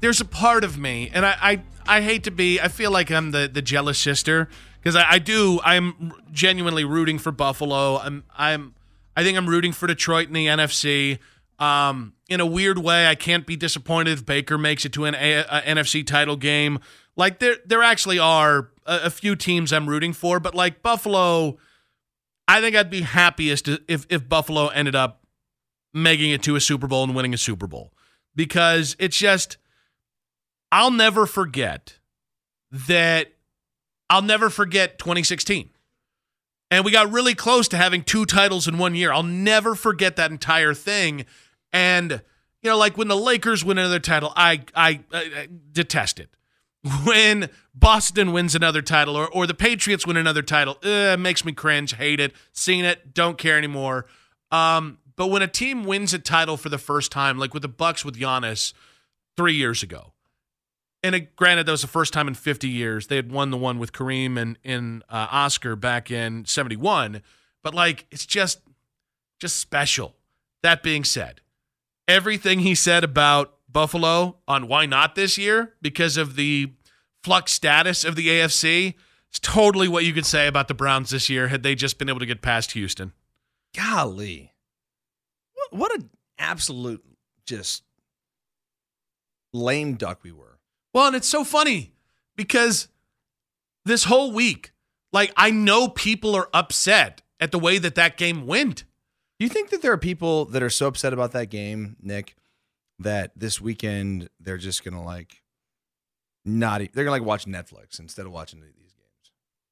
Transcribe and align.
there's 0.00 0.20
a 0.20 0.24
part 0.24 0.64
of 0.64 0.78
me, 0.78 1.10
and 1.12 1.26
I, 1.26 1.36
I, 1.40 1.62
I 1.86 2.00
hate 2.02 2.24
to 2.24 2.30
be. 2.30 2.60
I 2.60 2.68
feel 2.68 2.90
like 2.90 3.10
I'm 3.10 3.30
the 3.30 3.48
the 3.52 3.62
jealous 3.62 3.98
sister 3.98 4.48
because 4.80 4.96
I, 4.96 5.12
I 5.12 5.18
do. 5.18 5.60
I'm 5.64 6.12
genuinely 6.32 6.84
rooting 6.84 7.18
for 7.18 7.32
Buffalo. 7.32 7.98
I'm, 7.98 8.24
I'm, 8.36 8.74
I 9.16 9.22
think 9.22 9.36
I'm 9.36 9.48
rooting 9.48 9.72
for 9.72 9.86
Detroit 9.86 10.28
in 10.28 10.34
the 10.34 10.46
NFC. 10.46 11.18
Um, 11.58 12.14
in 12.28 12.40
a 12.40 12.46
weird 12.46 12.78
way, 12.78 13.08
I 13.08 13.16
can't 13.16 13.46
be 13.46 13.56
disappointed 13.56 14.12
if 14.12 14.26
Baker 14.26 14.56
makes 14.56 14.84
it 14.84 14.92
to 14.92 15.04
an 15.06 15.14
a, 15.14 15.40
a 15.40 15.62
NFC 15.62 16.06
title 16.06 16.36
game. 16.36 16.78
Like 17.16 17.40
there, 17.40 17.56
there 17.66 17.82
actually 17.82 18.20
are 18.20 18.70
a, 18.86 19.00
a 19.04 19.10
few 19.10 19.34
teams 19.34 19.72
I'm 19.72 19.88
rooting 19.88 20.12
for, 20.12 20.38
but 20.38 20.54
like 20.54 20.82
Buffalo, 20.82 21.58
I 22.46 22.60
think 22.60 22.76
I'd 22.76 22.90
be 22.90 23.00
happiest 23.00 23.68
if 23.88 24.06
if 24.08 24.28
Buffalo 24.28 24.68
ended 24.68 24.94
up 24.94 25.24
making 25.92 26.30
it 26.30 26.42
to 26.44 26.54
a 26.54 26.60
Super 26.60 26.86
Bowl 26.86 27.02
and 27.02 27.16
winning 27.16 27.34
a 27.34 27.38
Super 27.38 27.66
Bowl 27.66 27.92
because 28.36 28.94
it's 29.00 29.18
just 29.18 29.56
I'll 30.70 30.90
never 30.90 31.26
forget 31.26 31.98
that 32.70 33.32
I'll 34.10 34.22
never 34.22 34.50
forget 34.50 34.98
2016. 34.98 35.70
And 36.70 36.84
we 36.84 36.90
got 36.90 37.10
really 37.10 37.34
close 37.34 37.68
to 37.68 37.76
having 37.76 38.02
two 38.02 38.26
titles 38.26 38.68
in 38.68 38.76
one 38.76 38.94
year. 38.94 39.12
I'll 39.12 39.22
never 39.22 39.74
forget 39.74 40.16
that 40.16 40.30
entire 40.30 40.74
thing. 40.74 41.24
And 41.72 42.22
you 42.62 42.70
know, 42.70 42.76
like 42.76 42.98
when 42.98 43.08
the 43.08 43.16
Lakers 43.16 43.64
win 43.64 43.78
another 43.78 44.00
title, 44.00 44.32
I 44.36 44.62
I, 44.74 45.00
I 45.12 45.48
detest 45.72 46.20
it. 46.20 46.30
When 47.04 47.50
Boston 47.74 48.32
wins 48.32 48.54
another 48.54 48.82
title 48.82 49.16
or, 49.16 49.28
or 49.28 49.46
the 49.46 49.54
Patriots 49.54 50.06
win 50.06 50.16
another 50.16 50.42
title, 50.42 50.78
uh, 50.84 51.14
it 51.14 51.20
makes 51.20 51.44
me 51.44 51.52
cringe, 51.52 51.94
hate 51.94 52.20
it, 52.20 52.32
seen 52.52 52.84
it, 52.84 53.14
don't 53.14 53.36
care 53.36 53.58
anymore. 53.58 54.06
Um, 54.52 54.98
but 55.16 55.26
when 55.26 55.42
a 55.42 55.48
team 55.48 55.84
wins 55.84 56.14
a 56.14 56.18
title 56.18 56.56
for 56.56 56.68
the 56.68 56.78
first 56.78 57.10
time, 57.10 57.36
like 57.36 57.52
with 57.52 57.62
the 57.62 57.68
Bucks 57.68 58.04
with 58.04 58.16
Giannis 58.16 58.72
three 59.36 59.54
years 59.54 59.82
ago, 59.82 60.12
and 61.02 61.14
it, 61.14 61.36
granted, 61.36 61.66
that 61.66 61.72
was 61.72 61.82
the 61.82 61.88
first 61.88 62.12
time 62.12 62.28
in 62.28 62.34
50 62.34 62.68
years 62.68 63.06
they 63.06 63.16
had 63.16 63.30
won 63.30 63.50
the 63.50 63.56
one 63.56 63.78
with 63.78 63.92
Kareem 63.92 64.38
and, 64.38 64.58
and 64.64 65.04
uh, 65.08 65.28
Oscar 65.30 65.76
back 65.76 66.10
in 66.10 66.44
71. 66.44 67.22
But 67.62 67.74
like, 67.74 68.06
it's 68.10 68.26
just, 68.26 68.60
just 69.38 69.56
special. 69.56 70.16
That 70.62 70.82
being 70.82 71.04
said, 71.04 71.40
everything 72.08 72.60
he 72.60 72.74
said 72.74 73.04
about 73.04 73.54
Buffalo 73.70 74.38
on 74.48 74.66
why 74.66 74.86
not 74.86 75.14
this 75.14 75.38
year 75.38 75.74
because 75.80 76.16
of 76.16 76.34
the 76.34 76.72
flux 77.22 77.52
status 77.52 78.04
of 78.04 78.16
the 78.16 78.28
AFC, 78.28 78.94
it's 79.28 79.38
totally 79.38 79.86
what 79.88 80.04
you 80.04 80.12
could 80.12 80.26
say 80.26 80.46
about 80.46 80.68
the 80.68 80.74
Browns 80.74 81.10
this 81.10 81.28
year 81.28 81.48
had 81.48 81.62
they 81.62 81.74
just 81.74 81.98
been 81.98 82.08
able 82.08 82.20
to 82.20 82.26
get 82.26 82.42
past 82.42 82.72
Houston. 82.72 83.12
Golly. 83.76 84.54
What, 85.54 85.78
what 85.78 85.94
an 86.00 86.10
absolute 86.38 87.04
just 87.46 87.82
lame 89.52 89.94
duck 89.94 90.20
we 90.22 90.32
were. 90.32 90.47
Well, 90.98 91.06
and 91.06 91.14
it's 91.14 91.28
so 91.28 91.44
funny 91.44 91.92
because 92.34 92.88
this 93.84 94.02
whole 94.02 94.32
week, 94.32 94.72
like 95.12 95.32
I 95.36 95.52
know 95.52 95.86
people 95.86 96.34
are 96.34 96.48
upset 96.52 97.22
at 97.38 97.52
the 97.52 97.58
way 97.60 97.78
that 97.78 97.94
that 97.94 98.16
game 98.16 98.48
went. 98.48 98.82
Do 99.38 99.46
you 99.46 99.48
think 99.48 99.70
that 99.70 99.80
there 99.80 99.92
are 99.92 99.96
people 99.96 100.46
that 100.46 100.60
are 100.60 100.68
so 100.68 100.88
upset 100.88 101.12
about 101.12 101.30
that 101.34 101.50
game, 101.50 101.94
Nick, 102.02 102.34
that 102.98 103.30
this 103.36 103.60
weekend 103.60 104.28
they're 104.40 104.58
just 104.58 104.82
gonna 104.82 105.04
like 105.04 105.40
not 106.44 106.80
they're 106.92 107.04
gonna 107.04 107.12
like 107.12 107.22
watch 107.22 107.44
Netflix 107.44 108.00
instead 108.00 108.26
of 108.26 108.32
watching 108.32 108.60
these 108.60 108.72
games? 108.72 109.30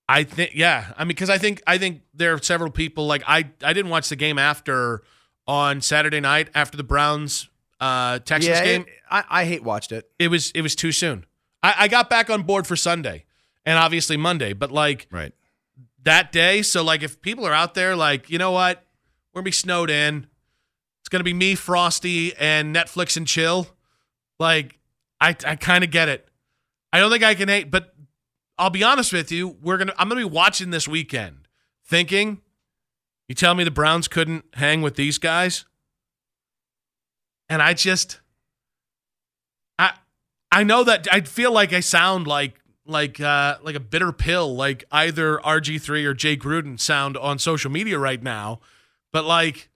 I 0.09 0.23
think, 0.23 0.53
yeah, 0.55 0.93
I 0.97 1.03
mean, 1.03 1.09
because 1.09 1.29
I 1.29 1.39
think 1.39 1.61
I 1.67 1.77
think 1.77 2.03
there 2.15 2.35
are 2.35 2.39
several 2.41 2.71
people 2.71 3.09
like 3.09 3.25
I 3.27 3.51
I 3.65 3.73
didn't 3.73 3.91
watch 3.91 4.11
the 4.11 4.15
game 4.15 4.39
after 4.39 5.03
on 5.49 5.81
Saturday 5.81 6.21
night 6.21 6.51
after 6.55 6.77
the 6.77 6.85
Browns 6.85 7.49
uh 7.81 8.19
Texas 8.21 8.49
yeah, 8.51 8.65
game. 8.65 8.83
it- 8.83 8.89
I, 9.11 9.25
I 9.29 9.45
hate 9.45 9.63
watched 9.63 9.93
it. 9.93 10.11
It 10.19 10.29
was 10.29 10.51
it 10.53 10.63
was 10.63 10.75
too 10.75 10.93
soon. 10.93 11.25
I, 11.63 11.75
I 11.81 11.89
got 11.89 12.11
back 12.11 12.29
on 12.31 12.43
board 12.43 12.67
for 12.67 12.75
Sunday 12.77 13.25
and 13.65 13.79
obviously 13.79 14.17
Monday, 14.17 14.53
but 14.53 14.71
like 14.73 15.07
Right. 15.11 15.33
that 16.03 16.33
day. 16.33 16.63
So 16.63 16.83
like 16.83 17.03
if 17.03 17.21
people 17.23 17.47
are 17.47 17.53
out 17.53 17.75
there, 17.75 17.95
like 17.97 18.31
you 18.31 18.39
know 18.39 18.51
what, 18.53 18.85
we're 19.33 19.41
gonna 19.41 19.45
be 19.45 19.53
snowed 19.53 19.91
in. 19.91 20.27
It's 21.03 21.09
gonna 21.09 21.23
be 21.25 21.35
me, 21.35 21.55
Frosty, 21.55 22.35
and 22.37 22.75
Netflix 22.75 23.17
and 23.17 23.27
chill. 23.27 23.69
Like 24.41 24.79
I 25.21 25.37
I 25.47 25.57
kind 25.57 25.85
of 25.85 25.91
get 25.91 26.09
it. 26.09 26.29
I 26.93 26.99
don't 26.99 27.11
think 27.11 27.23
I 27.25 27.35
can 27.35 27.49
hate, 27.49 27.71
but 27.71 27.95
I'll 28.59 28.71
be 28.71 28.83
honest 28.83 29.13
with 29.13 29.31
you. 29.31 29.57
We're 29.63 29.77
gonna 29.77 29.95
I'm 29.99 30.09
gonna 30.09 30.21
be 30.21 30.25
watching 30.25 30.71
this 30.71 30.89
weekend, 30.89 31.47
thinking. 31.85 32.41
You 33.29 33.35
tell 33.35 33.55
me 33.55 33.65
the 33.65 33.71
Browns 33.71 34.09
couldn't 34.09 34.45
hang 34.55 34.83
with 34.83 34.95
these 34.97 35.19
guys, 35.19 35.65
and 37.49 37.63
I 37.63 37.75
just. 37.75 38.21
I 39.79 39.93
I 40.51 40.63
know 40.63 40.85
that 40.85 41.07
I 41.11 41.21
feel 41.23 41.53
like 41.53 41.73
I 41.73 41.81
sound 41.81 42.27
like 42.27 42.61
like 42.87 43.21
uh, 43.21 43.59
like 43.63 43.75
a 43.75 43.81
bitter 43.81 44.13
pill, 44.13 44.55
like 44.55 44.85
either 44.93 45.39
RG3 45.39 46.05
or 46.05 46.15
Jay 46.15 46.37
Gruden 46.37 46.79
sound 46.79 47.17
on 47.17 47.39
social 47.39 47.71
media 47.71 47.99
right 47.99 48.23
now. 48.23 48.61
But 49.13 49.25
like 49.25 49.69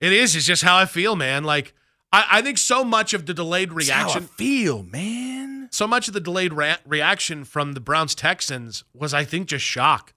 it 0.00 0.12
is, 0.12 0.36
it's 0.36 0.46
just 0.46 0.62
how 0.62 0.76
I 0.76 0.86
feel, 0.86 1.16
man. 1.16 1.44
Like 1.44 1.74
I, 2.12 2.26
I 2.30 2.42
think 2.42 2.58
so 2.58 2.84
much 2.84 3.12
of 3.12 3.26
the 3.26 3.34
delayed 3.34 3.70
That's 3.70 3.88
how 3.88 4.00
I 4.00 4.04
reaction, 4.04 4.22
feel, 4.28 4.82
man. 4.84 5.68
so 5.72 5.86
much 5.86 6.06
of 6.06 6.14
the 6.14 6.20
delayed 6.20 6.52
rea- 6.52 6.76
reaction 6.86 7.44
from 7.44 7.72
the 7.72 7.80
Browns 7.80 8.14
Texans 8.14 8.84
was, 8.94 9.12
I 9.12 9.24
think, 9.24 9.48
just 9.48 9.64
shock. 9.64 10.14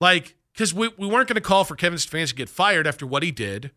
Like, 0.00 0.36
because 0.54 0.72
we, 0.72 0.88
we 0.96 1.06
weren't 1.06 1.28
going 1.28 1.34
to 1.34 1.40
call 1.42 1.64
for 1.64 1.76
Kevin 1.76 1.98
Stefanski 1.98 2.28
to 2.30 2.34
get 2.36 2.48
fired 2.48 2.86
after 2.86 3.06
what 3.06 3.22
he 3.22 3.30
did. 3.30 3.70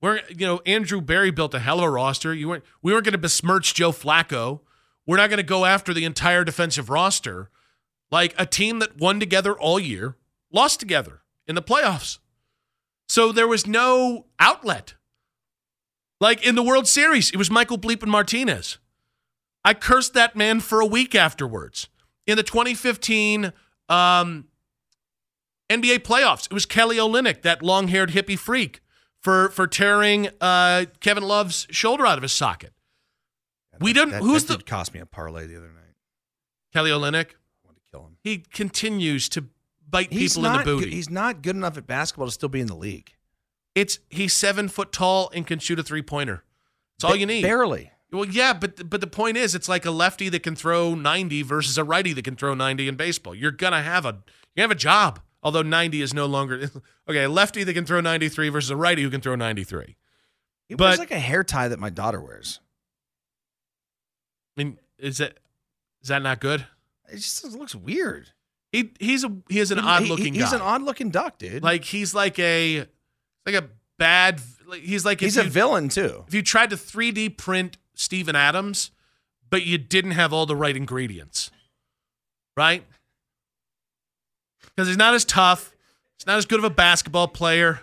We're 0.00 0.20
you 0.28 0.46
know 0.46 0.60
Andrew 0.64 1.00
Berry 1.00 1.30
built 1.30 1.54
a 1.54 1.58
hell 1.58 1.78
of 1.78 1.84
a 1.84 1.90
roster. 1.90 2.34
You 2.34 2.48
weren't 2.48 2.64
we 2.82 2.92
weren't 2.92 3.04
going 3.04 3.12
to 3.12 3.18
besmirch 3.18 3.74
Joe 3.74 3.92
Flacco. 3.92 4.60
We're 5.06 5.16
not 5.16 5.30
going 5.30 5.38
to 5.38 5.42
go 5.42 5.64
after 5.64 5.94
the 5.94 6.04
entire 6.04 6.44
defensive 6.44 6.90
roster. 6.90 7.50
Like 8.10 8.34
a 8.38 8.46
team 8.46 8.78
that 8.78 8.98
won 8.98 9.20
together 9.20 9.52
all 9.52 9.78
year, 9.78 10.16
lost 10.52 10.80
together 10.80 11.22
in 11.46 11.54
the 11.54 11.62
playoffs. 11.62 12.18
So 13.08 13.32
there 13.32 13.48
was 13.48 13.66
no 13.66 14.26
outlet. 14.38 14.94
Like 16.20 16.44
in 16.46 16.54
the 16.54 16.62
World 16.62 16.86
Series, 16.86 17.30
it 17.30 17.36
was 17.36 17.50
Michael 17.50 17.78
Bleep 17.78 18.02
and 18.02 18.10
Martinez. 18.10 18.78
I 19.64 19.74
cursed 19.74 20.14
that 20.14 20.36
man 20.36 20.60
for 20.60 20.80
a 20.80 20.86
week 20.86 21.14
afterwards. 21.14 21.88
In 22.26 22.36
the 22.36 22.42
2015 22.42 23.52
um, 23.88 24.48
NBA 25.70 26.00
playoffs, 26.00 26.46
it 26.46 26.52
was 26.52 26.66
Kelly 26.66 26.96
Olynyk, 26.96 27.42
that 27.42 27.62
long-haired 27.62 28.10
hippie 28.10 28.38
freak, 28.38 28.80
for 29.28 29.50
for 29.50 29.66
tearing 29.66 30.28
uh, 30.40 30.86
Kevin 31.00 31.22
Love's 31.22 31.66
shoulder 31.70 32.06
out 32.06 32.16
of 32.18 32.22
his 32.22 32.32
socket. 32.32 32.72
We 33.80 33.92
didn't. 33.92 34.10
That, 34.10 34.22
who's 34.22 34.44
that 34.46 34.58
the 34.58 34.64
cost 34.64 34.94
me 34.94 35.00
a 35.00 35.06
parlay 35.06 35.46
the 35.46 35.56
other 35.56 35.66
night. 35.68 35.94
Kelly 36.72 36.90
Olynyk? 36.90 37.26
I 37.32 37.64
wanted 37.64 37.76
to 37.84 37.90
kill 37.90 38.00
him. 38.06 38.16
He 38.24 38.38
continues 38.38 39.28
to 39.30 39.44
bite 39.88 40.12
He's 40.12 40.34
people 40.36 40.50
in 40.50 40.58
the 40.58 40.64
booty. 40.64 40.84
good- 40.86 40.92
he's 40.94 41.10
not 41.10 41.42
good 41.42 41.56
enough 41.56 41.76
at 41.76 41.86
basketball 41.86 42.26
to 42.26 42.32
still 42.32 42.48
be 42.48 42.60
in 42.60 42.66
the 42.66 42.74
league. 42.74 43.12
it's 43.74 43.98
he's 44.08 44.32
seven 44.32 44.68
foot 44.68 44.92
tall 44.92 45.30
and 45.34 45.46
can 45.46 45.58
shoot 45.58 45.78
a 45.78 45.82
three 45.82 46.02
pointer. 46.02 46.42
That's 46.96 47.04
all 47.04 47.10
Ba- 47.12 47.18
you 47.18 47.26
need. 47.26 47.42
Barely. 47.42 47.92
Well, 48.10 48.24
yeah, 48.24 48.54
but 48.54 48.88
but 48.88 49.02
the 49.02 49.06
point 49.06 49.36
is, 49.36 49.54
it's 49.54 49.68
like 49.68 49.84
a 49.84 49.90
lefty 49.90 50.30
that 50.30 50.42
can 50.42 50.56
throw 50.56 50.94
ninety 50.94 51.42
versus 51.42 51.76
a 51.76 51.84
righty 51.84 52.14
that 52.14 52.22
can 52.24 52.34
throw 52.36 52.54
ninety 52.54 52.88
in 52.88 52.96
baseball. 52.96 53.34
You're 53.34 53.50
gonna 53.50 53.82
have 53.82 54.06
a 54.06 54.18
you 54.56 54.62
have 54.62 54.70
a 54.70 54.74
job. 54.74 55.20
Although 55.42 55.62
ninety 55.62 56.02
is 56.02 56.12
no 56.12 56.26
longer 56.26 56.70
okay. 57.08 57.24
A 57.24 57.28
lefty 57.28 57.64
that 57.64 57.72
can 57.74 57.84
throw 57.86 58.00
ninety 58.00 58.28
three 58.28 58.48
versus 58.48 58.70
a 58.70 58.76
righty 58.76 59.02
who 59.02 59.10
can 59.10 59.20
throw 59.20 59.34
ninety 59.36 59.64
three. 59.64 59.96
It 60.68 60.76
But- 60.76 60.90
was 60.90 60.98
like 60.98 61.10
a 61.12 61.18
hair 61.18 61.44
tie 61.44 61.68
that 61.68 61.78
my 61.78 61.90
daughter 61.90 62.20
wears. 62.20 62.60
I 64.56 64.62
mean, 64.64 64.78
is 64.98 65.18
that 65.18 65.38
is 66.02 66.08
that 66.08 66.22
not 66.22 66.40
good? 66.40 66.66
It 67.10 67.16
just 67.16 67.44
looks 67.44 67.74
weird. 67.74 68.30
He 68.72 68.90
he's 68.98 69.24
a 69.24 69.32
he 69.48 69.60
is 69.60 69.70
an 69.70 69.78
He- 69.78 69.84
odd 69.84 70.02
he- 70.02 70.08
looking 70.08 70.34
He's 70.34 70.50
guy. 70.50 70.56
an 70.56 70.62
odd 70.62 70.82
looking 70.82 71.10
duck, 71.10 71.38
dude. 71.38 71.62
like 71.62 71.84
he's 71.84 72.14
like 72.14 72.38
a 72.38 72.86
like 73.46 73.54
a 73.54 73.68
bad. 73.98 74.40
Like, 74.66 74.82
he's 74.82 75.04
like 75.06 75.20
he's 75.20 75.38
a 75.38 75.44
you- 75.44 75.50
villain 75.50 75.88
too. 75.88 76.24
if 76.28 76.34
you 76.34 76.42
tried 76.42 76.70
to 76.70 76.76
3D 76.76 77.38
print 77.38 77.78
Steven 77.94 78.36
Adams, 78.36 78.90
but 79.48 79.64
you 79.64 79.78
didn't 79.78 80.10
have 80.10 80.32
all 80.32 80.44
the 80.44 80.54
right 80.56 80.76
ingredients, 80.76 81.50
right? 82.56 82.84
Because 84.78 84.86
he's 84.86 84.96
not 84.96 85.12
as 85.12 85.24
tough. 85.24 85.74
He's 86.16 86.26
not 86.28 86.38
as 86.38 86.46
good 86.46 86.60
of 86.60 86.64
a 86.64 86.70
basketball 86.70 87.26
player. 87.26 87.80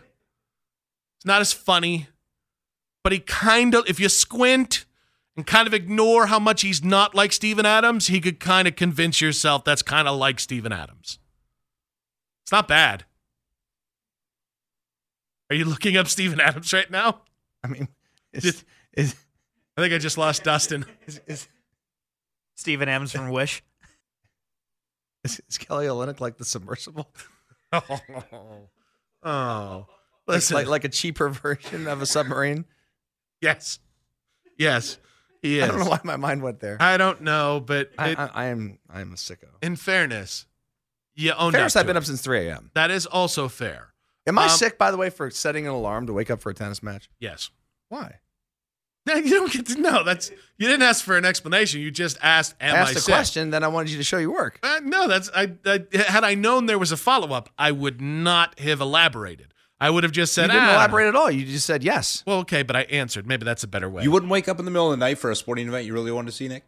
He's 1.18 1.26
not 1.26 1.42
as 1.42 1.52
funny. 1.52 2.08
But 3.04 3.12
he 3.12 3.20
kind 3.20 3.76
of, 3.76 3.84
if 3.90 4.00
you 4.00 4.08
squint 4.08 4.86
and 5.36 5.46
kind 5.46 5.68
of 5.68 5.74
ignore 5.74 6.28
how 6.28 6.40
much 6.40 6.62
he's 6.62 6.86
not 6.86 7.14
like 7.14 7.34
Steven 7.34 7.66
Adams, 7.66 8.08
he 8.08 8.22
could 8.22 8.40
kind 8.40 8.66
of 8.66 8.78
convince 8.78 9.20
yourself 9.20 9.66
that's 9.66 9.82
kind 9.82 10.08
of 10.08 10.18
like 10.18 10.40
Steven 10.40 10.72
Adams. 10.72 11.20
It's 12.46 12.54
not 12.54 12.66
bad. 12.66 13.04
Are 15.50 15.56
you 15.58 15.66
looking 15.66 15.98
up 15.98 16.08
Steven 16.08 16.40
Adams 16.40 16.72
right 16.72 16.90
now? 16.90 17.24
I 17.62 17.68
mean, 17.68 17.90
is, 18.32 18.64
is, 18.94 19.16
I 19.76 19.82
think 19.82 19.94
I 19.94 19.98
just 19.98 20.18
lost 20.18 20.46
Dustin. 20.46 20.86
is, 21.08 21.20
is, 21.28 21.50
Steven 22.56 22.88
Adams 22.88 23.12
from 23.12 23.32
Wish. 23.32 23.62
is, 25.32 25.42
is 25.50 25.58
Kelly 25.58 25.88
Olynyk 25.88 26.20
like 26.22 26.38
the 26.38 26.46
submersible? 26.46 27.10
Oh, 27.74 28.00
oh. 29.24 29.88
listen. 30.28 30.56
like 30.56 30.68
like 30.68 30.84
a 30.86 30.90
cheaper 30.90 31.28
version 31.30 31.88
of 31.88 32.02
a 32.02 32.06
submarine. 32.06 32.64
yes, 33.42 33.80
yes, 34.58 34.98
he 35.42 35.58
is. 35.60 35.64
I 35.66 35.68
don't 35.68 35.80
know 35.80 35.90
why 35.90 36.00
my 36.04 36.16
mind 36.16 36.42
went 36.42 36.62
there. 36.62 36.78
I 36.80 36.96
don't 36.96 37.22
know, 37.22 37.62
but 37.66 37.92
I, 37.98 38.10
it, 38.12 38.20
I, 38.20 38.30
I 38.34 38.46
am 38.46 38.80
I 38.90 39.02
am 39.02 39.12
a 39.12 39.16
sicko. 39.16 39.48
in 39.62 39.76
fairness, 39.76 40.46
you 41.16 41.34
owned 41.34 41.54
Fairness, 41.56 41.76
I've 41.76 41.86
been 41.88 41.98
it. 41.98 42.00
up 42.00 42.06
since 42.06 42.22
3 42.22 42.48
a.m. 42.48 42.72
That 42.76 42.92
is 42.92 43.06
also 43.06 43.50
fair. 43.50 43.94
Am 44.28 44.40
I 44.40 44.44
Um, 44.44 44.50
sick, 44.52 44.78
by 44.78 44.90
the 44.92 44.98
way, 44.98 45.10
for 45.10 45.30
setting 45.32 45.66
an 45.68 45.74
alarm 45.74 46.08
to 46.08 46.14
wake 46.14 46.30
up 46.32 46.40
for 46.42 46.50
a 46.52 46.54
tennis 46.54 46.82
match? 46.82 47.10
Yes. 47.20 47.50
Why? 47.90 48.20
No, 49.08 49.16
you 49.16 49.30
don't 49.30 49.52
get 49.52 49.68
to 49.68 49.80
know. 49.80 50.04
That's 50.04 50.32
you 50.58 50.68
didn't 50.68 50.82
ask 50.82 51.06
for 51.06 51.16
an 51.16 51.26
explanation. 51.26 51.80
You 51.80 51.92
just 51.92 52.18
asked, 52.24 52.56
"Am 52.60 52.74
I 52.74 52.78
I, 52.78 52.82
asked 52.82 52.96
a 52.96 53.00
sick?" 53.02 53.14
question, 53.14 53.52
then 53.52 53.64
I 53.64 53.68
wanted 53.68 53.92
you 53.92 53.98
to 53.98 54.04
show 54.04 54.18
your 54.18 54.34
work. 54.34 54.58
Uh, 54.64 54.80
no, 54.84 55.08
that's 55.08 55.30
I, 55.36 55.52
I. 55.64 55.86
Had 55.94 56.24
I 56.24 56.34
known 56.34 56.66
there 56.66 56.80
was 56.80 56.92
a 56.92 56.98
follow 56.98 57.32
up, 57.32 57.50
I 57.58 57.72
would 57.72 58.02
not 58.02 58.58
have 58.60 58.82
elaborated. 58.82 59.54
I 59.80 59.90
would 59.92 60.04
have 60.04 60.12
just 60.14 60.34
said, 60.34 60.48
you 60.48 60.54
didn't 60.54 60.64
"Ah." 60.70 60.74
elaborate 60.76 61.08
at 61.10 61.16
all. 61.16 61.30
You 61.30 61.46
just 61.46 61.68
said 61.68 61.84
yes. 61.84 62.24
Well, 62.26 62.40
okay, 62.40 62.64
but 62.64 62.76
I 62.76 62.82
answered. 62.84 63.28
Maybe 63.28 63.46
that's 63.46 63.64
a 63.64 63.68
better 63.68 63.90
way. 63.90 64.02
You 64.04 64.10
wouldn't 64.10 64.32
wake 64.32 64.48
up 64.48 64.58
in 64.58 64.66
the 64.66 64.72
middle 64.72 64.92
of 64.92 64.98
the 64.98 65.06
night 65.06 65.20
for 65.20 65.30
a 65.30 65.36
sporting 65.36 65.68
event 65.68 65.86
you 65.86 65.94
really 65.94 66.12
wanted 66.12 66.32
to 66.32 66.36
see, 66.36 66.48
Nick? 66.48 66.64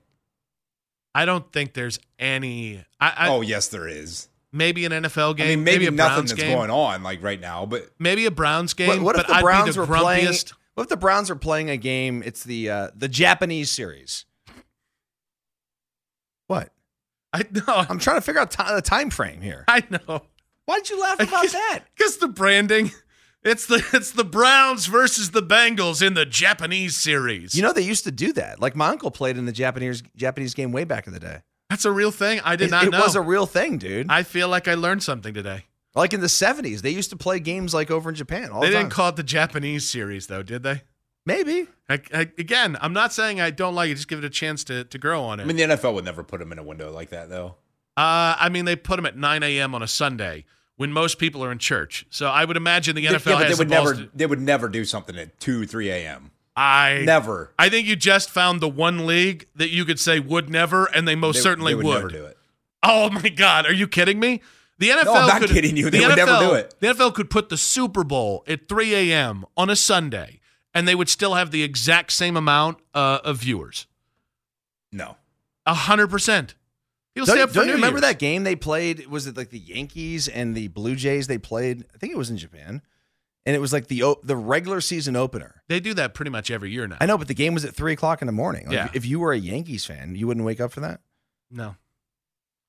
I 1.16 1.26
don't 1.26 1.52
think 1.52 1.74
there's 1.74 2.00
any. 2.20 2.84
I, 3.00 3.14
I 3.18 3.30
oh, 3.30 3.42
yes, 3.42 3.70
there 3.70 3.88
is. 3.88 4.28
maybe 4.52 4.86
an 4.86 4.92
NFL 4.92 5.38
game. 5.38 5.46
I 5.46 5.50
mean, 5.52 5.64
maybe, 5.64 5.88
a 5.88 5.92
nothing 5.92 6.16
Browns 6.16 6.30
that's 6.32 6.42
game. 6.42 6.56
going 6.56 6.70
on 6.70 7.02
like 7.02 7.24
right 7.24 7.40
now, 7.40 7.66
but 7.66 7.90
Maybe 7.98 8.26
a 8.28 8.32
Browns 8.32 8.76
game. 8.76 8.90
What, 8.90 9.02
what 9.02 9.16
if 9.16 9.22
but 9.24 9.28
the 9.30 9.34
I'd 9.38 9.42
Browns 9.42 9.66
be 9.70 9.72
the 9.72 9.80
were 9.88 9.98
playing? 9.98 10.34
What 10.78 10.84
if 10.84 10.90
the 10.90 10.98
Browns 10.98 11.32
are 11.32 11.36
playing 11.36 11.72
a 11.72 11.78
game? 11.78 12.22
It's 12.24 12.44
the 12.44 12.70
uh, 12.70 12.88
the 12.96 13.08
Japanese 13.08 13.72
series. 13.72 14.26
What? 16.46 16.70
I 17.34 17.46
know. 17.52 17.64
I'm 17.90 17.98
trying 17.98 18.18
to 18.18 18.22
figure 18.22 18.40
out 18.40 18.52
ti 18.52 18.64
the 18.76 18.84
time 18.84 19.10
frame 19.10 19.42
here. 19.42 19.66
I 19.68 19.82
know. 19.90 20.22
Why 20.66 20.76
did 20.76 20.92
you 20.92 21.02
laugh 21.02 21.20
about 21.20 21.48
that? 21.48 21.86
Because 21.96 22.18
the 22.18 22.28
branding. 22.28 22.92
It's 23.44 23.66
the 23.66 23.84
it's 23.94 24.12
the 24.12 24.24
Browns 24.24 24.88
versus 24.88 25.32
the 25.32 25.42
Bengals 25.42 26.06
in 26.06 26.16
the 26.16 26.26
Japanese 26.26 26.98
series. 26.98 27.56
You 27.56 27.62
know 27.62 27.72
they 27.72 27.82
used 27.82 28.04
to 28.04 28.12
do 28.12 28.34
that. 28.34 28.60
Like 28.60 28.76
my 28.76 28.90
uncle 28.90 29.10
played 29.10 29.38
in 29.38 29.46
the 29.46 29.52
Japanese 29.52 30.04
Japanese 30.16 30.54
game 30.54 30.72
way 30.72 30.84
back 30.84 31.08
in 31.08 31.14
the 31.14 31.20
day. 31.20 31.42
that's 31.70 31.86
a 31.86 31.92
real 31.92 32.12
thing. 32.12 32.42
I 32.44 32.56
did 32.56 32.66
it, 32.68 32.72
not 32.72 32.86
it 32.86 32.90
know. 32.92 33.00
was 33.00 33.16
a 33.16 33.22
real 33.22 33.46
thing, 33.46 33.78
dude. 33.78 34.12
I 34.12 34.24
feel 34.24 34.48
like 34.48 34.68
I 34.68 34.74
learned 34.74 35.02
something 35.02 35.34
today. 35.34 35.64
Like 35.98 36.14
in 36.14 36.22
the 36.22 36.28
70s, 36.28 36.82
they 36.82 36.90
used 36.92 37.10
to 37.10 37.16
play 37.18 37.40
games 37.40 37.74
like 37.74 37.92
over 37.92 38.10
in 38.10 38.16
Japan 38.16 38.52
all 38.52 38.62
They 38.62 38.68
the 38.68 38.74
didn't 38.74 38.84
time. 38.90 38.96
call 38.96 39.10
it 39.10 39.16
the 39.18 39.24
Japanese 39.24 39.88
series, 39.90 40.28
though, 40.28 40.44
did 40.44 40.64
they? 40.64 40.82
Maybe. 41.26 41.68
I, 41.90 42.00
I, 42.14 42.20
again, 42.38 42.78
I'm 42.82 42.94
not 42.94 43.12
saying 43.14 43.42
I 43.42 43.50
don't 43.50 43.76
like 43.76 43.90
it. 43.92 43.96
Just 43.96 44.08
give 44.08 44.20
it 44.20 44.26
a 44.26 44.30
chance 44.30 44.64
to, 44.66 44.86
to 44.86 44.98
grow 44.98 45.24
on 45.24 45.40
it. 45.40 45.44
I 45.44 45.46
mean, 45.46 45.58
the 45.58 45.64
NFL 45.64 45.94
would 45.96 46.06
never 46.06 46.24
put 46.24 46.40
them 46.40 46.52
in 46.54 46.60
a 46.60 46.64
window 46.64 46.92
like 46.92 47.10
that, 47.10 47.30
though. 47.30 47.56
uh, 47.98 48.36
I 48.40 48.48
mean, 48.50 48.66
they 48.66 48.76
put 48.78 48.96
them 48.96 49.06
at 49.06 49.18
9 49.18 49.44
a.m. 49.44 49.76
on 49.76 49.82
a 49.82 49.88
Sunday 49.88 50.46
when 50.78 50.94
most 50.94 51.18
people 51.18 51.44
are 51.44 51.52
in 51.52 51.58
church. 51.58 52.06
So 52.10 52.28
I 52.28 52.46
would 52.46 52.56
imagine 52.56 52.96
the 52.96 53.06
NFL 53.06 53.12
yeah, 53.12 53.18
but 53.34 53.40
they 53.40 53.46
has 53.50 53.60
would 53.60 53.68
the 53.70 53.74
never. 53.76 53.94
to- 53.96 54.10
They 54.16 54.26
would 54.26 54.40
never 54.42 54.70
do 54.70 54.86
something 54.86 55.18
at 55.18 55.38
two, 55.40 55.66
three 55.66 55.90
a.m. 55.90 56.32
I 56.56 57.04
Never. 57.06 57.54
I 57.60 57.70
think 57.70 57.88
you 57.88 57.96
just 57.96 58.30
found 58.32 58.62
the 58.62 58.70
one 58.70 59.06
league 59.06 59.48
that 59.56 59.70
you 59.70 59.86
could 59.86 60.00
say 60.00 60.20
would 60.20 60.50
never, 60.50 60.86
and 60.86 61.08
they 61.08 61.16
most 61.16 61.36
They- 61.36 61.42
certainly 61.42 61.72
they 61.74 61.76
would, 61.76 61.86
would. 61.86 61.94
never 61.96 62.10
do 62.10 62.26
it. 62.26 62.38
Oh 62.84 63.10
my 63.10 63.30
God, 63.30 63.66
are 63.66 63.74
you 63.74 63.88
kidding 63.88 64.20
me? 64.20 64.42
The 64.80 64.90
NFL 64.90 65.16
I'm 65.16 65.28
not 65.28 65.42
could, 65.42 65.50
kidding 65.50 65.76
you. 65.76 65.90
They 65.90 66.00
the 66.00 66.08
would 66.08 66.16
never 66.18 66.32
NFL 66.32 66.40
do 66.50 66.54
it. 66.54 66.76
The 66.80 66.88
NFL 66.88 67.14
could 67.16 67.30
put 67.30 67.50
the 67.50 67.58
Super 67.58 68.04
Bowl 68.04 68.44
at 68.48 68.68
3 68.70 68.94
a.m. 69.12 69.46
on 69.56 69.70
a 69.70 69.76
Sunday, 69.76 70.40
and 70.74 70.88
they 70.88 70.94
would 70.96 71.10
still 71.10 71.34
have 71.34 71.52
the 71.52 71.64
exact 71.64 72.12
same 72.12 72.38
amount 72.38 72.78
uh, 72.94 73.20
of 73.24 73.38
viewers. 73.38 73.88
No. 74.92 75.18
A 75.66 75.74
hundred 75.74 76.08
percent. 76.10 76.56
You'll 77.16 77.26
Don't, 77.26 77.36
stay 77.36 77.42
up 77.42 77.52
don't 77.52 77.64
you 77.66 77.72
New 77.72 77.76
remember 77.78 77.98
Year's. 77.98 78.12
that 78.14 78.20
game 78.20 78.44
they 78.44 78.56
played? 78.56 79.08
Was 79.08 79.26
it 79.26 79.36
like 79.36 79.50
the 79.50 79.58
Yankees 79.60 80.28
and 80.28 80.56
the 80.56 80.68
Blue 80.68 80.96
Jays? 80.96 81.26
They 81.28 81.40
played. 81.40 81.84
I 81.94 81.98
think 81.98 82.14
it 82.14 82.18
was 82.18 82.30
in 82.30 82.38
Japan, 82.38 82.84
and 83.46 83.56
it 83.56 83.60
was 83.60 83.74
like 83.74 83.88
the 83.88 84.16
the 84.24 84.36
regular 84.38 84.80
season 84.82 85.16
opener. 85.16 85.64
They 85.68 85.80
do 85.80 85.96
that 85.96 86.14
pretty 86.14 86.30
much 86.30 86.52
every 86.52 86.70
year 86.72 86.88
now. 86.88 86.98
I 87.02 87.08
know, 87.08 87.18
but 87.18 87.28
the 87.28 87.34
game 87.34 87.54
was 87.56 87.66
at 87.66 87.74
three 87.76 87.94
o'clock 87.94 88.22
in 88.22 88.28
the 88.28 88.32
morning. 88.32 88.66
Like, 88.68 88.74
Yeah. 88.76 88.90
If 88.94 89.06
you 89.06 89.20
were 89.20 89.34
a 89.34 89.38
Yankees 89.38 89.84
fan, 89.86 90.16
you 90.16 90.28
wouldn't 90.28 90.46
wake 90.46 90.62
up 90.62 90.72
for 90.72 90.80
that. 90.82 91.02
No. 91.50 91.76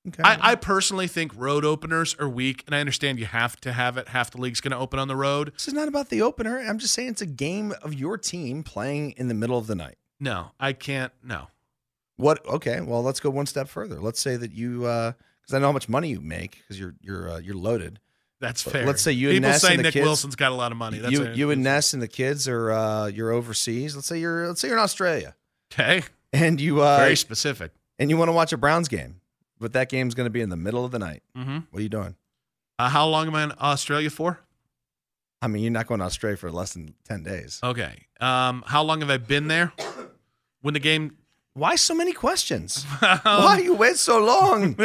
Okay. 0.09 0.23
I, 0.23 0.53
I 0.53 0.55
personally 0.55 1.07
think 1.09 1.33
road 1.37 1.65
openers 1.65 2.15
are 2.19 2.29
weak, 2.29 2.63
and 2.67 2.75
I 2.75 2.81
understand 2.81 3.19
you 3.19 3.27
have 3.27 3.61
to 3.63 3.73
have 3.73 3.97
it. 3.97 4.09
Half 4.09 4.31
the 4.33 4.41
league's 4.41 4.61
going 4.61 4.73
to 4.73 4.79
open 4.79 4.99
on 4.99 5.09
the 5.09 5.17
road. 5.17 5.53
this 5.55 5.69
is 5.69 5.75
not 5.75 5.89
about 5.89 6.09
the 6.09 6.23
opener. 6.23 6.59
I'm 6.59 6.79
just 6.79 6.95
saying 6.95 7.11
it's 7.11 7.23
a 7.23 7.27
game 7.27 7.73
of 7.83 7.95
your 7.95 8.19
team 8.19 8.63
playing 8.63 9.13
in 9.13 9.29
the 9.29 9.35
middle 9.35 9.59
of 9.59 9.67
the 9.67 9.75
night. 9.75 9.97
No, 10.21 10.51
I 10.59 10.73
can't. 10.73 11.13
No. 11.23 11.49
What? 12.17 12.45
Okay, 12.47 12.81
well, 12.81 13.03
let's 13.03 13.21
go 13.21 13.31
one 13.31 13.47
step 13.47 13.69
further. 13.69 14.01
Let's 14.01 14.21
say 14.21 14.37
that 14.37 14.51
you, 14.53 14.81
because 14.81 15.53
I 15.55 15.59
know 15.59 15.67
how 15.67 15.73
much 15.73 15.89
money 15.89 16.09
you 16.11 16.21
make 16.21 16.59
because 16.59 16.79
you're 16.81 16.95
you're 17.01 17.31
uh, 17.31 17.39
you're 17.39 17.55
loaded. 17.55 18.01
That's 18.41 18.63
But 18.65 18.73
fair. 18.73 18.87
let's 18.87 19.03
say 19.03 19.13
you 19.13 19.29
and 19.31 19.37
People 19.39 19.51
Ness 19.51 19.63
say 19.63 19.71
and 19.71 19.79
the 19.81 19.83
Nick 19.85 19.93
kids- 19.95 20.05
Wilson's 20.05 20.37
got 20.37 20.53
a 20.53 20.55
lot 20.55 20.71
of 20.73 20.79
money. 20.79 20.99
That's 20.99 21.13
you 21.13 21.29
you 21.33 21.51
and 21.51 21.63
Ness 21.63 21.93
and 21.93 22.01
the 22.03 22.09
kids 22.09 22.47
are 22.49 22.71
uh, 22.73 23.07
you're 23.07 23.31
overseas. 23.33 23.95
Let's 23.97 24.07
say 24.09 24.19
you're 24.19 24.49
let's 24.49 24.61
say 24.61 24.69
you're 24.69 24.77
in 24.79 24.83
Australia 24.83 25.35
okay. 25.73 26.03
and 26.33 26.61
you 26.61 26.83
uh, 26.83 26.99
Very 26.99 27.17
specific. 27.17 27.73
and 27.99 28.11
you 28.11 28.17
want 28.17 28.29
to 28.29 28.33
watch 28.33 28.53
a 28.53 28.57
Browns 28.57 28.87
game, 28.89 29.21
but 29.61 29.73
that 29.73 29.89
game's 29.89 30.15
going 30.15 30.27
to 30.27 30.31
be 30.31 30.41
in 30.41 30.49
the 30.49 30.57
middle 30.57 30.85
of 30.85 30.91
the 30.91 30.99
night. 30.99 31.23
Mm-hmm. 31.37 31.59
What 31.71 31.81
are 31.81 31.83
you 31.83 31.89
doing? 31.89 32.17
Uh, 32.79 32.89
how 32.89 33.07
long 33.07 33.27
am 33.27 33.35
I 33.35 33.45
in 33.45 33.53
Australia 33.61 34.11
for? 34.11 34.41
I 35.41 35.49
mean, 35.49 35.63
you're 35.63 35.73
not 35.73 35.87
going 35.87 36.01
to 36.01 36.07
Australia 36.07 36.37
for 36.37 36.51
less 36.51 36.73
than 36.73 36.95
ten 37.05 37.23
days. 37.23 37.61
Okay. 37.63 38.07
Um, 38.21 38.65
how 38.67 38.83
long 38.83 39.01
have 39.01 39.11
I 39.11 39.19
been 39.19 39.49
there? 39.49 39.73
When 40.63 40.75
the 40.75 40.81
game. 40.81 41.17
Why 41.55 41.75
so 41.75 41.93
many 41.93 42.13
questions? 42.13 42.87
Um, 43.03 43.21
Why 43.25 43.59
you 43.59 43.75
wait 43.75 43.97
so 43.97 44.25
long? 44.25 44.79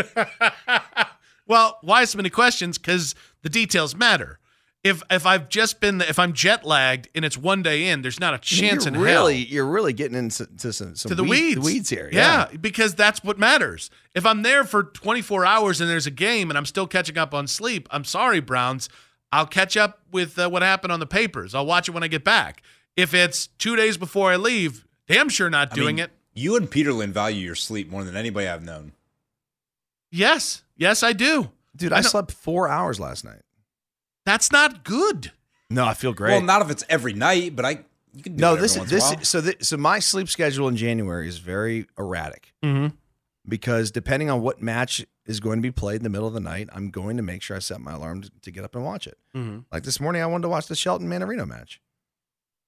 well, 1.48 1.78
why 1.82 2.04
so 2.06 2.18
many 2.18 2.32
questions? 2.32 2.80
Because 2.80 3.14
the 3.44 3.50
details 3.50 3.96
matter. 3.96 4.40
If 4.84 5.02
if 5.10 5.26
I've 5.26 5.48
just 5.48 5.80
been 5.80 6.02
if 6.02 6.20
I'm 6.20 6.34
jet 6.34 6.66
lagged 6.66 7.08
and 7.16 7.24
it's 7.24 7.38
one 7.38 7.64
day 7.64 7.88
in, 7.88 8.02
there's 8.02 8.20
not 8.20 8.34
a 8.34 8.38
chance 8.38 8.84
you're 8.86 8.94
in 8.94 9.00
really, 9.00 9.44
hell 9.44 9.54
You're 9.54 9.66
really 9.66 9.94
getting 9.94 10.18
into 10.18 10.46
to 10.58 10.74
some, 10.74 10.96
some 10.96 11.10
to 11.10 11.16
the 11.16 11.24
weed- 11.24 11.58
weeds. 11.58 11.60
weeds 11.60 11.90
here. 11.90 12.10
yeah, 12.12 12.48
because 12.60 12.94
that's 12.94 13.24
what 13.24 13.40
matters. 13.40 13.90
If 14.14 14.26
I'm 14.26 14.42
there 14.44 14.66
for 14.66 14.84
24 14.84 15.46
hours 15.46 15.80
and 15.80 15.90
there's 15.90 16.06
a 16.06 16.12
game 16.12 16.52
and 16.52 16.58
I'm 16.58 16.66
still 16.66 16.86
catching 16.86 17.18
up 17.18 17.34
on 17.34 17.48
sleep, 17.48 17.88
I'm 17.92 18.04
sorry, 18.04 18.42
Browns. 18.42 18.90
I'll 19.32 19.48
catch 19.48 19.78
up 19.78 20.02
with 20.12 20.38
uh, 20.38 20.50
what 20.50 20.62
happened 20.62 20.92
on 20.92 21.00
the 21.00 21.08
papers. 21.08 21.56
I'll 21.56 21.66
watch 21.66 21.88
it 21.88 21.92
when 21.94 22.04
I 22.04 22.08
get 22.08 22.24
back. 22.26 22.62
If 22.98 23.14
it's 23.14 23.48
two 23.48 23.76
days 23.76 23.98
before 23.98 24.32
I 24.32 24.36
leave, 24.36 24.86
damn 25.08 25.30
sure 25.30 25.50
not 25.50 25.72
I 25.72 25.76
doing 25.76 25.96
mean, 25.96 26.06
it. 26.06 26.12
You 26.36 26.56
and 26.58 26.70
Peterlin 26.70 27.10
value 27.12 27.46
your 27.46 27.56
sleep 27.56 27.90
more 27.90 28.04
than 28.04 28.16
anybody 28.18 28.48
I've 28.48 28.64
known. 28.64 28.92
Yes, 30.12 30.64
yes, 30.78 31.04
I 31.04 31.14
do. 31.14 31.52
dude, 31.76 31.94
I 31.94 31.98
I, 31.98 32.02
slept 32.02 32.32
four 32.32 32.68
hours 32.68 33.00
last 33.00 33.24
night. 33.26 33.42
That's 34.26 34.52
not 34.52 34.84
good. 34.84 35.32
No, 35.70 35.86
I 35.86 35.94
feel 35.94 36.14
great. 36.14 36.32
Well, 36.32 36.42
not 36.42 36.62
if 36.62 36.70
it's 36.70 36.84
every 36.90 37.14
night, 37.14 37.56
but 37.56 37.66
I 37.66 37.80
you 38.16 38.24
can 38.24 38.36
do 38.36 38.42
no, 38.42 38.50
it 38.50 38.54
every 38.54 38.62
this 38.62 38.78
once 38.78 38.92
is 38.92 39.04
in 39.10 39.14
a 39.14 39.18
this. 39.18 39.30
So 39.30 39.42
th- 39.42 39.64
so 39.64 39.78
my 39.78 40.00
sleep 40.00 40.30
schedule 40.30 40.68
in 40.68 40.76
January 40.78 41.28
is 41.28 41.40
very 41.40 41.88
erratic 41.98 42.54
Mm-hmm. 42.64 42.96
because 43.48 43.92
depending 43.92 44.30
on 44.30 44.42
what 44.42 44.62
match 44.62 45.06
is 45.26 45.40
going 45.40 45.58
to 45.58 45.62
be 45.62 45.72
played 45.72 45.98
in 45.98 46.04
the 46.04 46.10
middle 46.10 46.28
of 46.28 46.34
the 46.34 46.40
night, 46.40 46.70
I'm 46.74 46.90
going 46.92 47.18
to 47.18 47.24
make 47.24 47.42
sure 47.42 47.56
I 47.56 47.60
set 47.60 47.80
my 47.82 47.94
alarm 47.94 48.22
to, 48.22 48.32
to 48.42 48.52
get 48.52 48.64
up 48.64 48.76
and 48.76 48.84
watch 48.86 49.08
it. 49.08 49.18
Mm-hmm. 49.36 49.60
Like 49.72 49.84
this 49.84 50.00
morning, 50.00 50.22
I 50.22 50.26
wanted 50.26 50.44
to 50.44 50.50
watch 50.50 50.68
the 50.68 50.76
Shelton 50.76 51.08
Mannarino 51.10 51.48
match. 51.48 51.82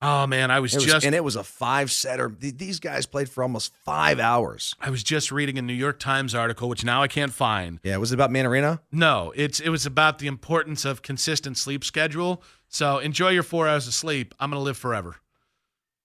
Oh 0.01 0.27
man, 0.27 0.51
I 0.51 0.59
was, 0.59 0.75
was- 0.75 0.85
just 0.85 1.05
and 1.05 1.15
it 1.15 1.23
was 1.23 1.35
a 1.35 1.43
five 1.43 1.91
setter. 1.91 2.29
These 2.37 2.79
guys 2.79 3.05
played 3.05 3.29
for 3.29 3.41
almost 3.43 3.73
five 3.85 4.19
hours. 4.19 4.75
I 4.79 4.89
was 4.89 5.01
just 5.03 5.31
reading 5.31 5.57
a 5.57 5.61
New 5.61 5.73
York 5.73 5.99
Times 5.99 6.35
article, 6.35 6.69
which 6.69 6.83
now 6.83 7.01
I 7.01 7.07
can't 7.07 7.33
find. 7.33 7.79
Yeah, 7.83 7.97
was 7.97 8.11
it 8.11 8.15
about 8.15 8.29
Mannarino? 8.29 8.79
No, 8.91 9.31
it's 9.35 9.59
it 9.59 9.69
was 9.69 9.85
about 9.85 10.19
the 10.19 10.27
importance 10.27 10.85
of 10.85 11.01
consistent 11.01 11.57
sleep 11.57 11.83
schedule. 11.83 12.43
So 12.67 12.99
enjoy 12.99 13.29
your 13.29 13.43
four 13.43 13.67
hours 13.67 13.87
of 13.87 13.93
sleep. 13.93 14.35
I'm 14.39 14.49
gonna 14.51 14.61
live 14.61 14.77
forever. 14.77 15.15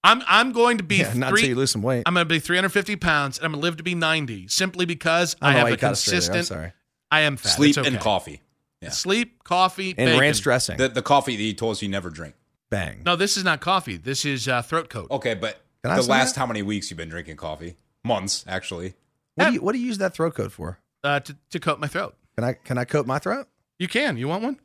I'm 0.03 0.23
I'm 0.27 0.53
going 0.53 0.79
to 0.79 0.85
be 0.85 0.97
Yeah, 0.99 1.13
not 1.15 1.31
three, 1.31 1.41
until 1.41 1.49
you 1.51 1.57
lose 1.57 1.71
some 1.73 1.83
weight. 1.83 2.05
I'm 2.07 2.15
gonna 2.15 2.25
be 2.25 2.39
350 2.39 2.97
pounds 2.97 3.37
and 3.39 3.45
I'm 3.45 3.53
gonna 3.53 3.63
live 3.63 3.77
to 3.79 3.83
be 3.83 3.95
90 3.95 4.49
simply 4.49 4.87
because 4.87 5.37
I 5.43 5.51
I, 5.51 5.53
have 5.53 5.67
a 5.67 5.71
you 5.73 5.77
got 5.77 5.93
us 5.93 6.05
there. 6.07 6.15
I'm 6.15 6.21
consistent. 6.21 6.47
sorry. 6.47 6.73
I 7.11 7.21
am 7.23 7.37
fat. 7.37 7.49
sleep 7.51 7.77
It's 7.77 7.87
and 7.87 7.99
coffee. 8.01 8.41
Yeah. 8.81 8.91
Sleep, 8.91 9.45
coffee, 9.45 9.91
And 9.91 10.07
bacon. 10.07 10.21
ranch 10.21 10.41
dressing. 10.41 10.79
The 10.79 10.89
the 10.89 11.03
coffee 11.03 11.37
that 11.37 11.43
he 11.43 11.53
told 11.53 11.73
us 11.73 11.83
you 11.83 11.89
never 11.91 12.09
drink. 12.09 12.35
Bang. 12.71 13.03
No, 13.05 13.17
this 13.17 13.37
is 13.37 13.45
not 13.45 13.61
coffee. 13.61 13.97
This 13.97 14.25
is 14.25 14.47
uh, 14.49 14.63
throat 14.63 14.89
coat. 14.89 15.11
Okay, 15.11 15.35
but 15.35 15.61
Can 15.83 15.91
I 15.91 15.95
the 15.95 15.95
have 15.97 16.05
some 16.05 16.13
of 16.13 16.19
last 16.19 16.35
that? 16.35 16.41
how 16.41 16.47
many 16.47 16.63
weeks 16.63 16.91
you've 16.91 16.99
been 16.99 17.09
drinking 17.09 17.37
coffee? 17.37 17.77
Months, 18.05 18.45
actually. 18.49 18.95
What 19.35 19.47
do 19.49 19.53
you 19.55 19.61
what 19.61 19.73
do 19.73 19.79
you 19.79 19.87
use 19.87 19.99
that 19.99 20.15
throat 20.15 20.35
coat 20.35 20.53
for? 20.53 20.79
Uh, 21.03 21.21
to, 21.21 21.37
to 21.51 21.59
coat 21.61 21.81
my 21.81 21.87
throat. 21.87 22.15
Can 22.37 22.45
I 22.45 22.53
can 22.55 22.79
I 22.79 22.85
coat 22.85 23.07
my 23.07 23.19
throat? 23.19 23.49
You 23.79 23.89
can. 23.89 24.17
You 24.17 24.29
want 24.29 24.43
one? 24.43 24.59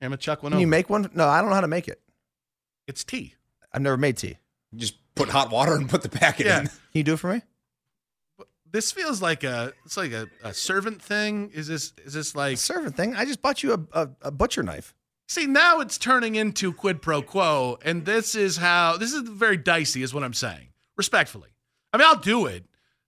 I'm 0.00 0.08
gonna 0.08 0.16
chuck 0.16 0.42
one 0.42 0.52
Can 0.52 0.60
you 0.60 0.66
make 0.66 0.88
one? 0.90 1.08
No, 1.14 1.28
I 1.28 1.40
don't 1.40 1.48
know 1.50 1.54
how 1.54 1.60
to 1.60 1.68
make 1.68 1.88
it. 1.88 2.00
it's 2.88 3.04
tea. 3.04 3.34
I've 3.72 3.82
never 3.82 3.96
made 3.96 4.16
tea. 4.16 4.38
You 4.72 4.78
just 4.78 4.94
put 5.14 5.28
hot 5.28 5.50
water 5.50 5.74
and 5.74 5.88
put 5.88 6.02
the 6.02 6.08
packet 6.08 6.46
Yeah. 6.46 6.60
in. 6.60 6.66
Can 6.66 6.74
you 6.94 7.02
do 7.04 7.14
it 7.14 7.18
for 7.18 7.32
me? 7.32 7.42
This 8.70 8.90
feels 8.90 9.20
like 9.20 9.44
a 9.44 9.72
it's 9.84 9.96
like 9.96 10.12
a, 10.12 10.28
a 10.42 10.54
servant 10.54 11.02
thing. 11.02 11.50
Is 11.52 11.66
this 11.68 11.92
is 12.04 12.14
this 12.14 12.34
like 12.34 12.56
Servant 12.58 12.96
thing. 12.96 13.14
I 13.14 13.24
just 13.26 13.42
bought 13.42 13.62
you 13.62 13.74
a, 13.92 14.00
a, 14.02 14.08
a 14.22 14.30
butcher 14.30 14.62
knife. 14.62 14.94
See 15.32 15.46
now 15.46 15.80
it's 15.80 15.98
turning 15.98 16.34
into 16.36 16.72
quid 16.72 17.02
pro 17.02 17.22
quo, 17.22 17.78
and 17.84 18.04
this 18.04 18.34
is 18.34 18.56
how 18.58 18.96
this 18.96 19.12
is 19.12 19.22
very 19.28 19.56
dicey, 19.56 20.02
is 20.02 20.12
what 20.14 20.22
I'm 20.22 20.34
saying. 20.34 20.68
Respectfully, 20.96 21.50
I 21.92 21.96
mean 21.98 22.06
I'll 22.06 22.16
do 22.18 22.46
it. 22.46 22.64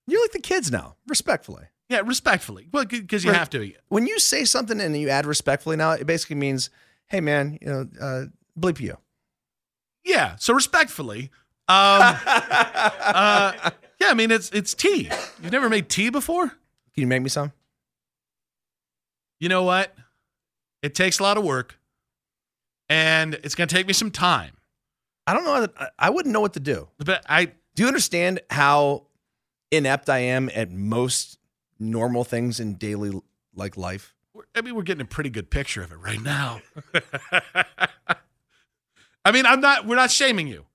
You're 0.07 0.21
like 0.23 0.33
the 0.33 0.41
kids 0.41 0.71
now, 0.71 0.97
respectfully. 1.07 1.65
Yeah, 1.89 2.01
respectfully, 2.05 2.69
well 2.73 2.85
because 2.85 3.25
you 3.25 3.31
Right. 3.31 3.39
have 3.39 3.51
to. 3.51 3.73
When 3.89 4.07
you 4.07 4.19
say 4.19 4.45
something 4.45 4.81
and 4.81 4.97
you 4.97 5.09
add 5.11 5.27
respectfully 5.27 5.77
now, 5.77 5.93
it 5.93 6.07
basically 6.07 6.37
means, 6.37 6.71
hey 7.07 7.21
man, 7.21 7.59
you 7.61 7.67
know, 7.69 7.89
uh, 8.01 8.25
bleep 8.59 8.81
you. 8.81 8.97
Yeah, 10.05 10.37
so 10.37 10.53
respectfully, 10.55 11.31
um, 11.69 12.17
uh, 12.27 13.71
yeah, 14.01 14.09
I 14.09 14.15
mean 14.15 14.31
it's 14.31 14.51
it's 14.51 14.75
tea. 14.75 15.11
You've 15.43 15.53
never 15.53 15.69
made 15.69 15.89
tea 15.89 16.11
before. 16.11 16.49
Can 16.49 17.01
you 17.03 17.07
make 17.07 17.23
me 17.23 17.29
some? 17.29 17.53
You 19.41 19.49
know 19.49 19.63
what? 19.63 19.95
It 20.83 20.95
takes 20.95 21.19
a 21.19 21.23
lot 21.23 21.37
of 21.39 21.45
work, 21.45 21.79
and 22.89 23.35
it's 23.43 23.55
going 23.55 23.69
to 23.69 23.75
take 23.75 23.87
me 23.87 23.93
some 23.93 24.11
time. 24.11 24.53
I 25.27 25.35
don't 25.35 25.45
know. 25.45 25.55
How 25.55 25.67
to, 25.67 25.73
I- 25.79 25.89
I 25.99 26.11
wouldn't 26.11 26.33
know 26.33 26.41
what 26.41 26.53
to 26.55 26.61
do. 26.61 26.89
But 26.99 27.25
I 27.29 27.47
Do 27.47 27.83
you 27.83 27.87
understand 27.89 28.41
how 28.51 29.07
inept 29.71 30.09
I 30.11 30.19
am 30.19 30.51
at 30.55 30.71
most 30.71 31.39
normal 31.79 32.25
things 32.25 32.61
in 32.61 32.75
daily 32.75 33.21
like 33.55 33.77
life? 33.77 34.15
I 34.55 34.61
mean, 34.63 34.75
we're 34.75 34.83
getting 34.83 35.03
a 35.03 35.07
pretty 35.07 35.31
good 35.31 35.49
picture 35.51 35.83
of 35.83 35.93
it 35.93 35.97
right 35.97 36.21
now. 36.21 36.61
I 39.25 39.33
mean, 39.33 39.47
I'm 39.47 39.61
not. 39.61 39.87
We're 39.87 39.97
not 39.97 40.11
shaming 40.11 40.49
you, 40.49 40.67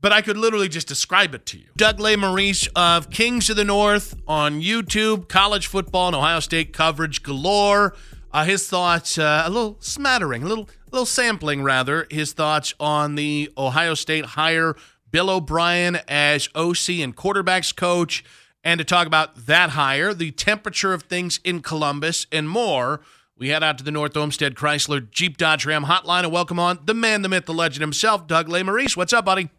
but 0.00 0.12
I 0.12 0.22
could 0.22 0.36
literally 0.36 0.68
just 0.68 0.88
describe 0.88 1.34
it 1.34 1.44
to 1.46 1.58
you. 1.58 1.66
Doug 1.76 1.98
Lesmerises 1.98 2.68
of 2.74 3.10
Kings 3.10 3.50
of 3.50 3.56
the 3.56 3.64
North 3.64 4.14
on 4.26 4.62
YouTube, 4.62 5.28
college 5.28 5.66
football 5.66 6.06
and 6.08 6.16
Ohio 6.16 6.40
State 6.40 6.72
coverage 6.72 7.22
galore. 7.22 7.94
Uh, 8.32 8.44
his 8.44 8.66
thoughts, 8.68 9.16
uh, 9.18 9.42
a 9.46 9.50
little 9.50 9.76
smattering, 9.80 10.42
a 10.42 10.46
little, 10.46 10.68
little 10.94 11.04
sampling 11.04 11.60
rather. 11.64 12.06
His 12.08 12.32
thoughts 12.32 12.72
on 12.78 13.16
the 13.16 13.50
Ohio 13.58 13.94
State 13.94 14.24
hire 14.24 14.76
Bill 15.10 15.28
O'Brien 15.28 15.98
as 16.06 16.48
OC 16.54 17.00
and 17.00 17.16
quarterbacks 17.16 17.74
coach, 17.74 18.24
and 18.62 18.78
to 18.78 18.84
talk 18.84 19.08
about 19.08 19.46
that 19.46 19.70
hire, 19.70 20.14
the 20.14 20.30
temperature 20.30 20.92
of 20.92 21.02
things 21.02 21.40
in 21.42 21.62
Columbus, 21.62 22.28
and 22.30 22.48
more. 22.48 23.00
We 23.36 23.48
head 23.48 23.64
out 23.64 23.76
to 23.78 23.84
the 23.84 23.90
North 23.90 24.16
Olmsted 24.16 24.54
Chrysler 24.54 25.10
Jeep 25.10 25.36
Dodge 25.36 25.66
Ram 25.66 25.86
hotline 25.86 26.22
and 26.22 26.32
welcome 26.32 26.60
on 26.60 26.78
the 26.84 26.94
man, 26.94 27.22
the 27.22 27.28
myth, 27.28 27.46
the 27.46 27.52
legend 27.52 27.80
himself, 27.80 28.28
Doug 28.28 28.48
Maurice. 28.48 28.96
What's 28.96 29.12
up, 29.12 29.24
buddy? 29.24 29.50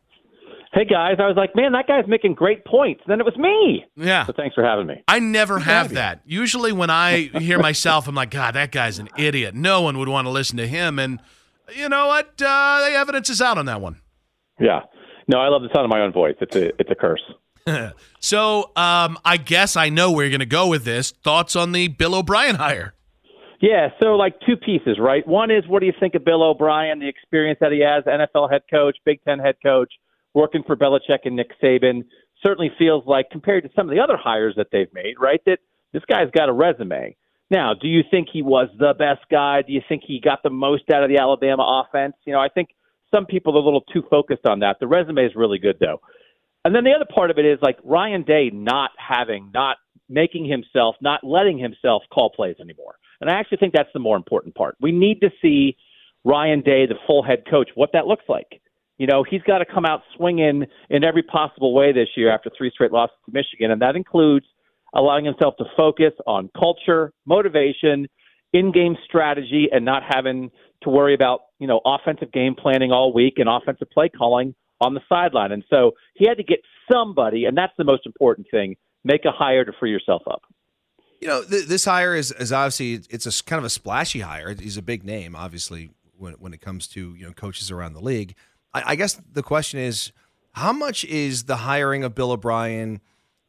Hey 0.75 0.83
guys, 0.83 1.15
I 1.19 1.27
was 1.27 1.37
like, 1.37 1.55
man, 1.55 1.71
that 1.71 1.87
guy's 1.87 2.05
making 2.05 2.33
great 2.33 2.65
points. 2.65 3.01
Then 3.07 3.21
it 3.21 3.25
was 3.25 3.37
me. 3.37 3.85
Yeah. 3.95 4.25
So 4.25 4.33
thanks 4.35 4.55
for 4.55 4.61
having 4.61 4.87
me. 4.87 5.01
I 5.07 5.19
never 5.19 5.57
have 5.57 5.93
that. 5.93 6.19
Usually, 6.25 6.73
when 6.73 6.89
I 6.89 7.29
hear 7.39 7.59
myself, 7.59 8.09
I'm 8.09 8.15
like, 8.15 8.29
God, 8.29 8.55
that 8.55 8.73
guy's 8.73 8.99
an 8.99 9.07
idiot. 9.17 9.55
No 9.55 9.81
one 9.81 9.97
would 9.99 10.09
want 10.09 10.25
to 10.25 10.31
listen 10.31 10.57
to 10.57 10.67
him. 10.67 10.99
And 10.99 11.21
you 11.73 11.87
know 11.87 12.07
what? 12.07 12.41
Uh, 12.41 12.89
the 12.89 12.93
evidence 12.93 13.29
is 13.29 13.41
out 13.41 13.57
on 13.57 13.67
that 13.67 13.79
one. 13.79 14.01
Yeah. 14.59 14.81
No, 15.29 15.39
I 15.39 15.47
love 15.47 15.61
the 15.61 15.69
sound 15.73 15.85
of 15.85 15.89
my 15.89 16.01
own 16.01 16.11
voice. 16.11 16.35
It's 16.41 16.55
a 16.57 16.69
it's 16.79 16.91
a 16.91 16.95
curse. 16.95 17.23
So, 18.19 18.71
um, 18.75 19.19
I 19.23 19.37
guess 19.37 19.75
I 19.75 19.89
know 19.89 20.11
where 20.11 20.25
you're 20.25 20.31
going 20.31 20.39
to 20.39 20.47
go 20.47 20.67
with 20.67 20.83
this. 20.83 21.11
Thoughts 21.11 21.55
on 21.55 21.73
the 21.73 21.87
Bill 21.89 22.15
O'Brien 22.15 22.55
hire? 22.55 22.95
Yeah, 23.61 23.89
so 24.01 24.15
like 24.15 24.33
two 24.47 24.57
pieces, 24.57 24.97
right? 24.99 25.25
One 25.27 25.51
is 25.51 25.63
what 25.67 25.81
do 25.81 25.85
you 25.85 25.93
think 25.99 26.15
of 26.15 26.25
Bill 26.25 26.41
O'Brien, 26.41 26.97
the 26.99 27.07
experience 27.07 27.59
that 27.61 27.71
he 27.71 27.81
has, 27.81 28.03
NFL 28.03 28.51
head 28.51 28.63
coach, 28.69 28.97
Big 29.05 29.23
Ten 29.25 29.37
head 29.37 29.55
coach, 29.63 29.93
working 30.35 30.61
for 30.67 30.75
Belichick 30.75 31.19
and 31.23 31.35
Nick 31.35 31.59
Saban. 31.59 32.03
Certainly 32.43 32.71
feels 32.77 33.03
like 33.07 33.31
compared 33.31 33.63
to 33.63 33.69
some 33.75 33.89
of 33.89 33.95
the 33.95 34.01
other 34.01 34.17
hires 34.17 34.53
that 34.57 34.67
they've 34.71 34.93
made, 34.93 35.15
right? 35.19 35.41
That 35.47 35.59
this 35.93 36.03
guy's 36.07 36.29
got 36.29 36.49
a 36.49 36.53
resume. 36.53 37.15
Now, 37.49 37.73
do 37.73 37.87
you 37.87 38.01
think 38.11 38.27
he 38.31 38.41
was 38.41 38.67
the 38.77 38.93
best 38.97 39.21
guy? 39.31 39.61
Do 39.63 39.71
you 39.71 39.81
think 39.87 40.03
he 40.05 40.19
got 40.19 40.43
the 40.43 40.49
most 40.49 40.83
out 40.93 41.03
of 41.03 41.09
the 41.09 41.17
Alabama 41.17 41.85
offense? 41.85 42.13
You 42.25 42.33
know, 42.33 42.39
I 42.39 42.49
think 42.49 42.69
some 43.09 43.25
people 43.25 43.55
are 43.55 43.61
a 43.61 43.63
little 43.63 43.85
too 43.93 44.03
focused 44.09 44.45
on 44.45 44.59
that. 44.59 44.77
The 44.79 44.87
resume 44.87 45.25
is 45.25 45.31
really 45.35 45.57
good 45.57 45.77
though. 45.79 46.01
And 46.65 46.75
then 46.75 46.83
the 46.83 46.91
other 46.91 47.05
part 47.05 47.31
of 47.31 47.37
it 47.37 47.45
is 47.45 47.59
like 47.61 47.77
Ryan 47.83 48.23
Day 48.23 48.49
not 48.51 48.91
having, 48.97 49.51
not 49.53 49.77
making 50.09 50.45
himself, 50.45 50.95
not 51.01 51.23
letting 51.23 51.57
himself 51.57 52.03
call 52.11 52.31
plays 52.31 52.55
anymore. 52.59 52.95
And 53.21 53.29
I 53.29 53.33
actually 53.33 53.59
think 53.59 53.73
that's 53.73 53.93
the 53.93 53.99
more 53.99 54.17
important 54.17 54.55
part. 54.55 54.75
We 54.81 54.91
need 54.91 55.21
to 55.21 55.29
see 55.41 55.77
Ryan 56.23 56.61
Day, 56.61 56.87
the 56.87 56.95
full 57.05 57.23
head 57.23 57.43
coach, 57.49 57.69
what 57.75 57.91
that 57.93 58.07
looks 58.07 58.25
like. 58.27 58.61
You 58.97 59.07
know, 59.07 59.23
he's 59.29 59.41
got 59.41 59.59
to 59.59 59.65
come 59.65 59.85
out 59.85 60.01
swinging 60.15 60.65
in 60.89 61.03
every 61.03 61.23
possible 61.23 61.73
way 61.73 61.91
this 61.91 62.07
year 62.15 62.33
after 62.33 62.49
three 62.57 62.71
straight 62.71 62.91
losses 62.91 63.15
to 63.25 63.31
Michigan, 63.33 63.71
and 63.71 63.81
that 63.81 63.95
includes 63.95 64.45
allowing 64.93 65.25
himself 65.25 65.55
to 65.57 65.65
focus 65.75 66.13
on 66.25 66.49
culture, 66.57 67.11
motivation, 67.25 68.07
in-game 68.53 68.95
strategy, 69.05 69.67
and 69.71 69.83
not 69.83 70.03
having 70.07 70.49
to 70.83 70.89
worry 70.89 71.13
about 71.13 71.41
you 71.59 71.67
know 71.67 71.81
offensive 71.85 72.31
game 72.31 72.55
planning 72.55 72.91
all 72.91 73.13
week 73.13 73.33
and 73.37 73.49
offensive 73.49 73.89
play 73.91 74.09
calling 74.09 74.55
on 74.79 74.93
the 74.93 75.01
sideline. 75.09 75.51
And 75.51 75.63
so 75.69 75.91
he 76.13 76.27
had 76.27 76.37
to 76.37 76.43
get 76.43 76.59
somebody, 76.89 77.45
and 77.45 77.57
that's 77.57 77.73
the 77.77 77.83
most 77.83 78.05
important 78.05 78.47
thing: 78.49 78.77
make 79.03 79.25
a 79.25 79.31
hire 79.31 79.65
to 79.65 79.73
free 79.77 79.91
yourself 79.91 80.21
up. 80.29 80.43
You 81.21 81.27
know, 81.27 81.43
th- 81.43 81.65
this 81.65 81.85
hire 81.85 82.15
is, 82.15 82.31
is 82.31 82.51
obviously 82.51 83.01
it's 83.09 83.25
a 83.25 83.43
kind 83.43 83.57
of 83.57 83.65
a 83.65 83.69
splashy 83.69 84.21
hire. 84.21 84.53
He's 84.53 84.77
a 84.77 84.81
big 84.81 85.03
name, 85.03 85.35
obviously, 85.35 85.91
when 86.17 86.33
when 86.33 86.53
it 86.53 86.61
comes 86.61 86.87
to 86.89 87.13
you 87.15 87.25
know 87.25 87.33
coaches 87.33 87.71
around 87.71 87.93
the 87.93 88.01
league. 88.01 88.35
I, 88.75 88.91
I 88.91 88.95
guess 88.95 89.19
the 89.33 89.43
question 89.43 89.79
is, 89.79 90.11
how 90.51 90.71
much 90.73 91.03
is 91.05 91.43
the 91.45 91.55
hiring 91.57 92.03
of 92.03 92.13
Bill 92.15 92.31
O'Brien 92.31 93.01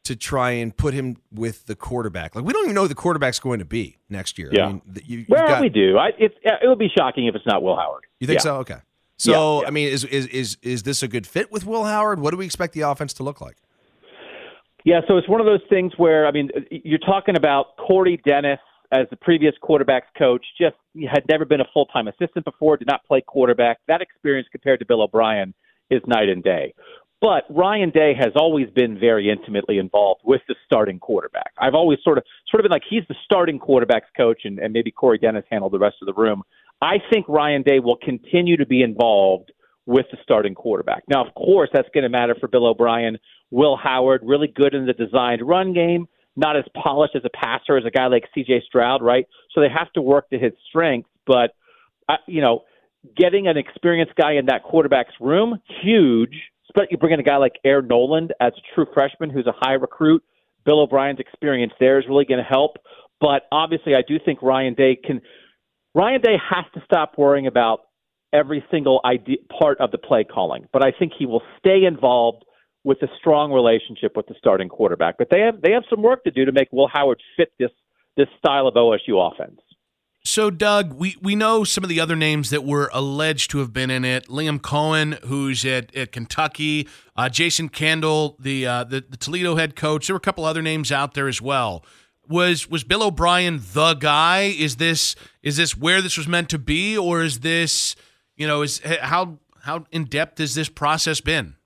to 0.05 0.17
try 0.17 0.53
and 0.53 0.77
put 0.77 0.95
him 0.95 1.17
with 1.33 1.67
the 1.67 1.75
quarterback? 1.77 2.35
Like 2.35 2.45
we 2.45 2.53
don't 2.53 2.65
even 2.65 2.75
know 2.75 2.83
who 2.83 2.89
the 2.89 2.95
quarterback's 2.95 3.39
going 3.41 3.59
to 3.59 3.65
be 3.65 3.99
next 4.09 4.39
year. 4.39 4.51
Yeah. 4.53 4.67
I 4.67 4.69
mean, 4.69 4.83
you, 5.05 5.27
Well, 5.29 5.47
got- 5.47 5.61
we 5.61 5.69
do. 5.69 5.99
I, 5.99 6.11
it's, 6.19 6.35
it 6.43 6.67
would 6.69 6.79
be 6.79 6.89
shocking 6.97 7.27
if 7.27 7.35
it's 7.35 7.47
not 7.47 7.63
Will 7.63 7.77
Howard. 7.77 8.05
You 8.21 8.27
think 8.27 8.39
Yeah. 8.39 8.43
so? 8.43 8.57
Okay. 8.59 8.77
So 9.19 9.63
Yeah, 9.63 9.69
I 9.69 9.71
mean, 9.71 9.89
is 9.89 10.05
is 10.05 10.27
is 10.27 10.59
is 10.63 10.83
this 10.83 11.03
a 11.03 11.09
good 11.09 11.27
fit 11.27 11.51
with 11.51 11.65
Will 11.65 11.85
Howard? 11.85 12.21
What 12.21 12.33
do 12.33 12.37
we 12.37 12.45
expect 12.45 12.75
the 12.75 12.83
offense 12.83 13.15
to 13.15 13.23
look 13.23 13.41
like? 13.41 13.57
Yeah, 14.85 15.01
so 15.09 15.17
it's 15.17 15.29
one 15.29 15.41
of 15.41 15.47
those 15.47 15.63
things 15.71 15.93
where 15.97 16.27
I 16.27 16.31
mean, 16.33 16.51
you're 16.71 16.99
talking 16.99 17.37
about 17.37 17.77
Corey 17.79 18.21
Dennis 18.27 18.61
as 18.93 19.07
the 19.11 19.17
previous 19.17 19.55
quarterbacks 19.63 20.09
coach. 20.19 20.45
Just 20.61 20.77
had 21.11 21.25
never 21.29 21.45
been 21.45 21.61
a 21.61 21.67
full 21.73 21.87
time 21.87 22.09
assistant 22.09 22.45
before, 22.45 22.77
did 22.77 22.89
not 22.89 23.05
play 23.05 23.21
quarterback. 23.21 23.79
That 23.89 24.01
experience 24.01 24.49
compared 24.51 24.81
to 24.81 24.87
Bill 24.87 25.03
O'Brien 25.03 25.55
is 25.91 26.03
night 26.07 26.29
and 26.29 26.43
day. 26.43 26.75
But 27.21 27.45
Ryan 27.49 27.91
Day 27.91 28.13
has 28.15 28.33
always 28.37 28.69
been 28.71 28.99
very 28.99 29.31
intimately 29.31 29.79
involved 29.79 30.21
with 30.25 30.43
the 30.49 30.55
starting 30.67 30.99
quarterback. 30.99 31.53
I've 31.59 31.75
always 31.75 31.99
sort 32.05 32.19
of 32.19 32.25
sort 32.51 32.61
of 32.61 32.65
been 32.65 32.73
like 32.73 32.83
he's 32.89 33.05
the 33.09 33.15
starting 33.25 33.59
quarterbacks 33.59 34.13
coach, 34.17 34.43
and, 34.45 34.59
and 34.59 34.73
maybe 34.73 34.91
Corey 34.91 35.19
Dennis 35.19 35.45
handled 35.51 35.73
the 35.73 35.79
rest 35.79 35.97
of 36.03 36.07
the 36.07 36.15
room. 36.15 36.43
I 36.83 36.97
think 37.11 37.27
Ryan 37.27 37.63
Day 37.63 37.79
will 37.79 37.97
continue 37.97 38.59
to 38.59 38.67
be 38.67 38.83
involved 38.83 39.51
with 39.87 40.07
the 40.11 40.19
starting 40.23 40.55
quarterback. 40.55 41.05
Now, 41.09 41.25
of 41.25 41.33
course, 41.35 41.71
that's 41.73 41.89
going 41.95 42.03
to 42.03 42.11
matter 42.11 42.37
for 42.39 42.49
Bill 42.49 42.67
O'Brien. 42.67 43.19
Will 43.51 43.77
Howard, 43.77 44.21
really 44.25 44.49
good 44.49 44.75
in 44.75 44.85
the 44.85 44.93
designed 44.93 45.41
run 45.47 45.73
game, 45.73 46.09
not 46.37 46.57
as 46.57 46.65
polished 46.81 47.17
as 47.17 47.23
a 47.25 47.31
passer 47.31 47.77
as 47.77 47.85
a 47.85 47.91
guy 47.91 48.07
like 48.07 48.25
C.J. 48.35 48.63
Stroud, 48.67 49.03
right? 49.03 49.27
So 49.53 49.61
they 49.61 49.69
have 49.69 49.93
to 49.95 50.03
work 50.03 50.31
to 50.31 50.39
his 50.39 50.53
strengths. 50.69 51.09
But 51.27 51.55
uh, 52.09 52.17
you 52.27 52.41
know, 52.41 52.65
getting 53.17 53.49
an 53.49 53.57
experienced 53.57 54.15
guy 54.15 54.35
in 54.35 54.47
that 54.47 54.63
quarterback's 54.63 55.15
room, 55.21 55.61
huge. 55.83 56.35
But 56.75 56.91
you 56.91 56.99
bring 56.99 57.15
in 57.15 57.21
a 57.21 57.25
guy 57.25 57.37
like 57.37 57.55
Air 57.65 57.81
Noland 57.81 58.35
as 58.41 58.53
a 58.53 58.75
true 58.75 58.87
freshman 58.93 59.31
who's 59.31 59.47
a 59.47 59.55
high 59.55 59.75
recruit. 59.75 60.23
Bill 60.65 60.81
O'Brien's 60.81 61.21
experience 61.21 61.73
there 61.81 61.99
is 61.99 62.05
really 62.09 62.25
going 62.25 62.43
to 62.43 62.45
help. 62.45 62.77
But 63.21 63.43
obviously, 63.51 63.95
I 63.95 64.03
do 64.07 64.19
think 64.23 64.43
Ryan 64.43 64.75
Day 64.75 64.97
can. 64.97 65.23
Ryan 65.95 66.21
Day 66.21 66.37
has 66.51 66.67
to 66.75 66.83
stop 66.85 67.15
worrying 67.17 67.47
about 67.47 67.81
every 68.33 68.63
single 68.71 69.01
idea, 69.05 69.39
part 69.59 69.81
of 69.81 69.91
the 69.91 69.99
play 69.99 70.25
calling. 70.25 70.69
But 70.73 70.85
I 70.85 70.93
think 70.97 71.13
he 71.19 71.25
will 71.25 71.43
stay 71.59 71.85
involved 71.85 72.45
with 72.87 73.03
a 73.03 73.09
strong 73.19 73.53
relationship 73.53 74.17
with 74.17 74.29
the 74.29 74.35
starting 74.39 74.69
quarterback. 74.69 75.19
But 75.19 75.29
they 75.29 75.41
have 75.41 75.61
they 75.61 75.73
have 75.73 75.83
some 75.91 76.03
work 76.03 76.23
to 76.25 76.31
do 76.31 76.45
to 76.45 76.53
make 76.53 76.69
Will 76.73 76.89
Howard 76.89 77.21
fit 77.37 77.53
this 77.59 77.73
this 78.17 78.29
style 78.39 78.69
of 78.69 78.75
OSU 78.75 79.31
offense. 79.31 79.61
So, 80.25 80.51
Doug, 80.51 80.95
we, 80.95 81.17
we 81.23 81.37
know 81.37 81.63
some 81.63 81.85
of 81.85 81.91
the 81.91 82.01
other 82.01 82.17
names 82.17 82.51
that 82.51 82.65
were 82.65 82.91
alleged 82.93 83.51
to 83.53 83.59
have 83.59 83.73
been 83.73 83.91
in 83.91 84.05
it. 84.05 84.27
Liam 84.27 84.59
Coen, 84.59 85.23
who's 85.25 85.65
at, 85.65 85.95
at 85.95 86.11
Kentucky, 86.11 86.89
uh, 87.15 87.29
Jason 87.29 87.69
Candle, 87.69 88.37
the, 88.41 88.67
uh, 88.67 88.83
the 88.83 89.05
the 89.09 89.17
Toledo 89.17 89.55
head 89.55 89.77
coach. 89.77 90.07
There 90.07 90.15
were 90.15 90.19
a 90.19 90.21
couple 90.21 90.45
other 90.45 90.63
names 90.63 90.91
out 90.91 91.15
there 91.15 91.29
as 91.29 91.43
well. 91.43 91.85
Was 92.29 92.69
was 92.69 92.85
Bill 92.85 93.03
O'Brien 93.03 93.61
the 93.73 93.95
guy? 93.95 94.55
Is 94.57 94.77
this 94.77 95.17
is 95.43 95.57
this 95.57 95.77
where 95.77 96.01
this 96.01 96.17
was 96.17 96.27
meant 96.29 96.49
to 96.51 96.59
be, 96.59 96.97
or 96.97 97.23
is 97.23 97.41
this 97.41 97.95
you 98.37 98.47
know 98.47 98.63
is 98.63 98.81
how 99.01 99.39
how 99.63 99.87
in 99.91 100.05
depth 100.05 100.39
has 100.39 100.55
this 100.55 100.69
process 100.69 101.21
been? 101.21 101.57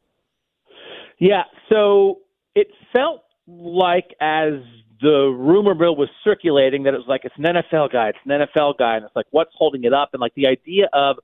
Yeah, 1.20 1.42
so 1.68 2.20
it 2.54 2.68
felt 2.92 3.22
like 3.46 4.08
as 4.20 4.54
the 5.02 5.34
rumor 5.38 5.74
mill 5.74 5.94
was 5.94 6.08
circulating 6.24 6.84
that 6.84 6.94
it 6.94 6.96
was 6.96 7.06
like 7.06 7.22
it's 7.24 7.34
an 7.38 7.44
NFL 7.44 7.92
guy, 7.92 8.08
it's 8.08 8.18
an 8.24 8.40
NFL 8.40 8.78
guy, 8.78 8.96
and 8.96 9.04
it's 9.04 9.14
like 9.14 9.26
what's 9.30 9.52
holding 9.54 9.84
it 9.84 9.92
up, 9.92 10.10
and 10.12 10.20
like 10.20 10.34
the 10.34 10.46
idea 10.46 10.88
of 10.92 11.16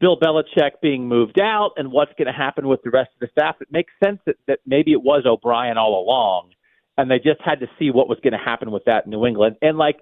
Bill 0.00 0.18
Belichick 0.18 0.80
being 0.80 1.08
moved 1.08 1.40
out 1.40 1.72
and 1.76 1.90
what's 1.90 2.12
going 2.16 2.26
to 2.26 2.32
happen 2.32 2.68
with 2.68 2.82
the 2.82 2.90
rest 2.90 3.10
of 3.14 3.20
the 3.20 3.28
staff, 3.32 3.56
it 3.60 3.68
makes 3.70 3.92
sense 4.02 4.18
that, 4.26 4.36
that 4.46 4.60
maybe 4.66 4.92
it 4.92 5.02
was 5.02 5.24
O'Brien 5.26 5.78
all 5.78 6.02
along, 6.02 6.50
and 6.96 7.10
they 7.10 7.18
just 7.18 7.40
had 7.44 7.60
to 7.60 7.66
see 7.78 7.90
what 7.90 8.08
was 8.08 8.18
going 8.22 8.32
to 8.32 8.38
happen 8.38 8.70
with 8.70 8.84
that 8.84 9.04
in 9.04 9.10
New 9.10 9.26
England. 9.26 9.56
And 9.62 9.78
like, 9.78 9.96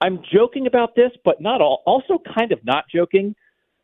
I'm 0.00 0.20
joking 0.32 0.66
about 0.66 0.94
this, 0.94 1.10
but 1.24 1.40
not 1.40 1.60
all. 1.60 1.82
Also, 1.86 2.18
kind 2.38 2.52
of 2.52 2.64
not 2.64 2.84
joking. 2.94 3.34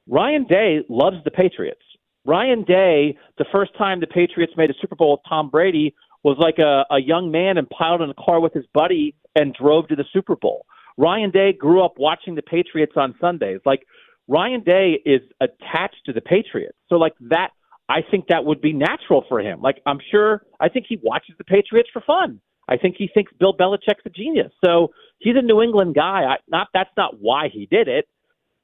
Ryan 0.07 0.45
Day 0.45 0.81
loves 0.89 1.17
the 1.25 1.31
Patriots. 1.31 1.83
Ryan 2.25 2.63
Day, 2.65 3.17
the 3.39 3.45
first 3.53 3.77
time 3.77 4.01
the 4.01 4.07
Patriots 4.07 4.53
made 4.57 4.71
a 4.71 4.75
Super 4.81 4.95
Bowl 4.95 5.13
with 5.13 5.21
Tom 5.29 5.51
Brady, 5.51 5.95
was 6.23 6.37
like 6.39 6.59
a, 6.59 6.85
a 6.95 7.01
young 7.01 7.31
man 7.31 7.59
and 7.59 7.69
piled 7.69 8.01
in 8.01 8.11
a 8.11 8.15
car 8.15 8.41
with 8.41 8.53
his 8.53 8.65
buddy 8.73 9.17
and 9.35 9.55
drove 9.55 9.89
to 9.89 9.97
the 9.97 10.05
Super 10.13 10.37
Bowl. 10.37 10.67
Ryan 10.97 11.31
Day 11.31 11.53
grew 11.53 11.85
up 11.85 11.95
watching 11.99 12.35
the 12.35 12.43
Patriots 12.43 12.93
on 12.97 13.15
Sundays. 13.21 13.61
Like 13.65 13.87
Ryan 14.29 14.63
Day 14.63 15.01
is 15.05 15.23
attached 15.41 16.05
to 16.07 16.13
the 16.13 16.21
Patriots. 16.21 16.77
So 16.89 16.97
like 16.97 17.15
that 17.21 17.51
I 17.89 18.01
think 18.09 18.29
that 18.29 18.45
would 18.45 18.61
be 18.61 18.73
natural 18.73 19.25
for 19.29 19.41
him. 19.41 19.61
Like 19.61 19.83
I'm 19.85 19.99
sure 20.11 20.43
I 20.61 20.69
think 20.69 20.87
he 20.89 20.99
watches 21.03 21.35
the 21.39 21.45
Patriots 21.45 21.89
for 21.93 22.03
fun. 22.03 22.41
I 22.69 22.77
think 22.77 22.97
he 22.97 23.09
thinks 23.13 23.33
Bill 23.39 23.55
Belichick's 23.55 24.07
a 24.07 24.11
genius. 24.11 24.53
So 24.65 24.93
he's 25.19 25.35
a 25.37 25.43
New 25.43 25.61
England 25.61 25.95
guy. 25.95 26.23
I, 26.25 26.37
not 26.49 26.69
that's 26.73 26.91
not 26.97 27.21
why 27.21 27.49
he 27.53 27.67
did 27.67 27.89
it, 27.89 28.07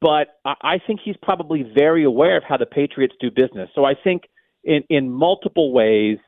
but 0.01 0.39
I, 0.45 0.79
think 0.87 1.01
he's 1.05 1.17
probably 1.23 1.65
very 1.77 2.05
aware 2.05 2.37
of 2.37 2.45
how 2.49 2.57
the 2.57 2.67
Patriots 2.67 3.15
do 3.21 3.31
business. 3.31 3.69
So 3.75 3.85
I 3.85 3.95
think 3.95 4.23
in 4.65 4.83
in 4.89 5.11
multiple 5.11 5.73
ways 5.73 6.19